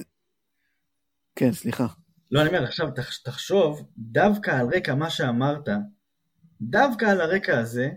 [1.36, 1.86] כן, סליחה.
[2.30, 2.88] לא, אני אומר, עכשיו
[3.24, 5.68] תחשוב, דווקא על רקע מה שאמרת,
[6.60, 7.90] דווקא על הרקע הזה,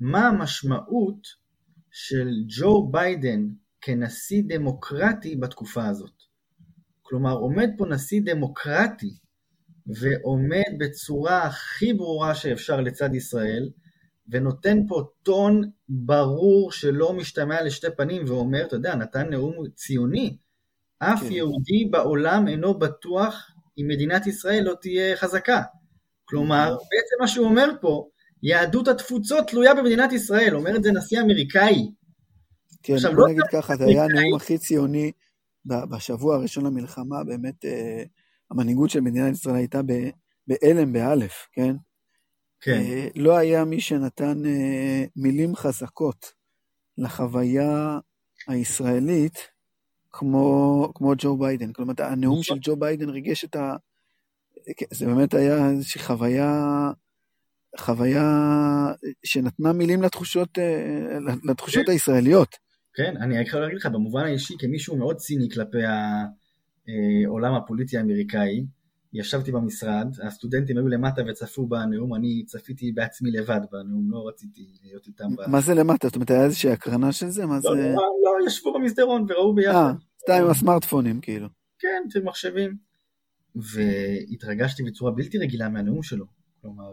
[0.00, 1.26] מה המשמעות
[1.90, 3.48] של ג'ו ביידן
[3.80, 6.22] כנשיא דמוקרטי בתקופה הזאת.
[7.02, 9.16] כלומר, עומד פה נשיא דמוקרטי
[9.86, 13.70] ועומד בצורה הכי ברורה שאפשר לצד ישראל,
[14.28, 20.36] ונותן פה טון ברור שלא משתמע לשתי פנים, ואומר, אתה יודע, נתן נאום ציוני.
[20.98, 21.32] אף כן.
[21.32, 25.62] יהודי בעולם אינו בטוח אם מדינת ישראל לא תהיה חזקה.
[26.24, 26.76] כלומר, נכון.
[26.76, 28.08] בעצם מה שהוא אומר פה,
[28.42, 31.90] יהדות התפוצות תלויה במדינת ישראל, אומר את זה נשיא אמריקאי.
[32.82, 35.12] כן, בוא לא נגיד ככה, זה היה הנאום הכי ציוני
[35.64, 38.02] בשבוע הראשון למלחמה, באמת אה,
[38.50, 39.80] המנהיגות של מדינת ישראל הייתה
[40.46, 41.76] בהלם באלף, כן?
[42.60, 42.80] כן.
[42.80, 46.32] אה, לא היה מי שנתן אה, מילים חזקות
[46.98, 47.98] לחוויה
[48.48, 49.55] הישראלית
[50.18, 51.72] כמו, כמו ג'ו ביידן.
[51.72, 53.76] כלומר, הנאום של ג'ו ביידן ריגש את ה...
[54.76, 56.90] כן, זה באמת היה איזושהי חוויה,
[57.78, 58.22] חוויה
[59.24, 61.92] שנתנה מילים לתחושות, אה, לתחושות כן.
[61.92, 62.56] הישראליות.
[62.94, 65.82] כן, אני יכול להגיד לך, במובן האישי, כמישהו מאוד ציני כלפי
[67.26, 68.64] העולם הפוליטי האמריקאי,
[69.12, 75.06] ישבתי במשרד, הסטודנטים היו למטה וצפו בנאום, אני צפיתי בעצמי לבד בנאום, לא רציתי להיות
[75.06, 75.28] איתם.
[75.46, 76.08] מה זה למטה?
[76.08, 77.46] זאת אומרת, היה איזושהי הקרנה של זה?
[77.46, 77.88] מה לא, זה...
[77.88, 79.74] לא, לא, ישבו במסדרון וראו ביחד.
[79.74, 81.48] אה, סתם עם הסמארטפונים, כאילו.
[81.78, 82.76] כן, עם מחשבים.
[83.56, 86.26] והתרגשתי בצורה בלתי רגילה מהנאום שלו.
[86.62, 86.90] כלומר,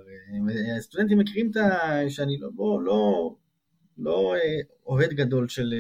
[0.78, 2.10] הסטודנטים מכירים את ה...
[2.10, 3.36] שאני לא, בוא, לא,
[3.98, 4.36] לא
[4.86, 5.74] אוהד גדול של,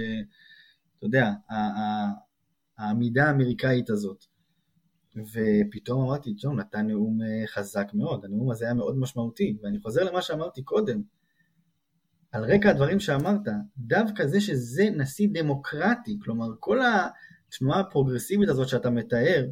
[0.97, 1.31] אתה יודע,
[2.77, 4.25] העמידה האמריקאית הזאת.
[5.15, 10.21] ופתאום אמרתי, ג'ון נתן נאום חזק מאוד, הנאום הזה היה מאוד משמעותי, ואני חוזר למה
[10.21, 11.01] שאמרתי קודם,
[12.31, 13.41] על רקע הדברים שאמרת,
[13.77, 19.45] דווקא זה שזה נשיא דמוקרטי, כלומר כל התנועה הפרוגרסיבית הזאת שאתה מתאר,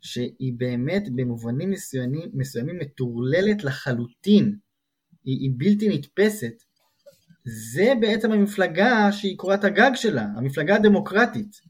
[0.00, 4.56] שהיא באמת במובנים מסוימים, מסוימים מטורללת לחלוטין,
[5.24, 6.62] היא, היא בלתי נתפסת,
[7.44, 11.60] זה בעצם המפלגה שהיא קורת הגג שלה, המפלגה הדמוקרטית.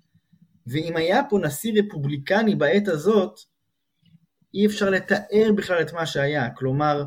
[0.70, 3.40] ואם היה פה נשיא רפובליקני בעת הזאת,
[4.54, 6.50] אי אפשר לתאר בכלל את מה שהיה.
[6.50, 7.04] כלומר,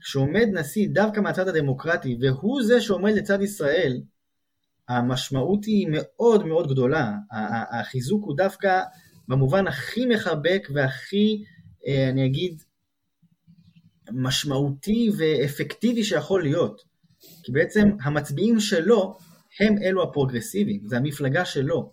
[0.00, 4.00] כשעומד נשיא דווקא מהצד הדמוקרטי, והוא זה שעומד לצד ישראל,
[4.88, 7.12] המשמעות היא מאוד מאוד גדולה.
[7.80, 8.82] החיזוק הוא דווקא
[9.28, 11.44] במובן הכי מחבק והכי,
[11.86, 12.62] אה, אני אגיד,
[14.12, 16.82] משמעותי ואפקטיבי שיכול להיות.
[17.42, 19.18] כי בעצם המצביעים שלו
[19.60, 21.92] הם אלו הפרוגרסיביים, זה המפלגה שלו.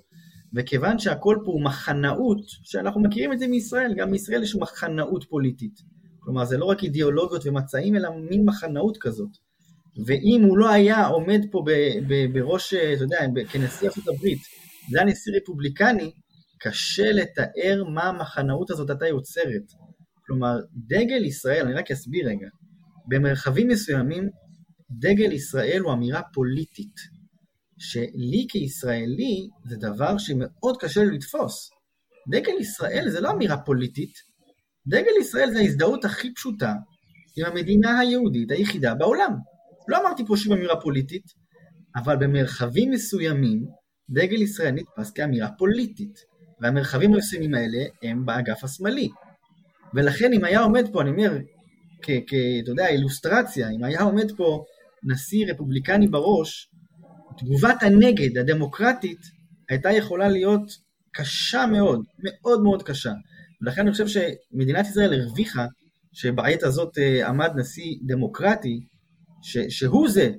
[0.56, 5.80] וכיוון שהכל פה הוא מחנאות, שאנחנו מכירים את זה מישראל, גם מישראל יש מחנאות פוליטית.
[6.20, 9.30] כלומר זה לא רק אידיאולוגיות ומצעים, אלא מין מחנאות כזאת.
[10.06, 13.18] ואם הוא לא היה עומד פה ב- ב- בראש, אתה יודע,
[13.51, 14.39] כנשיא ארצות הברית,
[14.91, 16.12] זה היה נשיא רפובליקני,
[16.60, 19.72] קשה לתאר מה המחנאות הזאת הייתה יוצרת.
[20.26, 22.47] כלומר, דגל ישראל, אני רק אסביר רגע,
[23.08, 24.30] במרחבים מסוימים,
[24.91, 26.95] דגל ישראל הוא אמירה פוליטית,
[27.78, 31.70] שלי כישראלי זה דבר שמאוד קשה לי לתפוס.
[32.30, 34.14] דגל ישראל זה לא אמירה פוליטית,
[34.88, 36.74] דגל ישראל זה ההזדהות הכי פשוטה
[37.38, 39.32] עם המדינה היהודית היחידה בעולם.
[39.88, 41.24] לא אמרתי פה שהיא אמירה פוליטית,
[41.96, 43.66] אבל במרחבים מסוימים
[44.10, 46.20] דגל ישראל נתפס כאמירה פוליטית,
[46.62, 49.10] והמרחבים המסוימים האלה הם באגף השמאלי.
[49.94, 51.38] ולכן אם היה עומד פה, אני אומר,
[52.02, 52.10] כ...
[52.64, 54.64] אתה יודע, אילוסטרציה, אם היה עומד פה
[55.04, 56.70] נשיא רפובליקני בראש,
[57.38, 59.20] תגובת הנגד הדמוקרטית
[59.70, 60.72] הייתה יכולה להיות
[61.12, 63.12] קשה מאוד, מאוד מאוד קשה.
[63.62, 65.66] ולכן אני חושב שמדינת ישראל הרוויחה
[66.14, 68.80] שבעת הזאת אה, עמד נשיא דמוקרטי,
[69.42, 70.32] ש, שהוא זה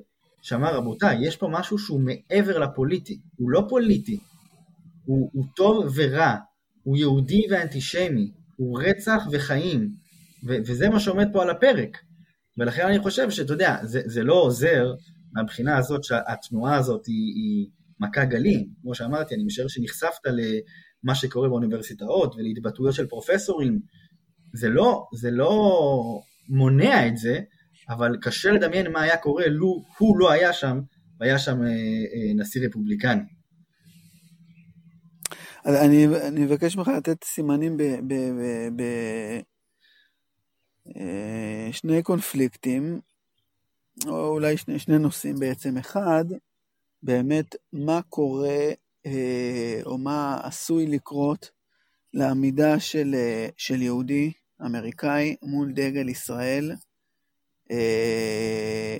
[0.43, 4.19] שאמר רבותיי, יש פה משהו שהוא מעבר לפוליטי, הוא לא פוליטי,
[5.05, 6.37] הוא, הוא טוב ורע,
[6.83, 9.91] הוא יהודי ואנטישמי, הוא רצח וחיים,
[10.47, 11.99] ו, וזה מה שעומד פה על הפרק.
[12.59, 14.95] ולכן אני חושב שאתה יודע, זה, זה לא עוזר
[15.37, 17.67] מהבחינה הזאת שהתנועה הזאת היא, היא
[18.01, 23.81] מכה גלים, כמו שאמרתי, אני משער שנחשפת למה שקורה באוניברסיטאות ולהתבטאויות של פרופסורים,
[24.55, 25.81] זה לא, זה לא
[26.49, 27.41] מונע את זה,
[27.89, 30.81] אבל קשה לדמיין מה היה קורה לו הוא לא היה שם,
[31.21, 33.23] והיה שם אה, אה, נשיא רפובליקני.
[35.67, 37.77] אני, אני מבקש ממך לתת סימנים
[41.71, 43.01] בשני אה, קונפליקטים,
[44.07, 45.79] או אולי שני, שני נושאים בעצם.
[45.79, 46.25] אחד,
[47.03, 48.71] באמת מה קורה
[49.07, 51.51] אה, או מה עשוי לקרות
[52.15, 54.33] לעמידה של, אה, של יהודי
[54.67, 56.73] אמריקאי מול דגל ישראל
[57.71, 58.97] אה,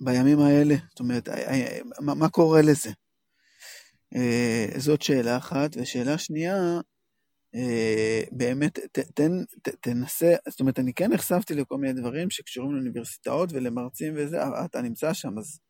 [0.00, 0.74] בימים האלה.
[0.88, 1.28] זאת אומרת,
[2.00, 2.90] מה, מה קורה לזה?
[4.76, 5.76] זאת שאלה אחת.
[5.76, 6.80] ושאלה שנייה,
[8.32, 13.52] באמת, ת, תן, ת, תנסה, זאת אומרת, אני כן נחשפתי לכל מיני דברים שקשורים לאוניברסיטאות
[13.52, 15.60] ולמרצים וזה, אתה נמצא שם, אז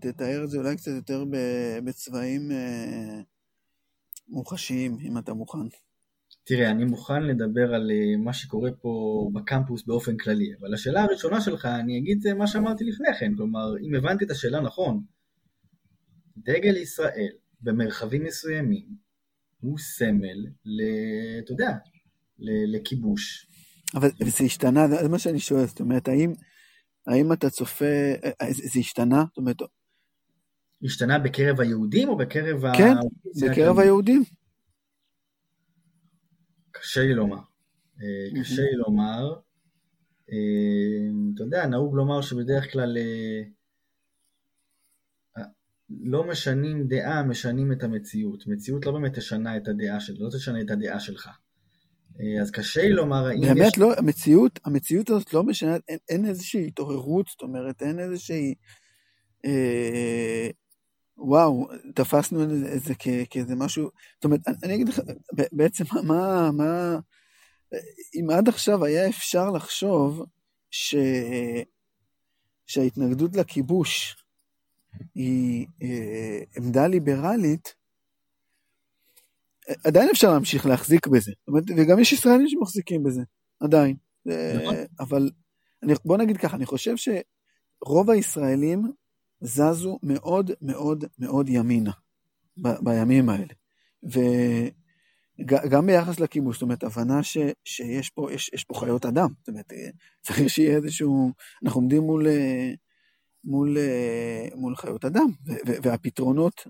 [0.00, 1.24] תתאר את זה אולי קצת יותר
[1.84, 3.20] בצבעים אה,
[4.28, 5.58] מוחשיים, אם אתה מוכן.
[6.44, 11.40] תראה, אני מוכן לדבר על אה, מה שקורה פה בקמפוס באופן כללי, אבל השאלה הראשונה
[11.40, 15.02] שלך, אני אגיד מה שאמרתי לפני כן, כלומר, אם הבנתי את השאלה נכון,
[16.36, 19.01] דגל ישראל במרחבים מסוימים
[19.62, 20.82] הוא סמל, ל...
[21.44, 21.70] אתה יודע,
[22.66, 23.46] לכיבוש.
[23.94, 26.32] אבל זה השתנה, זה מה שאני שואל, זאת אומרת, האם...
[27.06, 27.84] האם אתה צופה,
[28.24, 29.24] אה, זה השתנה?
[29.28, 29.56] זאת אומרת...
[30.84, 32.72] השתנה בקרב היהודים או בקרב ה...
[32.78, 32.94] כן,
[33.42, 34.22] בקרב היהודים.
[36.70, 37.38] קשה לי לומר.
[38.02, 39.34] אה, קשה לי לומר.
[40.30, 42.96] אה, אתה יודע, נהוג לומר שבדרך כלל
[46.00, 48.46] לא משנים דעה, משנים את המציאות.
[48.46, 51.28] מציאות לא באמת תשנה את הדעה שלך, לא תשנה את הדעה שלך.
[52.40, 53.48] אז קשה לי לומר האם יש...
[53.48, 58.54] באמת לא, המציאות, המציאות הזאת לא משנה, אין, אין איזושהי התעוררות, זאת אומרת, אין איזושהי...
[59.44, 60.48] אה,
[61.16, 62.48] וואו, תפסנו את
[62.82, 62.94] זה
[63.30, 65.00] כאיזה משהו, זאת אומרת, אני אגיד לך,
[65.52, 66.98] בעצם מה, מה,
[68.14, 70.24] אם עד עכשיו היה אפשר לחשוב
[70.70, 70.94] ש,
[72.66, 74.21] שההתנגדות לכיבוש
[75.14, 77.74] היא אה, עמדה ליברלית,
[79.84, 81.32] עדיין אפשר להמשיך להחזיק בזה.
[81.76, 83.22] וגם יש ישראלים שמחזיקים בזה,
[83.60, 83.96] עדיין.
[84.26, 84.74] נכון.
[85.00, 85.30] אבל
[85.82, 88.92] אני, בוא נגיד ככה, אני חושב שרוב הישראלים
[89.40, 91.92] זזו מאוד מאוד מאוד ימינה
[92.56, 93.54] ב, בימים האלה.
[94.02, 99.28] וגם ביחס לכיבוש, זאת אומרת, הבנה ש, שיש פה, יש, יש פה חיות אדם.
[99.38, 99.72] זאת אומרת,
[100.22, 101.32] צריך שיהיה איזשהו,
[101.64, 102.26] אנחנו עומדים מול,
[103.44, 103.76] מול,
[104.54, 105.26] מול חיות אדם,
[105.82, 106.66] והפתרונות,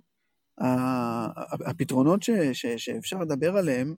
[1.67, 3.95] הפתרונות ש, ש, שאפשר לדבר עליהם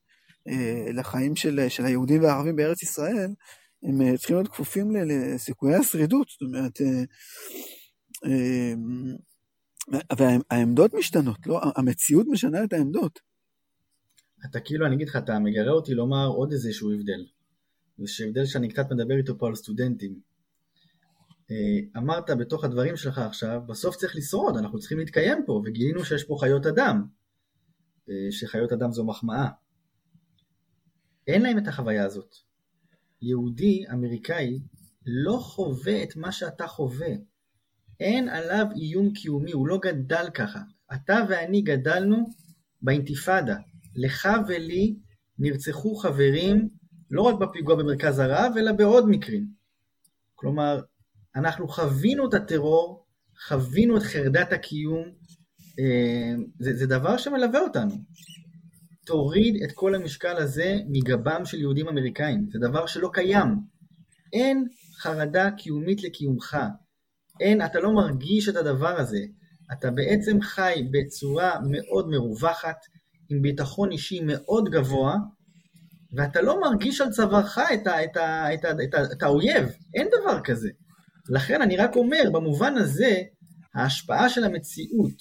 [0.95, 3.31] לחיים של, של היהודים והערבים בארץ ישראל,
[3.85, 7.05] הם אה, צריכים להיות כפופים לסיכויי השרידות, זאת אומרת, אה,
[8.27, 8.75] אה,
[10.19, 11.61] והעמדות משתנות, לא?
[11.77, 13.21] המציאות משנה את העמדות.
[14.51, 17.27] אתה כאילו, אני אגיד לך, אתה מגרה אותי לומר עוד איזשהו הבדל.
[17.99, 20.34] זה שהבדל שאני קצת מדבר איתו פה על סטודנטים.
[21.97, 26.37] אמרת בתוך הדברים שלך עכשיו, בסוף צריך לשרוד, אנחנו צריכים להתקיים פה, וגילינו שיש פה
[26.41, 27.07] חיות אדם,
[28.31, 29.49] שחיות אדם זו מחמאה.
[31.27, 32.35] אין להם את החוויה הזאת.
[33.23, 34.61] יהודי אמריקאי
[35.07, 37.15] לא חווה את מה שאתה חווה.
[38.01, 40.61] אין עליו איום קיומי, הוא לא גדל ככה.
[40.95, 42.31] אתה ואני גדלנו
[42.83, 43.57] באינתיפאדה.
[43.95, 44.97] לך ולי
[45.39, 46.69] נרצחו חברים
[47.11, 49.47] לא רק בפיגוע במרכז הרב, אלא בעוד מקרים.
[50.35, 50.81] כלומר,
[51.37, 53.07] אנחנו חווינו את הטרור,
[53.49, 55.05] חווינו את חרדת הקיום,
[55.79, 57.95] אה, זה, זה דבר שמלווה אותנו.
[59.07, 62.49] תוריד את כל המשקל הזה מגבם של יהודים אמריקאים.
[62.53, 63.49] זה דבר שלא קיים.
[64.33, 64.69] אין
[64.99, 66.57] חרדה קיומית לקיומך.
[67.41, 69.21] אין, אתה לא מרגיש את הדבר הזה.
[69.73, 72.77] אתה בעצם חי בצורה מאוד מרווחת,
[73.31, 75.15] עם ביטחון אישי מאוד גבוה,
[76.13, 78.17] ואתה לא מרגיש על צווארך את, ה, את,
[78.55, 79.69] את, את, את האויב.
[79.95, 80.69] אין דבר כזה.
[81.29, 83.23] לכן אני רק אומר, במובן הזה,
[83.75, 85.17] ההשפעה של המציאות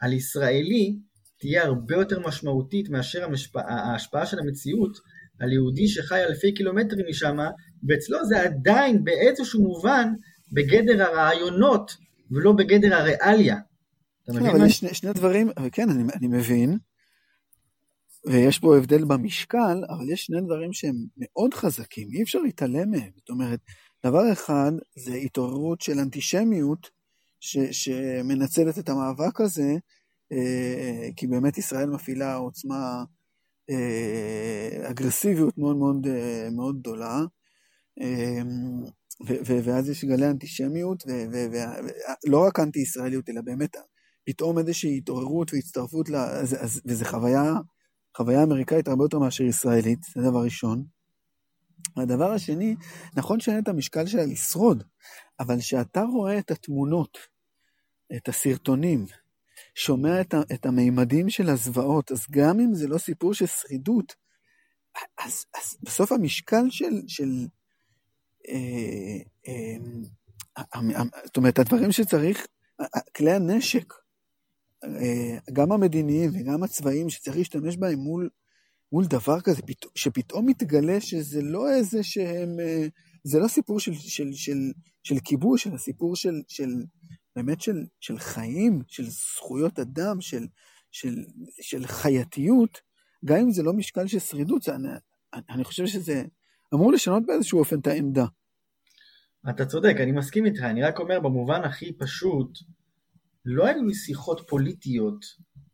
[0.00, 0.96] על ישראלי
[1.40, 4.98] תהיה הרבה יותר משמעותית מאשר המשפע, ההשפעה של המציאות
[5.40, 7.36] על יהודי שחי אלפי קילומטרים משם,
[7.88, 10.12] ואצלו זה עדיין באיזשהו מובן
[10.52, 11.90] בגדר הרעיונות
[12.30, 13.56] ולא בגדר הריאליה.
[14.24, 16.78] אתה כן, מבין אבל יש שני, שני דברים, כן, אני, אני מבין,
[18.26, 23.10] ויש פה הבדל במשקל, אבל יש שני דברים שהם מאוד חזקים, אי אפשר להתעלם מהם.
[23.16, 23.60] זאת אומרת,
[24.06, 26.90] דבר אחד זה התעוררות של אנטישמיות
[27.40, 29.76] ש, שמנצלת את המאבק הזה
[30.32, 33.04] אה, כי באמת ישראל מפעילה עוצמה,
[33.70, 37.20] אה, אגרסיביות מאוד מאוד, אה, מאוד גדולה.
[39.64, 43.76] ואז יש גלי אנטישמיות, ולא רק אנטי-ישראליות, אלא באמת
[44.26, 46.08] פתאום איזושהי התעוררות והצטרפות,
[46.86, 47.54] וזו חוויה,
[48.16, 50.97] חוויה אמריקאית הרבה יותר מאשר ישראלית, זה דבר ראשון.
[52.00, 52.74] הדבר השני,
[53.16, 54.84] נכון שאין את המשקל שלה לשרוד,
[55.40, 57.18] אבל כשאתה רואה את התמונות,
[58.16, 59.06] את הסרטונים,
[59.74, 64.14] שומע את, את המימדים של הזוועות, אז גם אם זה לא סיפור של שרידות,
[65.18, 67.46] אז, אז בסוף המשקל של, של
[68.48, 69.18] אה,
[69.48, 72.46] אה, זאת אומרת, הדברים שצריך,
[73.16, 73.94] כלי הנשק,
[74.84, 78.28] אה, גם המדיניים וגם הצבאיים שצריך להשתמש בהם מול,
[78.92, 79.62] מול דבר כזה,
[79.94, 82.86] שפתאום מתגלה שזה לא איזה שהם, אה,
[83.24, 84.58] זה לא סיפור של, של, של,
[85.02, 86.68] של כיבוש, אלא סיפור של, של,
[87.36, 90.46] באמת של, של חיים, של זכויות אדם, של,
[90.90, 91.14] של,
[91.60, 92.80] של חייתיות,
[93.24, 94.88] גם אם זה לא משקל של שרידות, אני,
[95.50, 96.24] אני חושב שזה
[96.74, 98.24] אמור לשנות באיזשהו אופן את העמדה.
[99.50, 102.58] אתה צודק, אני מסכים איתך, אני רק אומר במובן הכי פשוט,
[103.50, 105.24] לא היו לי שיחות פוליטיות,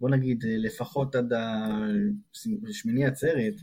[0.00, 1.32] בוא נגיד לפחות עד
[2.68, 3.54] השמיני עצרת,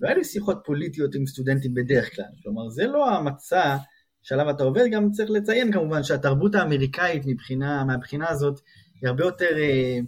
[0.00, 3.76] לא היו לי שיחות פוליטיות עם סטודנטים בדרך כלל, כלומר זה לא המצע
[4.22, 8.60] שעליו אתה עובד, גם צריך לציין כמובן שהתרבות האמריקאית מבחינה, מהבחינה הזאת
[9.00, 9.98] היא הרבה יותר אה,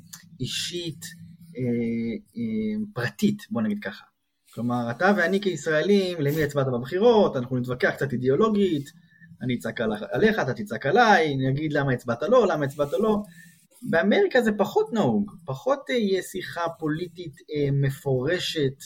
[0.41, 1.05] אישית,
[1.57, 1.63] אה,
[2.37, 4.05] אה, פרטית, בוא נגיד ככה.
[4.55, 8.91] כלומר, אתה ואני כישראלים, למי הצבעת בבחירות, אנחנו נתווכח קצת אידיאולוגית,
[9.43, 9.81] אני אצעק
[10.13, 13.23] עליך, אתה תצעק עליי, אני אגיד למה הצבעת לא, למה הצבעת לא.
[13.83, 18.83] באמריקה זה פחות נהוג, פחות תהיה שיחה פוליטית אה, מפורשת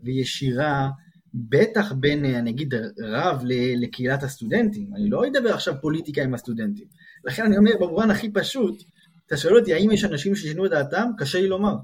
[0.00, 0.90] וישירה
[1.34, 3.42] בטח בין, אה, אני אגיד, רב
[3.76, 4.90] לקהילת הסטודנטים.
[4.94, 6.86] אני לא אדבר עכשיו פוליטיקה עם הסטודנטים.
[7.24, 8.82] לכן אני אומר, במובן הכי פשוט,
[9.26, 11.10] אתה שואל אותי האם יש אנשים ששינו את דעתם?
[11.18, 11.74] קשה לי לומר.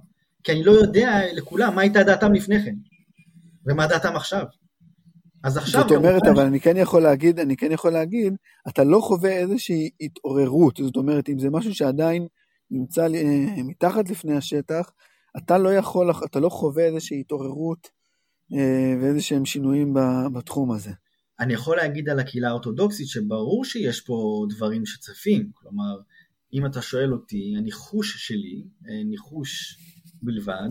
[0.45, 2.75] כי אני לא יודע לכולם מה הייתה דעתם לפני כן,
[3.67, 4.45] ומה דעתם עכשיו.
[5.45, 5.81] אז עכשיו...
[5.83, 8.35] זאת אומרת, אבל אני כן יכול להגיד, אני כן יכול להגיד,
[8.69, 10.77] אתה לא חווה איזושהי התעוררות.
[10.77, 12.27] זאת אומרת, אם זה משהו שעדיין
[12.71, 14.91] נמצא אה, מתחת לפני השטח,
[15.37, 17.89] אתה לא יכול, אתה לא חווה איזושהי התעוררות
[18.53, 19.95] אה, ואיזה שהם שינויים
[20.33, 20.91] בתחום הזה.
[21.41, 25.97] אני יכול להגיד על הקהילה האורתודוקסית שברור שיש פה דברים שצפים, כלומר,
[26.53, 29.79] אם אתה שואל אותי, הניחוש שלי, אה, ניחוש
[30.23, 30.71] בלבד,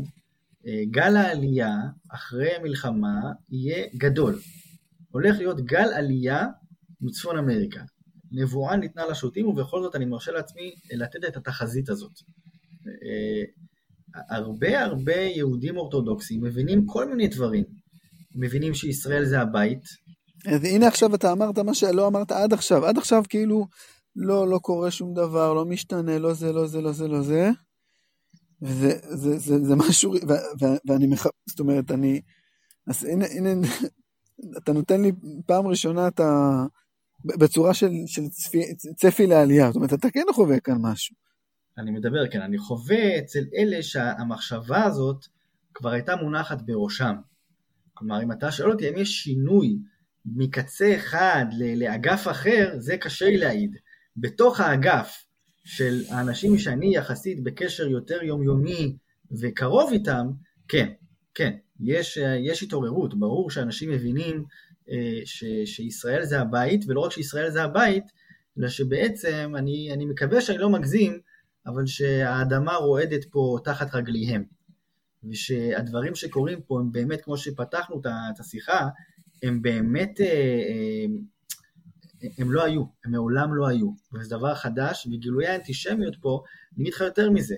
[0.92, 1.76] גל העלייה
[2.10, 4.40] אחרי המלחמה יהיה גדול.
[5.12, 6.48] הולך להיות גל עלייה
[7.02, 7.82] מצפון אמריקה.
[8.32, 12.12] נבואה ניתנה לשוטים, ובכל זאת אני מרשה לעצמי לתת את התחזית הזאת.
[12.88, 13.44] אה,
[14.30, 17.64] הרבה הרבה יהודים אורתודוקסים מבינים כל מיני דברים.
[18.36, 19.84] מבינים שישראל זה הבית.
[20.48, 22.86] אז הנה עכשיו אתה אמרת מה שלא אמרת עד עכשיו.
[22.86, 23.68] עד עכשיו כאילו
[24.16, 27.50] לא, לא קורה שום דבר, לא משתנה, לא זה, לא זה, לא זה, לא זה.
[28.62, 30.32] וזה זה, זה, זה משהו, ו,
[30.62, 31.28] ו, ואני מח...
[31.50, 32.22] זאת אומרת, אני...
[32.88, 33.68] אז הנה, הנה,
[34.58, 35.12] אתה נותן לי
[35.46, 36.64] פעם ראשונה את ה...
[37.26, 38.62] בצורה של, של צפי,
[38.96, 41.16] צפי לעלייה, זאת אומרת, אתה כן חווה כאן משהו.
[41.78, 45.26] אני מדבר כאן, אני חווה אצל אלה שהמחשבה הזאת
[45.74, 47.16] כבר הייתה מונחת בראשם.
[47.94, 49.78] כלומר, אם אתה שואל אותי אם יש שינוי
[50.26, 51.46] מקצה אחד
[51.76, 53.76] לאגף אחר, זה קשה לי להעיד.
[54.18, 55.26] בתוך האגף
[55.64, 58.96] של האנשים שאני יחסית בקשר יותר יומיומי
[59.32, 60.28] וקרוב איתם,
[60.68, 60.90] כן,
[61.36, 64.46] כן, יש, יש התעוררות, ברור שאנשים מבינים
[64.90, 68.04] אה, ש, שישראל זה הבית, ולא רק שישראל זה הבית,
[68.60, 71.20] אלא שבעצם, אני, אני מקווה שאני לא מגזים,
[71.68, 74.44] אבל שהאדמה רועדת פה תחת רגליהם.
[75.30, 78.88] ושהדברים שקורים פה הם באמת, כמו שפתחנו את השיחה,
[79.44, 81.06] הם באמת, אה, אה,
[82.38, 86.44] הם לא היו, הם מעולם לא היו, וזה דבר חדש, וגילויי האנטישמיות פה,
[86.76, 87.56] אני אגיד לך יותר מזה,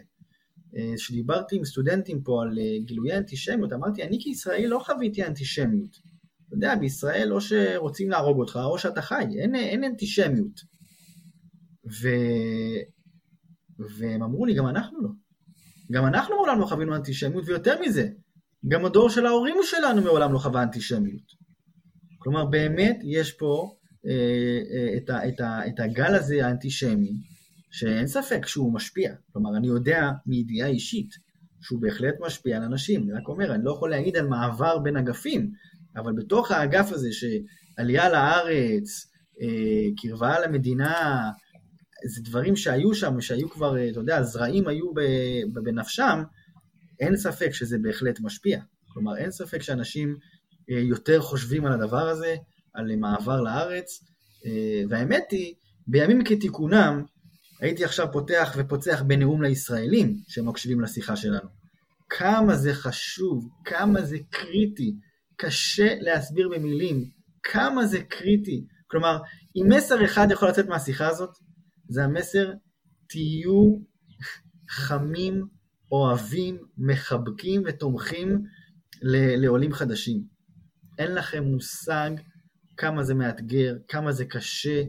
[0.96, 5.98] כשדיברתי עם סטודנטים פה על גילויי אנטישמיות, אמרתי, אני כישראלי לא חוויתי אנטישמיות.
[6.48, 10.62] אתה יודע, בישראל או שרוצים להרוג אותך, או שאתה חי, אין, אין אנטישמיות.
[12.02, 12.08] ו...
[13.98, 15.10] והם אמרו לי, גם אנחנו לא.
[15.92, 18.10] גם אנחנו מעולם לא חווינו אנטישמיות, ויותר מזה,
[18.68, 21.44] גם הדור של ההורים שלנו מעולם לא חווה אנטישמיות.
[22.18, 23.83] כלומר, באמת יש פה אה, אה,
[24.98, 27.12] את, ה, את, ה, את הגל הזה האנטישמי,
[27.72, 29.14] שאין ספק שהוא משפיע.
[29.32, 31.10] כלומר, אני יודע מידיעה אישית
[31.62, 33.04] שהוא בהחלט משפיע על אנשים.
[33.04, 35.52] אני רק אומר, אני לא יכול להגיד על מעבר בין אגפים,
[35.96, 41.32] אבל בתוך האגף הזה שעלייה לארץ, אה, קרבה למדינה,
[42.06, 44.86] זה דברים שהיו שם, שהיו כבר, אה, אתה יודע, זרעים היו
[45.54, 46.24] בנפשם,
[47.00, 48.60] אין ספק שזה בהחלט משפיע.
[48.88, 50.16] כלומר, אין ספק שאנשים
[50.70, 52.36] אה, יותר חושבים על הדבר הזה,
[52.74, 54.04] על מעבר לארץ,
[54.90, 55.54] והאמת היא,
[55.88, 57.04] בימים כתיקונם,
[57.60, 61.50] הייתי עכשיו פותח ופוצח בנאום לישראלים שמקשיבים לשיחה שלנו.
[62.10, 64.96] כמה זה חשוב, כמה זה קריטי,
[65.36, 67.10] קשה להסביר במילים
[67.44, 68.66] כמה זה קריטי.
[68.88, 69.20] כלומר,
[69.56, 71.30] אם מסר אחד יכול לצאת מהשיחה הזאת,
[71.90, 72.54] זה המסר
[73.10, 73.78] תהיו
[74.70, 75.46] חמים,
[75.92, 78.44] אוהבים, מחבקים ותומכים
[79.42, 80.24] לעולים חדשים.
[81.00, 82.10] אין לכם מושג
[82.78, 84.84] כמה זה מאתגר, כמה זה קשה,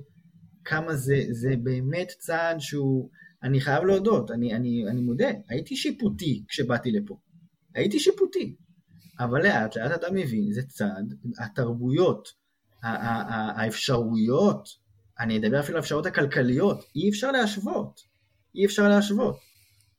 [0.64, 3.10] כמה זה, זה באמת צעד שהוא,
[3.42, 7.18] אני חייב להודות, אני, אני, אני מודה, הייתי שיפוטי כשבאתי לפה.
[7.74, 8.56] הייתי שיפוטי.
[9.20, 12.28] אבל לאט לאט אתה מבין, זה צעד, התרבויות,
[12.82, 14.68] האפשרויות,
[15.20, 18.00] אני אדבר אפילו על האפשרויות הכלכליות, אי אפשר להשוות,
[18.54, 19.36] אי אפשר להשוות.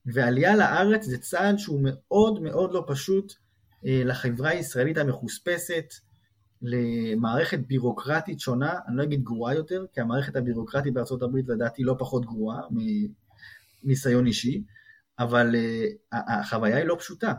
[0.06, 3.34] ועלייה לארץ זה צעד שהוא מאוד מאוד לא פשוט
[3.86, 5.86] אה, לחברה הישראלית המחוספסת,
[6.66, 11.96] למערכת בירוקרטית שונה, אני לא אגיד גרועה יותר, כי המערכת הבירוקרטית בארצות הברית לדעתי לא
[12.00, 12.62] פחות גרועה
[13.84, 14.64] מניסיון אישי,
[15.20, 17.34] אבל uh, החוויה היא לא פשוטה,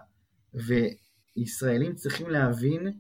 [0.55, 2.93] וישראלים צריכים להבין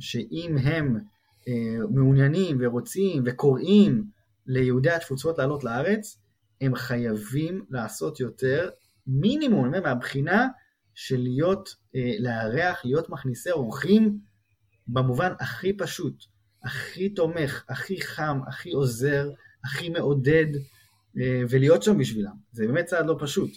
[0.00, 1.50] שאם הם uh,
[1.90, 4.04] מעוניינים ורוצים וקוראים
[4.46, 6.18] ליהודי התפוצות לעלות לארץ,
[6.60, 8.70] הם חייבים לעשות יותר,
[9.06, 10.48] מינימום, מהבחינה
[10.94, 14.18] של להיות, uh, לארח, להיות מכניסי אורחים
[14.86, 16.24] במובן הכי פשוט,
[16.64, 19.30] הכי תומך, הכי חם, הכי עוזר,
[19.64, 20.46] הכי מעודד,
[21.20, 22.34] אה, ולהיות שם בשבילם.
[22.52, 23.50] זה באמת צעד לא פשוט.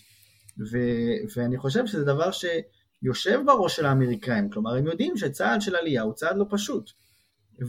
[0.72, 6.02] ו- ואני חושב שזה דבר שיושב בראש של האמריקאים, כלומר הם יודעים שצעד של עלייה
[6.02, 6.92] הוא צעד לא פשוט.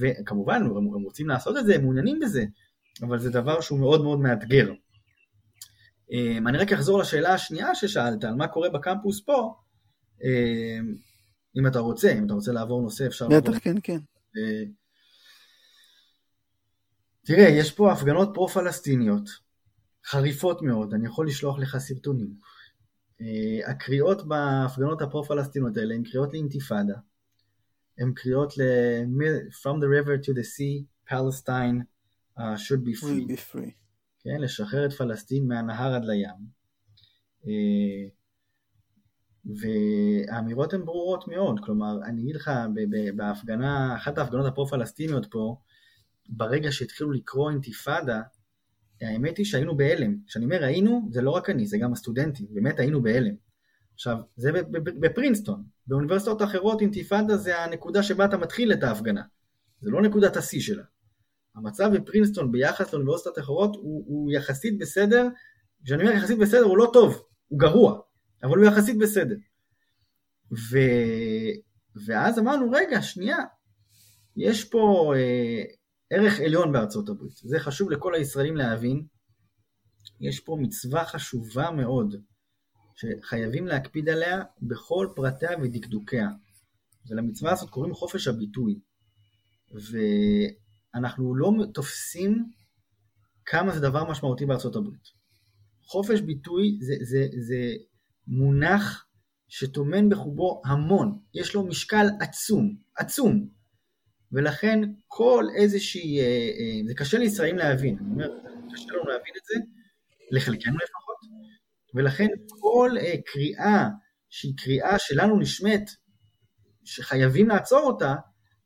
[0.00, 2.44] וכמובן הם, הם רוצים לעשות את זה, הם מעוניינים בזה,
[3.02, 4.72] אבל זה דבר שהוא מאוד מאוד מאתגר.
[6.12, 9.54] אה, אני רק אחזור לשאלה השנייה ששאלת, על מה קורה בקמפוס פה.
[11.56, 13.28] אה, אם אתה רוצה, אם אתה רוצה לעבור נושא אפשר.
[13.28, 13.98] בטח, כן, כן.
[14.36, 14.62] אה,
[17.24, 19.28] תראה, יש פה הפגנות פרו-פלסטיניות,
[20.06, 22.34] חריפות מאוד, אני יכול לשלוח לך סרטונים.
[23.20, 26.94] אה, הקריאות בהפגנות הפרו-פלסטיניות האלה הן קריאות לאינתיפאדה,
[27.98, 29.02] הן קריאות ל-
[29.62, 31.82] From the river to the sea, Palestine
[32.38, 33.32] uh, should be free.
[33.32, 33.70] be free.
[34.20, 36.58] כן, לשחרר את פלסטין מהנהר עד לים.
[39.44, 42.50] והאמירות הן ברורות מאוד, כלומר, אני אגיד לך,
[43.16, 45.56] בהפגנה, אחת ההפגנות הפרו-פלסטיניות פה,
[46.28, 48.20] ברגע שהתחילו לקרוא אינתיפאדה,
[49.00, 50.16] האמת היא שהיינו בהלם.
[50.26, 53.34] כשאני אומר היינו, זה לא רק אני, זה גם הסטודנטים, באמת היינו בהלם.
[53.94, 54.50] עכשיו, זה
[55.00, 59.22] בפרינסטון, באוניברסיטאות אחרות אינתיפאדה זה הנקודה שבה אתה מתחיל את ההפגנה.
[59.80, 60.82] זה לא נקודת השיא שלה.
[61.54, 65.28] המצב בפרינסטון ביחס לאוניברסיטת אחרות הוא, הוא יחסית בסדר,
[65.84, 68.00] כשאני אומר יחסית בסדר הוא לא טוב, הוא גרוע,
[68.42, 69.36] אבל הוא יחסית בסדר.
[70.52, 70.78] ו...
[72.06, 73.38] ואז אמרנו, רגע, שנייה,
[74.36, 75.62] יש פה אה,
[76.10, 79.06] ערך עליון בארצות הברית, זה חשוב לכל הישראלים להבין,
[80.20, 82.14] יש פה מצווה חשובה מאוד,
[82.96, 86.28] שחייבים להקפיד עליה בכל פרטיה ודקדוקיה.
[87.10, 88.80] ולמצווה הזאת קוראים חופש הביטוי.
[90.94, 92.44] ואנחנו לא תופסים
[93.46, 95.18] כמה זה דבר משמעותי בארצות הברית.
[95.82, 97.56] חופש ביטוי זה, זה, זה
[98.28, 99.06] מונח
[99.48, 103.48] שטומן בחובו המון, יש לו משקל עצום, עצום.
[104.32, 108.28] ולכן כל איזושהי, אה, אה, זה קשה לישראלים להבין, אני אומר,
[108.72, 109.54] קשה לנו להבין את זה,
[110.30, 111.16] לחלקנו לפחות,
[111.94, 113.88] ולכן כל אה, קריאה
[114.30, 115.90] שהיא קריאה שלנו נשמט,
[116.84, 118.14] שחייבים לעצור אותה,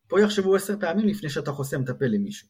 [0.09, 2.49] פה יחשבו עשר פעמים לפני שאתה חוסם את הפה למישהו.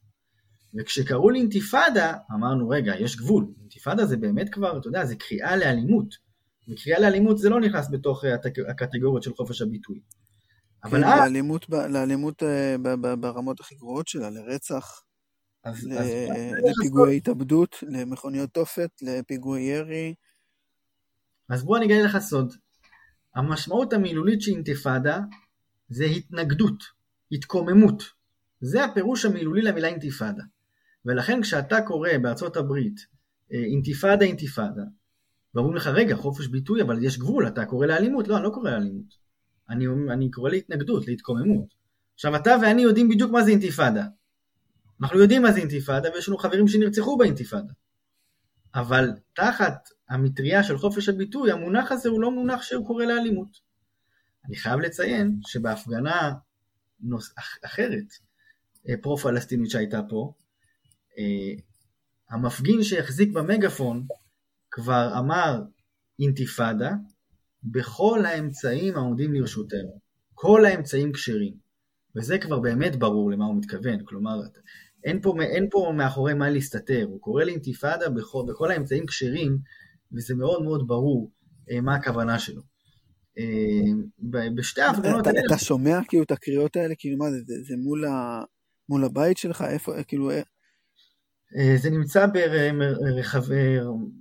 [0.78, 3.46] וכשקראו לי אינתיפאדה, אמרנו, רגע, יש גבול.
[3.60, 6.14] אינתיפאדה זה באמת כבר, אתה יודע, זה קריאה לאלימות.
[6.68, 8.34] וקריאה לאלימות זה לא נכנס בתוך אה,
[8.68, 10.00] הקטגוריות של חופש הביטוי.
[10.84, 11.20] אבל כן, אז...
[11.20, 12.76] לאלימות, לאלימות אה,
[13.16, 15.02] ברמות הכי גרועות שלה, לרצח,
[15.64, 15.92] אז, ל...
[15.92, 16.08] אז
[16.78, 20.14] לפיגועי התאבדות, למכוניות תופת, לפיגועי ירי.
[21.48, 22.54] אז בוא אני אגלה לך סוד.
[23.34, 25.20] המשמעות המילולית של אינתיפאדה
[25.88, 26.84] זה התנגדות,
[27.32, 28.02] התקוממות.
[28.60, 30.42] זה הפירוש המילולי למילה אינתיפאדה.
[31.06, 33.06] ולכן כשאתה קורא בארצות הברית
[33.52, 34.82] אה, אינתיפאדה אינתיפאדה,
[35.54, 38.28] ואומרים לך רגע חופש ביטוי אבל יש גבול אתה קורא לאלימות.
[38.28, 39.14] לא אני לא קורא לאלימות.
[39.68, 41.74] אני, אני קורא להתנגדות להתקוממות.
[42.14, 44.04] עכשיו אתה ואני יודעים בדיוק מה זה אינתיפאדה.
[45.00, 47.72] אנחנו יודעים מה זה אינתיפאדה ויש לנו חברים שנרצחו באינתיפאדה.
[48.74, 53.60] אבל תחת המטריה של חופש הביטוי המונח הזה הוא לא מונח שהוא קורא לאלימות.
[54.44, 56.32] אני חייב לציין שבהפגנה
[57.00, 57.34] נוס...
[57.64, 58.04] אחרת
[58.88, 60.32] אה, פרו-פלסטינית שהייתה פה
[61.18, 61.54] אה,
[62.30, 64.06] המפגין שהחזיק במגפון
[64.72, 65.62] כבר אמר
[66.20, 66.90] אינתיפאדה
[67.62, 70.00] בכל האמצעים העומדים לרשותנו.
[70.34, 71.54] כל האמצעים כשרים.
[72.16, 73.98] וזה כבר באמת ברור למה הוא מתכוון.
[74.04, 74.40] כלומר,
[75.04, 77.04] אין פה, אין פה מאחורי מה להסתתר.
[77.08, 79.58] הוא קורא לאינתיפאדה בכל, בכל האמצעים כשרים,
[80.12, 81.30] וזה מאוד מאוד ברור
[81.70, 82.62] אה, מה הכוונה שלו.
[83.38, 85.40] אה, בשתי ההפגנות האלה...
[85.46, 86.94] אתה שומע כאילו את הקריאות האלה?
[86.98, 88.42] כאילו מה זה, זה, זה מול, ה,
[88.88, 89.64] מול הבית שלך?
[89.68, 90.30] איפה, כאילו...
[91.56, 92.26] אה, זה נמצא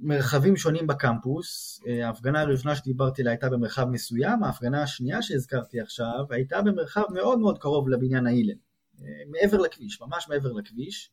[0.02, 6.26] במרחבים שונים בקמפוס, אה, ההפגנה הראשונה שדיברתי עליה הייתה במרחב מסוים, ההפגנה השנייה שהזכרתי עכשיו
[6.30, 8.56] הייתה במרחב מאוד מאוד קרוב לבניין האילן,
[9.02, 11.12] אה, מעבר לכביש, ממש מעבר לכביש.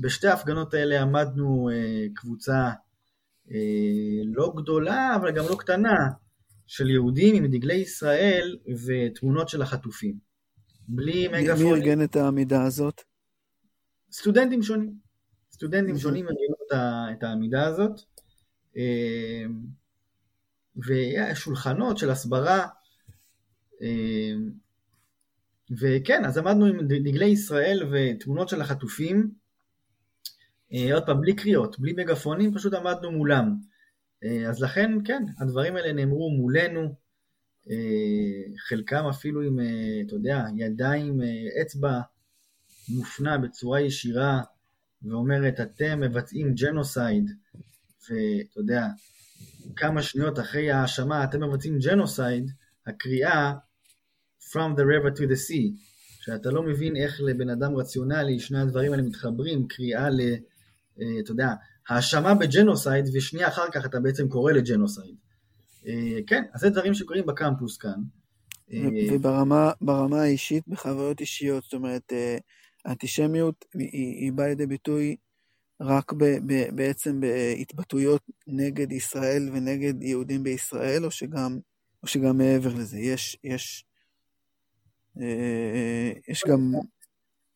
[0.00, 1.68] בשתי ההפגנות האלה עמדנו
[2.14, 2.70] קבוצה
[4.24, 6.10] לא גדולה אבל גם לא קטנה
[6.66, 10.18] של יהודים עם דגלי ישראל ותמונות של החטופים.
[10.88, 11.66] בלי מגפונים.
[11.66, 13.00] מי ארגן את העמידה הזאת?
[14.12, 15.03] סטודנטים שונים.
[15.54, 16.52] סטודנטים שונים מביאים
[17.12, 18.00] את העמידה הזאת,
[18.76, 19.44] אה,
[20.76, 22.66] ושולחנות של הסברה,
[23.82, 24.32] אה,
[25.80, 29.30] וכן, אז עמדנו עם דגלי ישראל ותמונות של החטופים,
[30.72, 33.56] אה, עוד פעם, בלי קריאות, בלי מגפונים, פשוט עמדנו מולם.
[34.48, 36.94] אז לכן, כן, הדברים האלה נאמרו מולנו,
[38.68, 39.58] חלקם אפילו עם,
[40.06, 41.20] אתה יודע, ידיים,
[41.62, 42.00] אצבע
[42.88, 44.42] מופנה בצורה ישירה
[45.04, 47.30] ואומרת אתם מבצעים ג'נוסייד,
[48.02, 48.86] ואתה יודע,
[49.76, 52.50] כמה שניות אחרי ההאשמה אתם מבצעים ג'נוסייד,
[52.86, 53.52] הקריאה
[54.52, 55.72] From the river to the sea,
[56.20, 60.20] שאתה לא מבין איך לבן אדם רציונלי שני הדברים האלה מתחברים, קריאה ל...
[61.00, 61.48] אה, אתה יודע,
[61.88, 65.16] האשמה בג'נוסייד ושנייה אחר כך אתה בעצם קורא לג'נוסייד.
[65.86, 68.02] אה, כן, אז זה דברים שקורים בקמפוס כאן.
[68.72, 72.12] אה, וברמה האישית, בחוויות אישיות, זאת אומרת,
[72.84, 75.16] האנטישמיות היא, היא באה לידי ביטוי
[75.80, 81.58] רק ב, ב, בעצם בהתבטאויות נגד ישראל ונגד יהודים בישראל, או שגם,
[82.02, 82.98] או שגם מעבר לזה.
[82.98, 83.84] יש, יש,
[85.20, 86.72] אה, יש גם...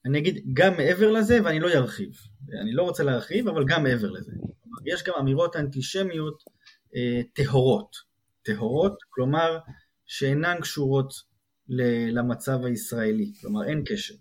[0.06, 2.10] אני אגיד גם מעבר לזה ואני לא ארחיב.
[2.62, 4.32] אני לא רוצה להרחיב, אבל גם מעבר לזה.
[4.86, 6.42] יש גם אמירות אנטישמיות
[6.96, 7.96] אה, טהורות.
[8.42, 9.58] טהורות, כלומר
[10.06, 11.12] שאינן קשורות
[12.12, 13.32] למצב הישראלי.
[13.40, 14.14] כלומר אין קשר.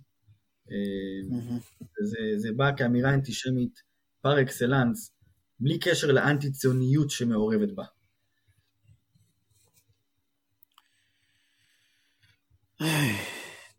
[2.04, 3.82] זה, זה בא כאמירה אנטישמית
[4.22, 5.12] פר אקסלנס,
[5.60, 7.84] בלי קשר לאנטי ציוניות שמעורבת בה.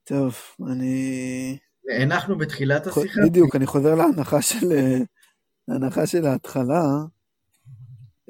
[0.04, 0.34] טוב,
[0.72, 1.58] אני...
[2.00, 3.20] הנחנו בתחילת השיחה.
[3.26, 4.66] בדיוק, אני חוזר להנחה של,
[5.68, 6.82] להנחה של ההתחלה.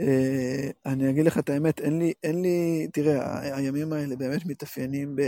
[0.00, 5.16] אה, אני אגיד לך את האמת, אין לי, אין לי, תראה, הימים האלה באמת מתאפיינים
[5.16, 5.22] ב...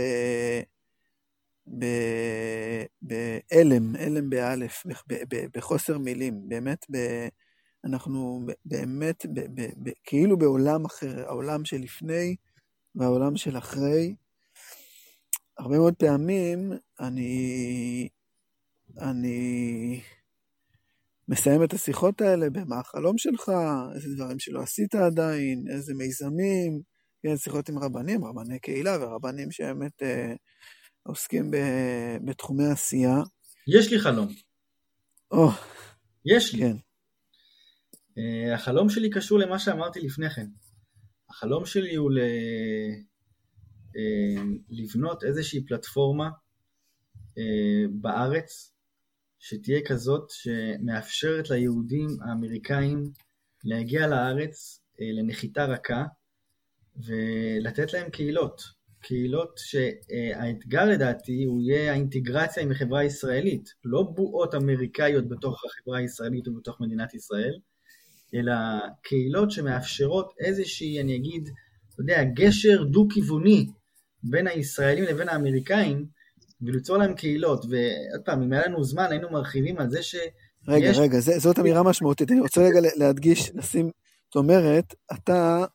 [3.01, 4.83] בהלם, הלם באלף,
[5.55, 6.97] בחוסר מילים, באמת, ב,
[7.85, 12.35] אנחנו באמת ב, ב, ב, כאילו בעולם אחר, העולם שלפני
[12.95, 14.15] והעולם של אחרי.
[15.57, 18.09] הרבה מאוד פעמים אני,
[18.99, 20.01] אני
[21.27, 23.51] מסיים את השיחות האלה במה החלום שלך,
[23.95, 26.81] איזה דברים שלא עשית עדיין, איזה מיזמים,
[27.23, 30.33] כן, שיחות עם רבנים, רבני קהילה ורבנים שבאמת אה,
[31.03, 31.57] עוסקים ב,
[32.25, 33.17] בתחומי עשייה.
[33.67, 34.27] יש לי חלום.
[35.31, 35.49] או.
[36.25, 36.61] יש לי.
[36.61, 36.75] כן.
[38.11, 40.47] Uh, החלום שלי קשור למה שאמרתי לפני כן.
[41.29, 42.19] החלום שלי הוא ל...
[43.89, 46.29] uh, לבנות איזושהי פלטפורמה
[47.29, 48.73] uh, בארץ
[49.39, 53.03] שתהיה כזאת שמאפשרת ליהודים האמריקאים
[53.63, 56.03] להגיע לארץ uh, לנחיתה רכה
[56.95, 58.80] ולתת להם קהילות.
[59.01, 66.47] קהילות שהאתגר לדעתי הוא יהיה האינטגרציה עם החברה הישראלית, לא בועות אמריקאיות בתוך החברה הישראלית
[66.47, 67.53] ובתוך מדינת ישראל,
[68.35, 68.53] אלא
[69.01, 71.49] קהילות שמאפשרות איזושהי, אני אגיד,
[71.93, 73.67] אתה יודע, גשר דו-כיווני
[74.23, 76.05] בין הישראלים לבין האמריקאים,
[76.61, 77.65] וליצור להם קהילות.
[77.65, 80.15] ועוד פעם, אם היה לנו זמן, היינו מרחיבים על זה ש...
[80.67, 80.97] רגע, יש...
[80.97, 82.31] רגע, זה, זאת אמירה משמעותית.
[82.31, 83.91] אני רוצה רגע להדגיש, לשים,
[84.27, 85.65] זאת אומרת, אתה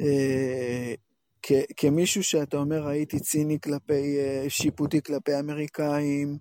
[0.00, 0.94] אה,
[1.46, 6.38] כ- כמישהו שאתה אומר הייתי ציני כלפי, אה, שיפוטי כלפי אמריקאים,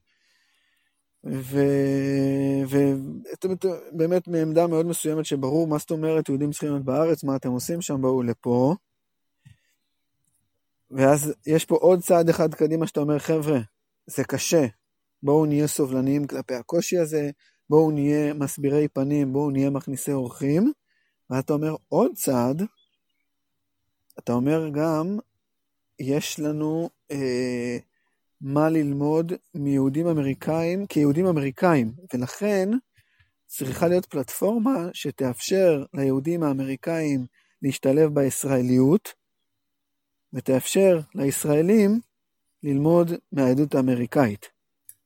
[3.93, 7.81] ובאמת מעמדה מאוד מסוימת שברור מה זאת אומרת, יהודים צריכים להיות בארץ, מה אתם עושים
[7.81, 8.75] שם, בואו לפה.
[10.91, 13.59] ואז יש פה עוד צעד אחד קדימה שאתה אומר, חבר'ה,
[14.07, 14.65] זה קשה,
[15.23, 17.29] בואו נהיה סובלניים כלפי הקושי הזה,
[17.69, 20.71] בואו נהיה מסבירי פנים, בואו נהיה מכניסי אורחים,
[21.29, 22.63] ואתה אומר עוד צעד,
[24.19, 25.17] אתה אומר גם,
[25.99, 27.77] יש לנו אה,
[28.41, 32.69] מה ללמוד מיהודים אמריקאים כיהודים אמריקאים, ולכן
[33.47, 37.25] צריכה להיות פלטפורמה שתאפשר ליהודים האמריקאים
[37.61, 39.13] להשתלב בישראליות,
[40.33, 41.99] ותאפשר לישראלים
[42.63, 44.49] ללמוד מהעדות האמריקאית.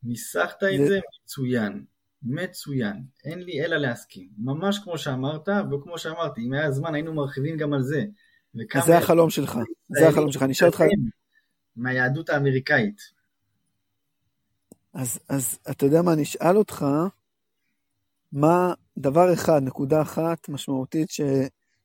[0.03, 1.85] ניסחת את זה, זה מצוין,
[2.23, 4.29] מצוין, אין לי אלא להסכים.
[4.37, 8.05] ממש כמו שאמרת, וכמו שאמרתי, אם היה זמן היינו מרחיבים גם על זה.
[8.85, 9.59] זה החלום שלך,
[9.89, 10.83] זה החלום שלך, אני אשאל אותך...
[11.75, 13.01] מהיהדות האמריקאית.
[14.93, 16.85] אז, אז אתה יודע מה, אני אשאל אותך,
[18.31, 21.21] מה דבר אחד, נקודה אחת משמעותית ש,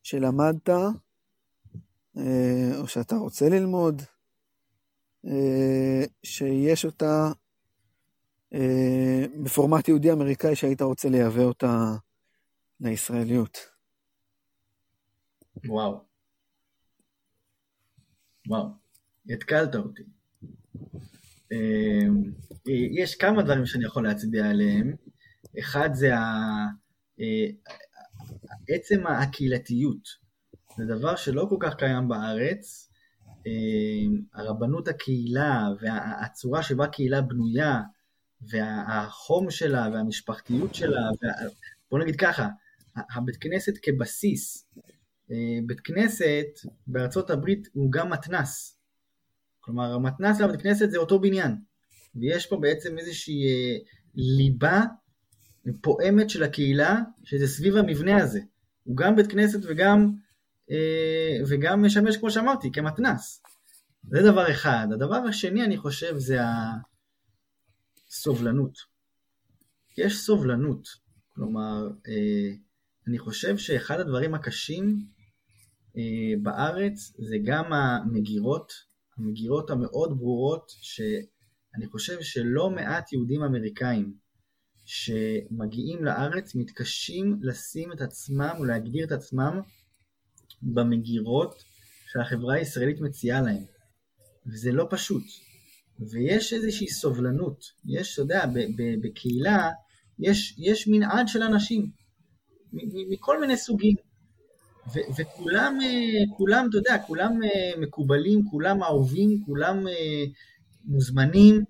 [0.02, 0.68] שלמדת,
[2.16, 4.02] אה, או שאתה רוצה ללמוד,
[5.26, 7.32] אה, שיש אותה
[8.54, 11.94] אה, בפורמט יהודי-אמריקאי שהיית רוצה לייבא אותה
[12.80, 13.58] לישראליות.
[15.64, 16.11] וואו.
[18.46, 18.68] וואו,
[19.30, 20.02] התקלת אותי.
[21.52, 22.32] אמ,
[23.00, 24.94] יש כמה דברים שאני יכול להצביע עליהם.
[25.58, 26.14] אחד זה
[27.20, 27.46] אה,
[28.68, 30.08] עצם הקהילתיות.
[30.76, 32.90] זה דבר שלא כל כך קיים בארץ.
[33.46, 37.80] אמ, הרבנות הקהילה והצורה שבה קהילה בנויה
[38.40, 41.48] והחום שלה והמשפחתיות שלה, וה...
[41.90, 42.48] בוא נגיד ככה,
[42.96, 44.82] הבית כנסת כבסיס אה,
[45.66, 46.46] בית כנסת
[46.86, 48.78] בארצות הברית הוא גם מתנס.
[49.60, 51.56] כלומר, המתנס והבית כנסת זה אותו בניין.
[52.14, 53.76] ויש פה בעצם איזושהי אה,
[54.14, 54.82] ליבה
[55.80, 58.40] פועמת של הקהילה, שזה סביב המבנה הזה.
[58.84, 60.12] הוא גם בית כנסת וגם,
[60.70, 63.42] אה, וגם משמש, כמו שאמרתי, כמתנס.
[64.10, 64.86] זה דבר אחד.
[64.92, 66.38] הדבר השני, אני חושב, זה
[68.08, 68.78] הסובלנות.
[69.98, 70.88] יש סובלנות.
[71.34, 71.88] כלומר,
[73.08, 75.11] אני חושב שאחד הדברים הקשים אה,
[76.42, 78.72] בארץ זה גם המגירות,
[79.18, 84.14] המגירות המאוד ברורות, שאני חושב שלא מעט יהודים אמריקאים
[84.84, 89.60] שמגיעים לארץ מתקשים לשים את עצמם ולהגדיר את עצמם
[90.62, 91.62] במגירות
[92.12, 93.64] שהחברה הישראלית מציעה להם.
[94.46, 95.24] וזה לא פשוט.
[96.10, 97.64] ויש איזושהי סובלנות.
[97.84, 98.44] יש, אתה יודע,
[99.02, 99.70] בקהילה
[100.18, 101.90] יש, יש מנעד של אנשים,
[103.10, 103.96] מכל מיני סוגים.
[104.86, 110.24] ו- וכולם, אה, כולם, אתה יודע, כולם אה, מקובלים, כולם אהובים, כולם אה,
[110.84, 111.64] מוזמנים,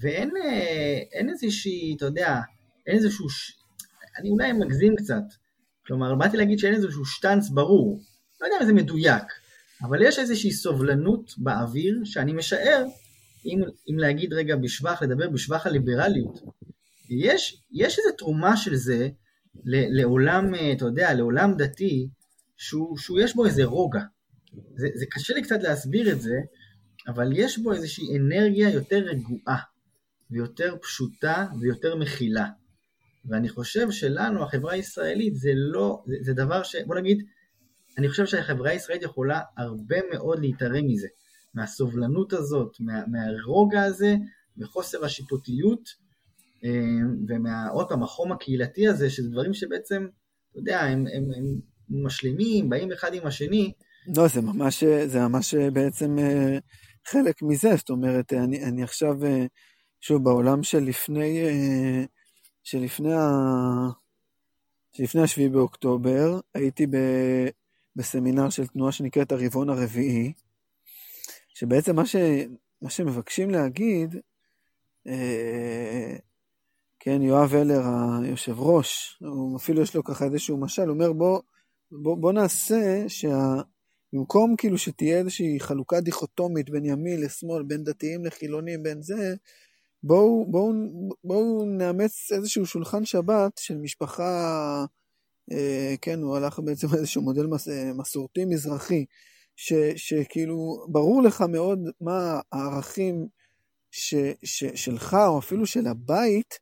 [0.00, 0.30] ואין
[1.12, 2.40] אין איזושהי, אתה יודע,
[2.86, 3.26] אין איזשהו,
[4.18, 5.22] אני אולי מגזים קצת,
[5.86, 8.00] כלומר, באתי להגיד שאין איזשהו שטאנץ ברור,
[8.40, 9.22] לא יודע אם זה מדויק,
[9.82, 12.84] אבל יש איזושהי סובלנות באוויר, שאני משער,
[13.46, 13.60] אם,
[13.90, 16.40] אם להגיד רגע בשבח, לדבר בשבח הליברליות,
[17.10, 19.08] יש, יש איזו תרומה של זה
[19.64, 22.08] לעולם, אתה יודע, לעולם דתי,
[22.58, 24.00] שהוא, שהוא יש בו איזה רוגע.
[24.76, 26.36] זה, זה קשה לי קצת להסביר את זה,
[27.08, 29.58] אבל יש בו איזושהי אנרגיה יותר רגועה,
[30.30, 32.46] ויותר פשוטה, ויותר מכילה.
[33.24, 36.76] ואני חושב שלנו, החברה הישראלית, זה לא, זה, זה דבר ש...
[36.86, 37.24] בוא נגיד,
[37.98, 41.08] אני חושב שהחברה הישראלית יכולה הרבה מאוד להתערם מזה,
[41.54, 44.14] מהסובלנות הזאת, מה, מהרוגע הזה,
[44.56, 45.88] מחוסר השיפוטיות,
[46.64, 46.70] אה,
[47.28, 50.06] ומעוד פעם, החום הקהילתי הזה, שזה דברים שבעצם,
[50.50, 51.60] אתה יודע, הם, הם, הם
[51.90, 53.72] משלימים, באים אחד עם השני.
[54.16, 56.58] לא, זה ממש, זה ממש בעצם אה,
[57.06, 59.46] חלק מזה, זאת אומרת, אני, אני עכשיו, אה,
[60.00, 61.38] שוב, בעולם של לפני,
[62.64, 63.28] שלפני, ה...
[64.92, 66.96] שלפני השביעי באוקטובר, הייתי ב...
[67.96, 70.32] בסמינר של תנועה שנקראת הרבעון הרביעי,
[71.54, 72.16] שבעצם מה, ש...
[72.82, 74.16] מה שמבקשים להגיד,
[75.06, 76.16] אה,
[77.00, 77.82] כן, יואב ולר,
[78.22, 79.22] היושב ראש,
[79.56, 81.40] אפילו יש לו ככה איזשהו משל, הוא אומר בוא,
[81.92, 88.82] בוא, בוא נעשה שבמקום כאילו שתהיה איזושהי חלוקה דיכוטומית בין ימין לשמאל, בין דתיים לחילונים,
[88.82, 89.34] בין זה,
[90.02, 90.72] בואו, בואו,
[91.24, 94.84] בואו נאמץ איזשהו שולחן שבת של משפחה,
[95.52, 99.04] אה, כן, הוא הלך בעצם איזשהו מודל מס, אה, מסורתי מזרחי,
[99.56, 103.28] ש, שכאילו ברור לך מאוד מה הערכים
[103.90, 106.58] ש, ש, שלך, או אפילו של הבית,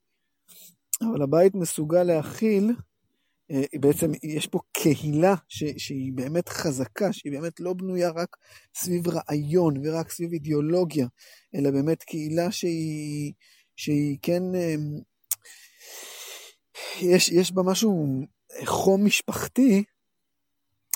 [1.03, 2.73] אבל הבית מסוגל להכיל
[3.81, 8.37] בעצם יש פה קהילה ש, שהיא באמת חזקה, שהיא באמת לא בנויה רק
[8.75, 11.07] סביב רעיון ורק סביב אידיאולוגיה,
[11.55, 13.33] אלא באמת קהילה שהיא,
[13.77, 15.01] שהיא כן, אמ,
[17.01, 18.21] יש, יש בה משהו
[18.65, 19.85] חום משפחתי,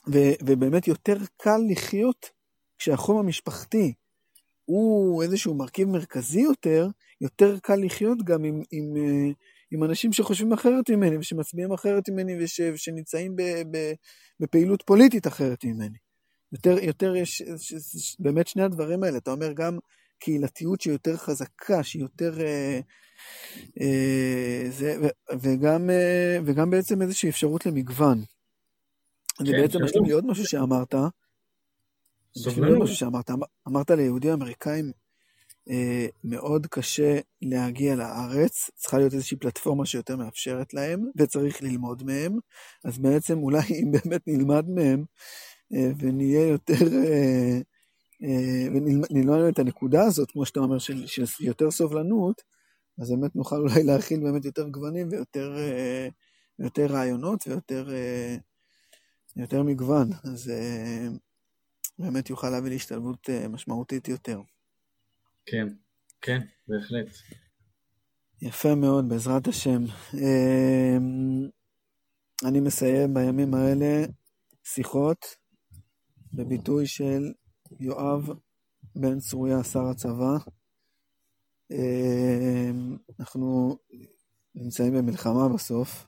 [0.08, 2.30] ו, ובאמת יותר קל לחיות
[2.78, 3.92] כשהחום המשפחתי
[4.64, 6.88] הוא איזשהו מרכיב מרכזי יותר,
[7.20, 9.32] יותר קל לחיות גם עם, עם, אה,
[9.70, 13.92] עם אנשים שחושבים אחרת ממני ושמצביעים אחרת ממני וש, ושנמצאים ב, ב,
[14.40, 15.98] בפעילות פוליטית אחרת ממני.
[16.52, 19.78] יותר, יותר יש, יש באמת שני הדברים האלה, אתה אומר גם
[20.18, 22.40] קהילתיות שהיא יותר חזקה, שהיא יותר...
[22.40, 22.80] אה,
[23.80, 25.06] אה, זה, ו,
[25.40, 28.24] וגם, אה, וגם בעצם איזושהי אפשרות למגוון.
[29.38, 30.94] כן, זה בעצם משלים לי עוד משהו שאמרת.
[32.36, 33.30] משלים לי משהו שאמרת,
[33.68, 34.92] אמרת ליהודים אמריקאים
[36.24, 42.38] מאוד קשה להגיע לארץ, צריכה להיות איזושהי פלטפורמה שיותר מאפשרת להם, וצריך ללמוד מהם.
[42.84, 45.04] אז בעצם אולי אם באמת נלמד מהם,
[45.74, 46.74] אה, ונהיה יותר,
[47.04, 52.42] אה, ונלמד את הנקודה הזאת, כמו שאתה אומר, של, של יותר סובלנות,
[53.00, 55.56] אז באמת נוכל אולי להכיל באמת יותר גוונים ויותר
[56.58, 57.88] יותר רעיונות ויותר
[59.36, 60.10] יותר מגוון.
[60.24, 60.52] אז
[61.98, 64.40] באמת יוכל להביא להשתלבות משמעותית יותר.
[65.46, 65.66] כן,
[66.20, 66.38] כן,
[66.68, 67.06] בהחלט.
[68.42, 69.82] יפה מאוד, בעזרת השם.
[70.14, 71.48] אמ,
[72.44, 74.04] אני מסיים בימים האלה
[74.64, 75.26] שיחות
[76.32, 77.32] בביטוי של
[77.80, 78.28] יואב
[78.96, 80.36] בן צרויה, שר הצבא.
[81.70, 83.78] אמ, אנחנו
[84.54, 86.06] נמצאים במלחמה בסוף,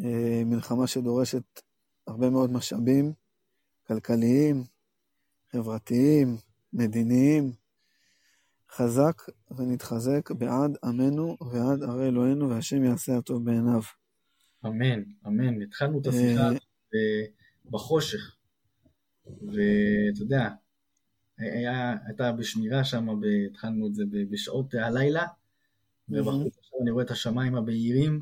[0.00, 1.60] אמ, מלחמה שדורשת
[2.06, 3.12] הרבה מאוד משאבים
[3.86, 4.64] כלכליים,
[5.52, 6.36] חברתיים,
[6.72, 7.52] מדיניים.
[8.70, 13.80] חזק ונתחזק בעד עמנו ועד ערי אלוהינו, והשם יעשה הטוב בעיניו.
[14.66, 15.62] אמן, אמן.
[15.62, 16.50] התחלנו את השיחה
[16.94, 17.24] אה,
[17.70, 18.36] בחושך,
[19.26, 20.48] ואתה יודע,
[21.38, 23.06] היה, הייתה בשמירה שם,
[23.50, 25.26] התחלנו את זה בשעות הלילה,
[26.08, 28.20] ובחוץ עכשיו אני רואה את השמיים הבהירים,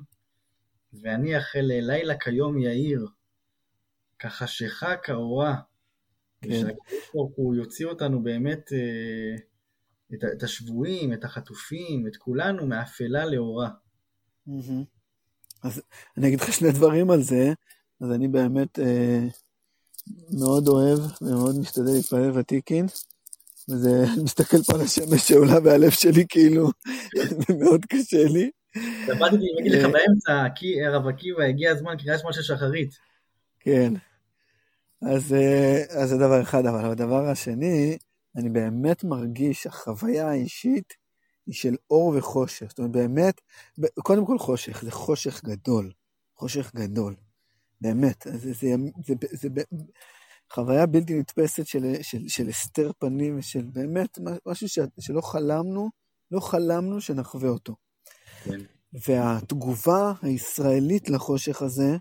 [0.93, 3.07] ואני אחל לילה כיום יאיר,
[4.19, 5.57] כחשיכה כאורה,
[6.41, 6.49] כן.
[6.51, 9.37] ושהקדוש ברוך הוא יוציא אותנו באמת אה,
[10.15, 13.69] את, את השבויים, את החטופים, את כולנו, מאפלה לאורה.
[15.63, 15.83] אז
[16.17, 17.53] אני אגיד לך שני דברים על זה,
[18.01, 19.27] אז אני באמת אה,
[20.31, 22.87] מאוד אוהב ומאוד משתדל להתפלל ותיקין,
[23.69, 26.69] וזה, אני מסתכל פה על השמש שעולה והלב שלי כאילו,
[27.47, 28.51] זה מאוד קשה לי.
[29.07, 30.47] באתי להגיד לך אה, באמצע,
[30.87, 32.91] הרב עקיבא, הגיע הזמן קריאה שמע של שחרית.
[33.61, 33.93] כן.
[35.03, 37.99] אז, אה, אז זה דבר אחד, אבל הדבר השני,
[38.37, 40.95] אני באמת מרגיש שהחוויה האישית
[41.47, 42.67] היא של אור וחושך.
[42.69, 43.41] זאת אומרת, באמת,
[43.99, 45.93] קודם כל חושך, זה חושך גדול.
[46.37, 47.15] חושך גדול.
[47.81, 48.27] באמת.
[48.33, 49.49] זה, זה, זה, זה, זה
[50.53, 55.91] חוויה בלתי נתפסת של, של, של הסתר פנים, של באמת משהו ש, שלא חלמנו,
[56.31, 57.77] לא חלמנו שנחווה אותו.
[58.45, 58.61] כן.
[59.07, 61.97] והתגובה הישראלית לחושך הזה,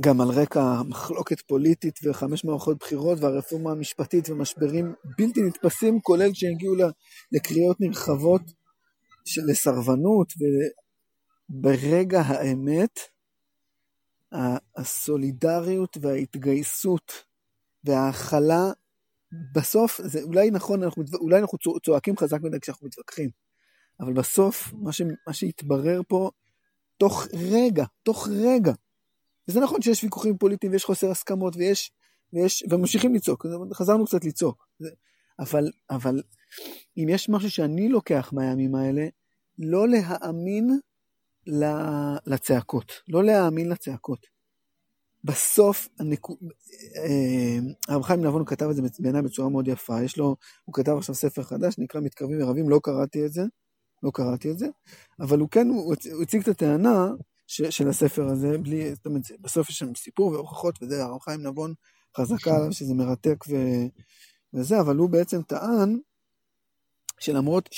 [0.00, 6.74] גם על רקע מחלוקת פוליטית וחמש מערכות בחירות והרפורמה המשפטית ומשברים בלתי נתפסים, כולל שהגיעו
[7.32, 8.42] לקריאות נרחבות
[9.24, 10.32] של סרבנות,
[11.50, 12.98] וברגע האמת,
[14.76, 17.12] הסולידריות וההתגייסות
[17.84, 18.70] וההכלה
[19.54, 23.30] בסוף, זה אולי נכון, אנחנו, אולי אנחנו צועקים חזק מדי כשאנחנו מתווכחים,
[24.00, 26.30] אבל בסוף, מה, ש, מה שהתברר פה,
[26.98, 28.72] תוך רגע, תוך רגע,
[29.48, 31.92] וזה נכון שיש ויכוחים פוליטיים ויש חוסר הסכמות ויש,
[32.32, 34.68] ויש, וממשיכים לצעוק, חזרנו קצת לצעוק,
[35.38, 36.22] אבל, אבל
[36.96, 39.06] אם יש משהו שאני לוקח מהימים האלה,
[39.58, 40.78] לא להאמין
[42.26, 44.26] לצעקות, לא להאמין לצעקות.
[45.24, 45.88] בסוף.
[46.96, 47.58] אה,
[47.88, 51.14] הרב חיים נבון כתב את זה בעיניי בצורה מאוד יפה, יש לו, הוא כתב עכשיו
[51.14, 53.42] ספר חדש, נקרא מתקרבים ורבים, לא קראתי את זה,
[54.02, 54.66] לא קראתי את זה,
[55.20, 57.10] אבל הוא כן, הוא הציג את הטענה
[57.48, 61.46] ש, של הספר הזה, בלי, זאת אומרת, בסוף יש שם סיפור והוכחות, וזה הרב חיים
[61.46, 61.74] נבון
[62.16, 63.54] חזקה עליו שזה מרתק ו,
[64.54, 65.98] וזה, אבל הוא בעצם טען
[67.20, 67.68] שלמרות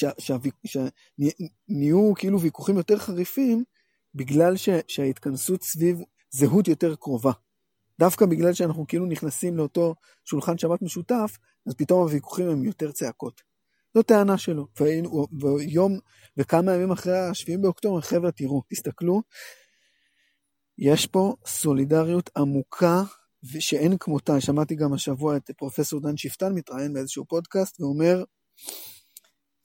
[0.64, 3.64] שנהיו כאילו ויכוחים יותר חריפים,
[4.14, 7.32] בגלל ש, שההתכנסות סביב זהות יותר קרובה.
[7.98, 9.94] דווקא בגלל שאנחנו כאילו נכנסים לאותו
[10.24, 13.42] שולחן שבת משותף, אז פתאום הוויכוחים הם יותר צעקות.
[13.94, 14.66] זו טענה שלו.
[15.40, 15.98] ויום,
[16.36, 19.22] וכמה ימים אחרי ה-7 באוקטובר, חבר'ה, תראו, תסתכלו,
[20.80, 23.02] יש פה סולידריות עמוקה
[23.52, 24.40] ושאין כמותה.
[24.40, 28.24] שמעתי גם השבוע את פרופסור דן שפטן מתראיין באיזשהו פודקאסט ואומר,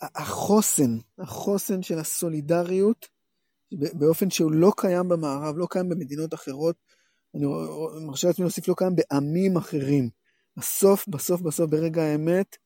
[0.02, 3.08] החוסן, החוסן של הסולידריות,
[3.72, 6.76] באופן שהוא לא קיים במערב, לא קיים במדינות אחרות,
[7.36, 7.46] אני
[8.06, 10.10] מרשה לעצמי להוסיף, לא קיים בעמים אחרים.
[10.58, 12.58] בסוף, בסוף, בסוף, ברגע האמת,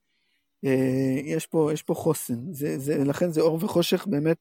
[0.65, 2.53] אה, יש פה, יש פה חוסן.
[2.53, 4.37] זה, זה, לכן זה אור וחושך באמת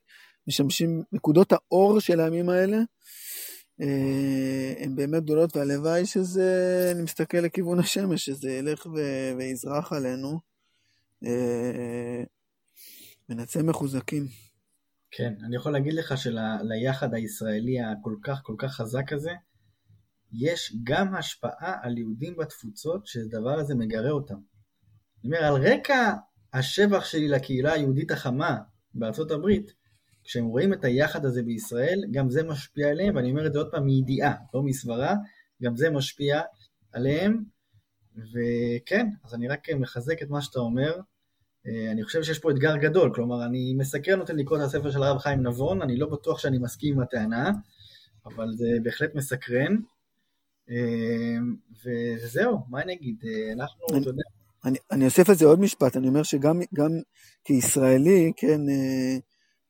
[0.49, 2.79] משמשים, נקודות האור של הימים האלה,
[4.79, 8.99] הן באמת גדולות, והלוואי שזה, אני מסתכל לכיוון השמש, שזה ילך ו,
[9.37, 10.41] ויזרח עלינו,
[11.25, 12.23] אה,
[13.29, 14.27] ונצא מחוזקים.
[15.11, 19.33] כן, אני יכול להגיד לך שליחד הישראלי הכל כך כל כך חזק הזה,
[20.33, 24.35] יש גם השפעה על יהודים בתפוצות שהדבר הזה מגרה אותם.
[25.25, 26.13] אני אומר, על רקע
[26.53, 28.57] השבח שלי לקהילה היהודית החמה
[28.95, 29.73] בארצות הברית,
[30.29, 33.71] כשהם רואים את היחד הזה בישראל, גם זה משפיע עליהם, ואני אומר את זה עוד
[33.71, 35.15] פעם מידיעה, לא מסברה,
[35.63, 36.41] גם זה משפיע
[36.93, 37.43] עליהם,
[38.17, 41.01] וכן, אז אני רק מחזק את מה שאתה אומר,
[41.67, 45.03] אה, אני חושב שיש פה אתגר גדול, כלומר אני מסקרן אותי לקרוא את הספר של
[45.03, 47.51] הרב חיים נבון, אני לא בטוח שאני מסכים עם הטענה,
[48.27, 49.77] אבל זה בהחלט מסקרן.
[50.71, 51.37] אה,
[51.85, 54.23] וזהו, מה אני אגיד, אה, אנחנו, אתה יודע...
[54.65, 56.61] אני, אני אוסיף על זה עוד משפט, אני אומר שגם
[57.45, 58.61] כישראלי, כן,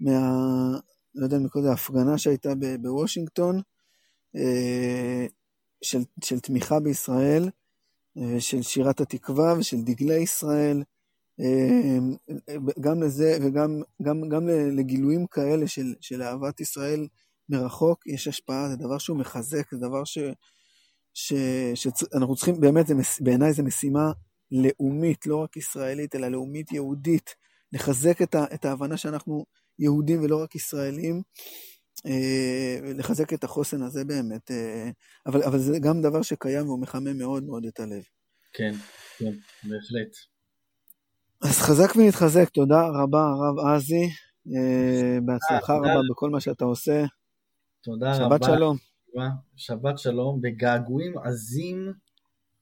[0.01, 0.79] מה...
[1.15, 3.61] לא יודע, מקודם ההפגנה שהייתה בוושינגטון,
[5.83, 7.51] של, של תמיכה בישראל,
[8.39, 10.83] של שירת התקווה ושל דגלי ישראל,
[11.41, 12.17] אמ,
[12.81, 17.09] גם לזה וגם גם, גם לגילויים כאלה של, של אהבת ישראל
[17.49, 20.19] מרחוק יש השפעה, זה דבר שהוא מחזק, זה דבר ש,
[21.15, 21.33] ש,
[21.75, 22.87] שאנחנו צריכים, באמת,
[23.21, 24.13] בעיניי זו משימה
[24.51, 27.35] לאומית, לא רק ישראלית, אלא לאומית יהודית,
[27.73, 29.45] לחזק את, ה, את ההבנה שאנחנו
[29.79, 31.23] יהודים ולא רק ישראלים,
[32.07, 34.91] אה, לחזק את החוסן הזה באמת, אה,
[35.27, 38.03] אבל, אבל זה גם דבר שקיים והוא מחמם מאוד מאוד את הלב.
[38.53, 38.73] כן,
[39.19, 39.33] כן,
[39.63, 40.17] בהחלט.
[41.43, 44.09] אז חזק ונתחזק, תודה רבה הרב עזי,
[44.57, 47.05] אה, בהצלחה רבה בכל מה שאתה עושה.
[47.83, 48.37] תודה שבת רבה.
[48.37, 48.77] שבת שלום.
[49.57, 51.93] שבת שלום, בגעגועים עזים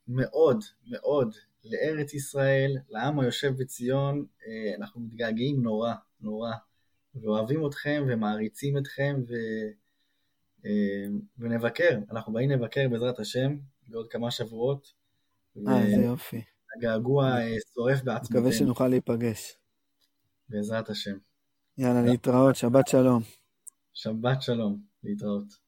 [0.09, 1.35] מאוד מאוד
[1.65, 4.27] לארץ ישראל, לעם היושב בציון,
[4.79, 6.53] אנחנו מתגעגעים נורא, נורא,
[7.23, 9.35] ואוהבים אתכם ומעריצים אתכם ו...
[10.67, 11.07] אה,
[11.39, 13.57] ונבקר, אנחנו באים לבקר בעזרת השם
[13.89, 14.93] בעוד כמה שבועות.
[15.57, 15.97] אה, ו...
[15.97, 16.43] זה יופי.
[16.77, 18.41] הגעגוע אה, שורף בעצמותינו.
[18.41, 19.57] מקווה שנוכל להיפגש.
[20.49, 21.17] בעזרת השם.
[21.79, 23.23] יאללה, להתראות, שבת שלום.
[23.95, 25.66] שבת שלום, להתראות.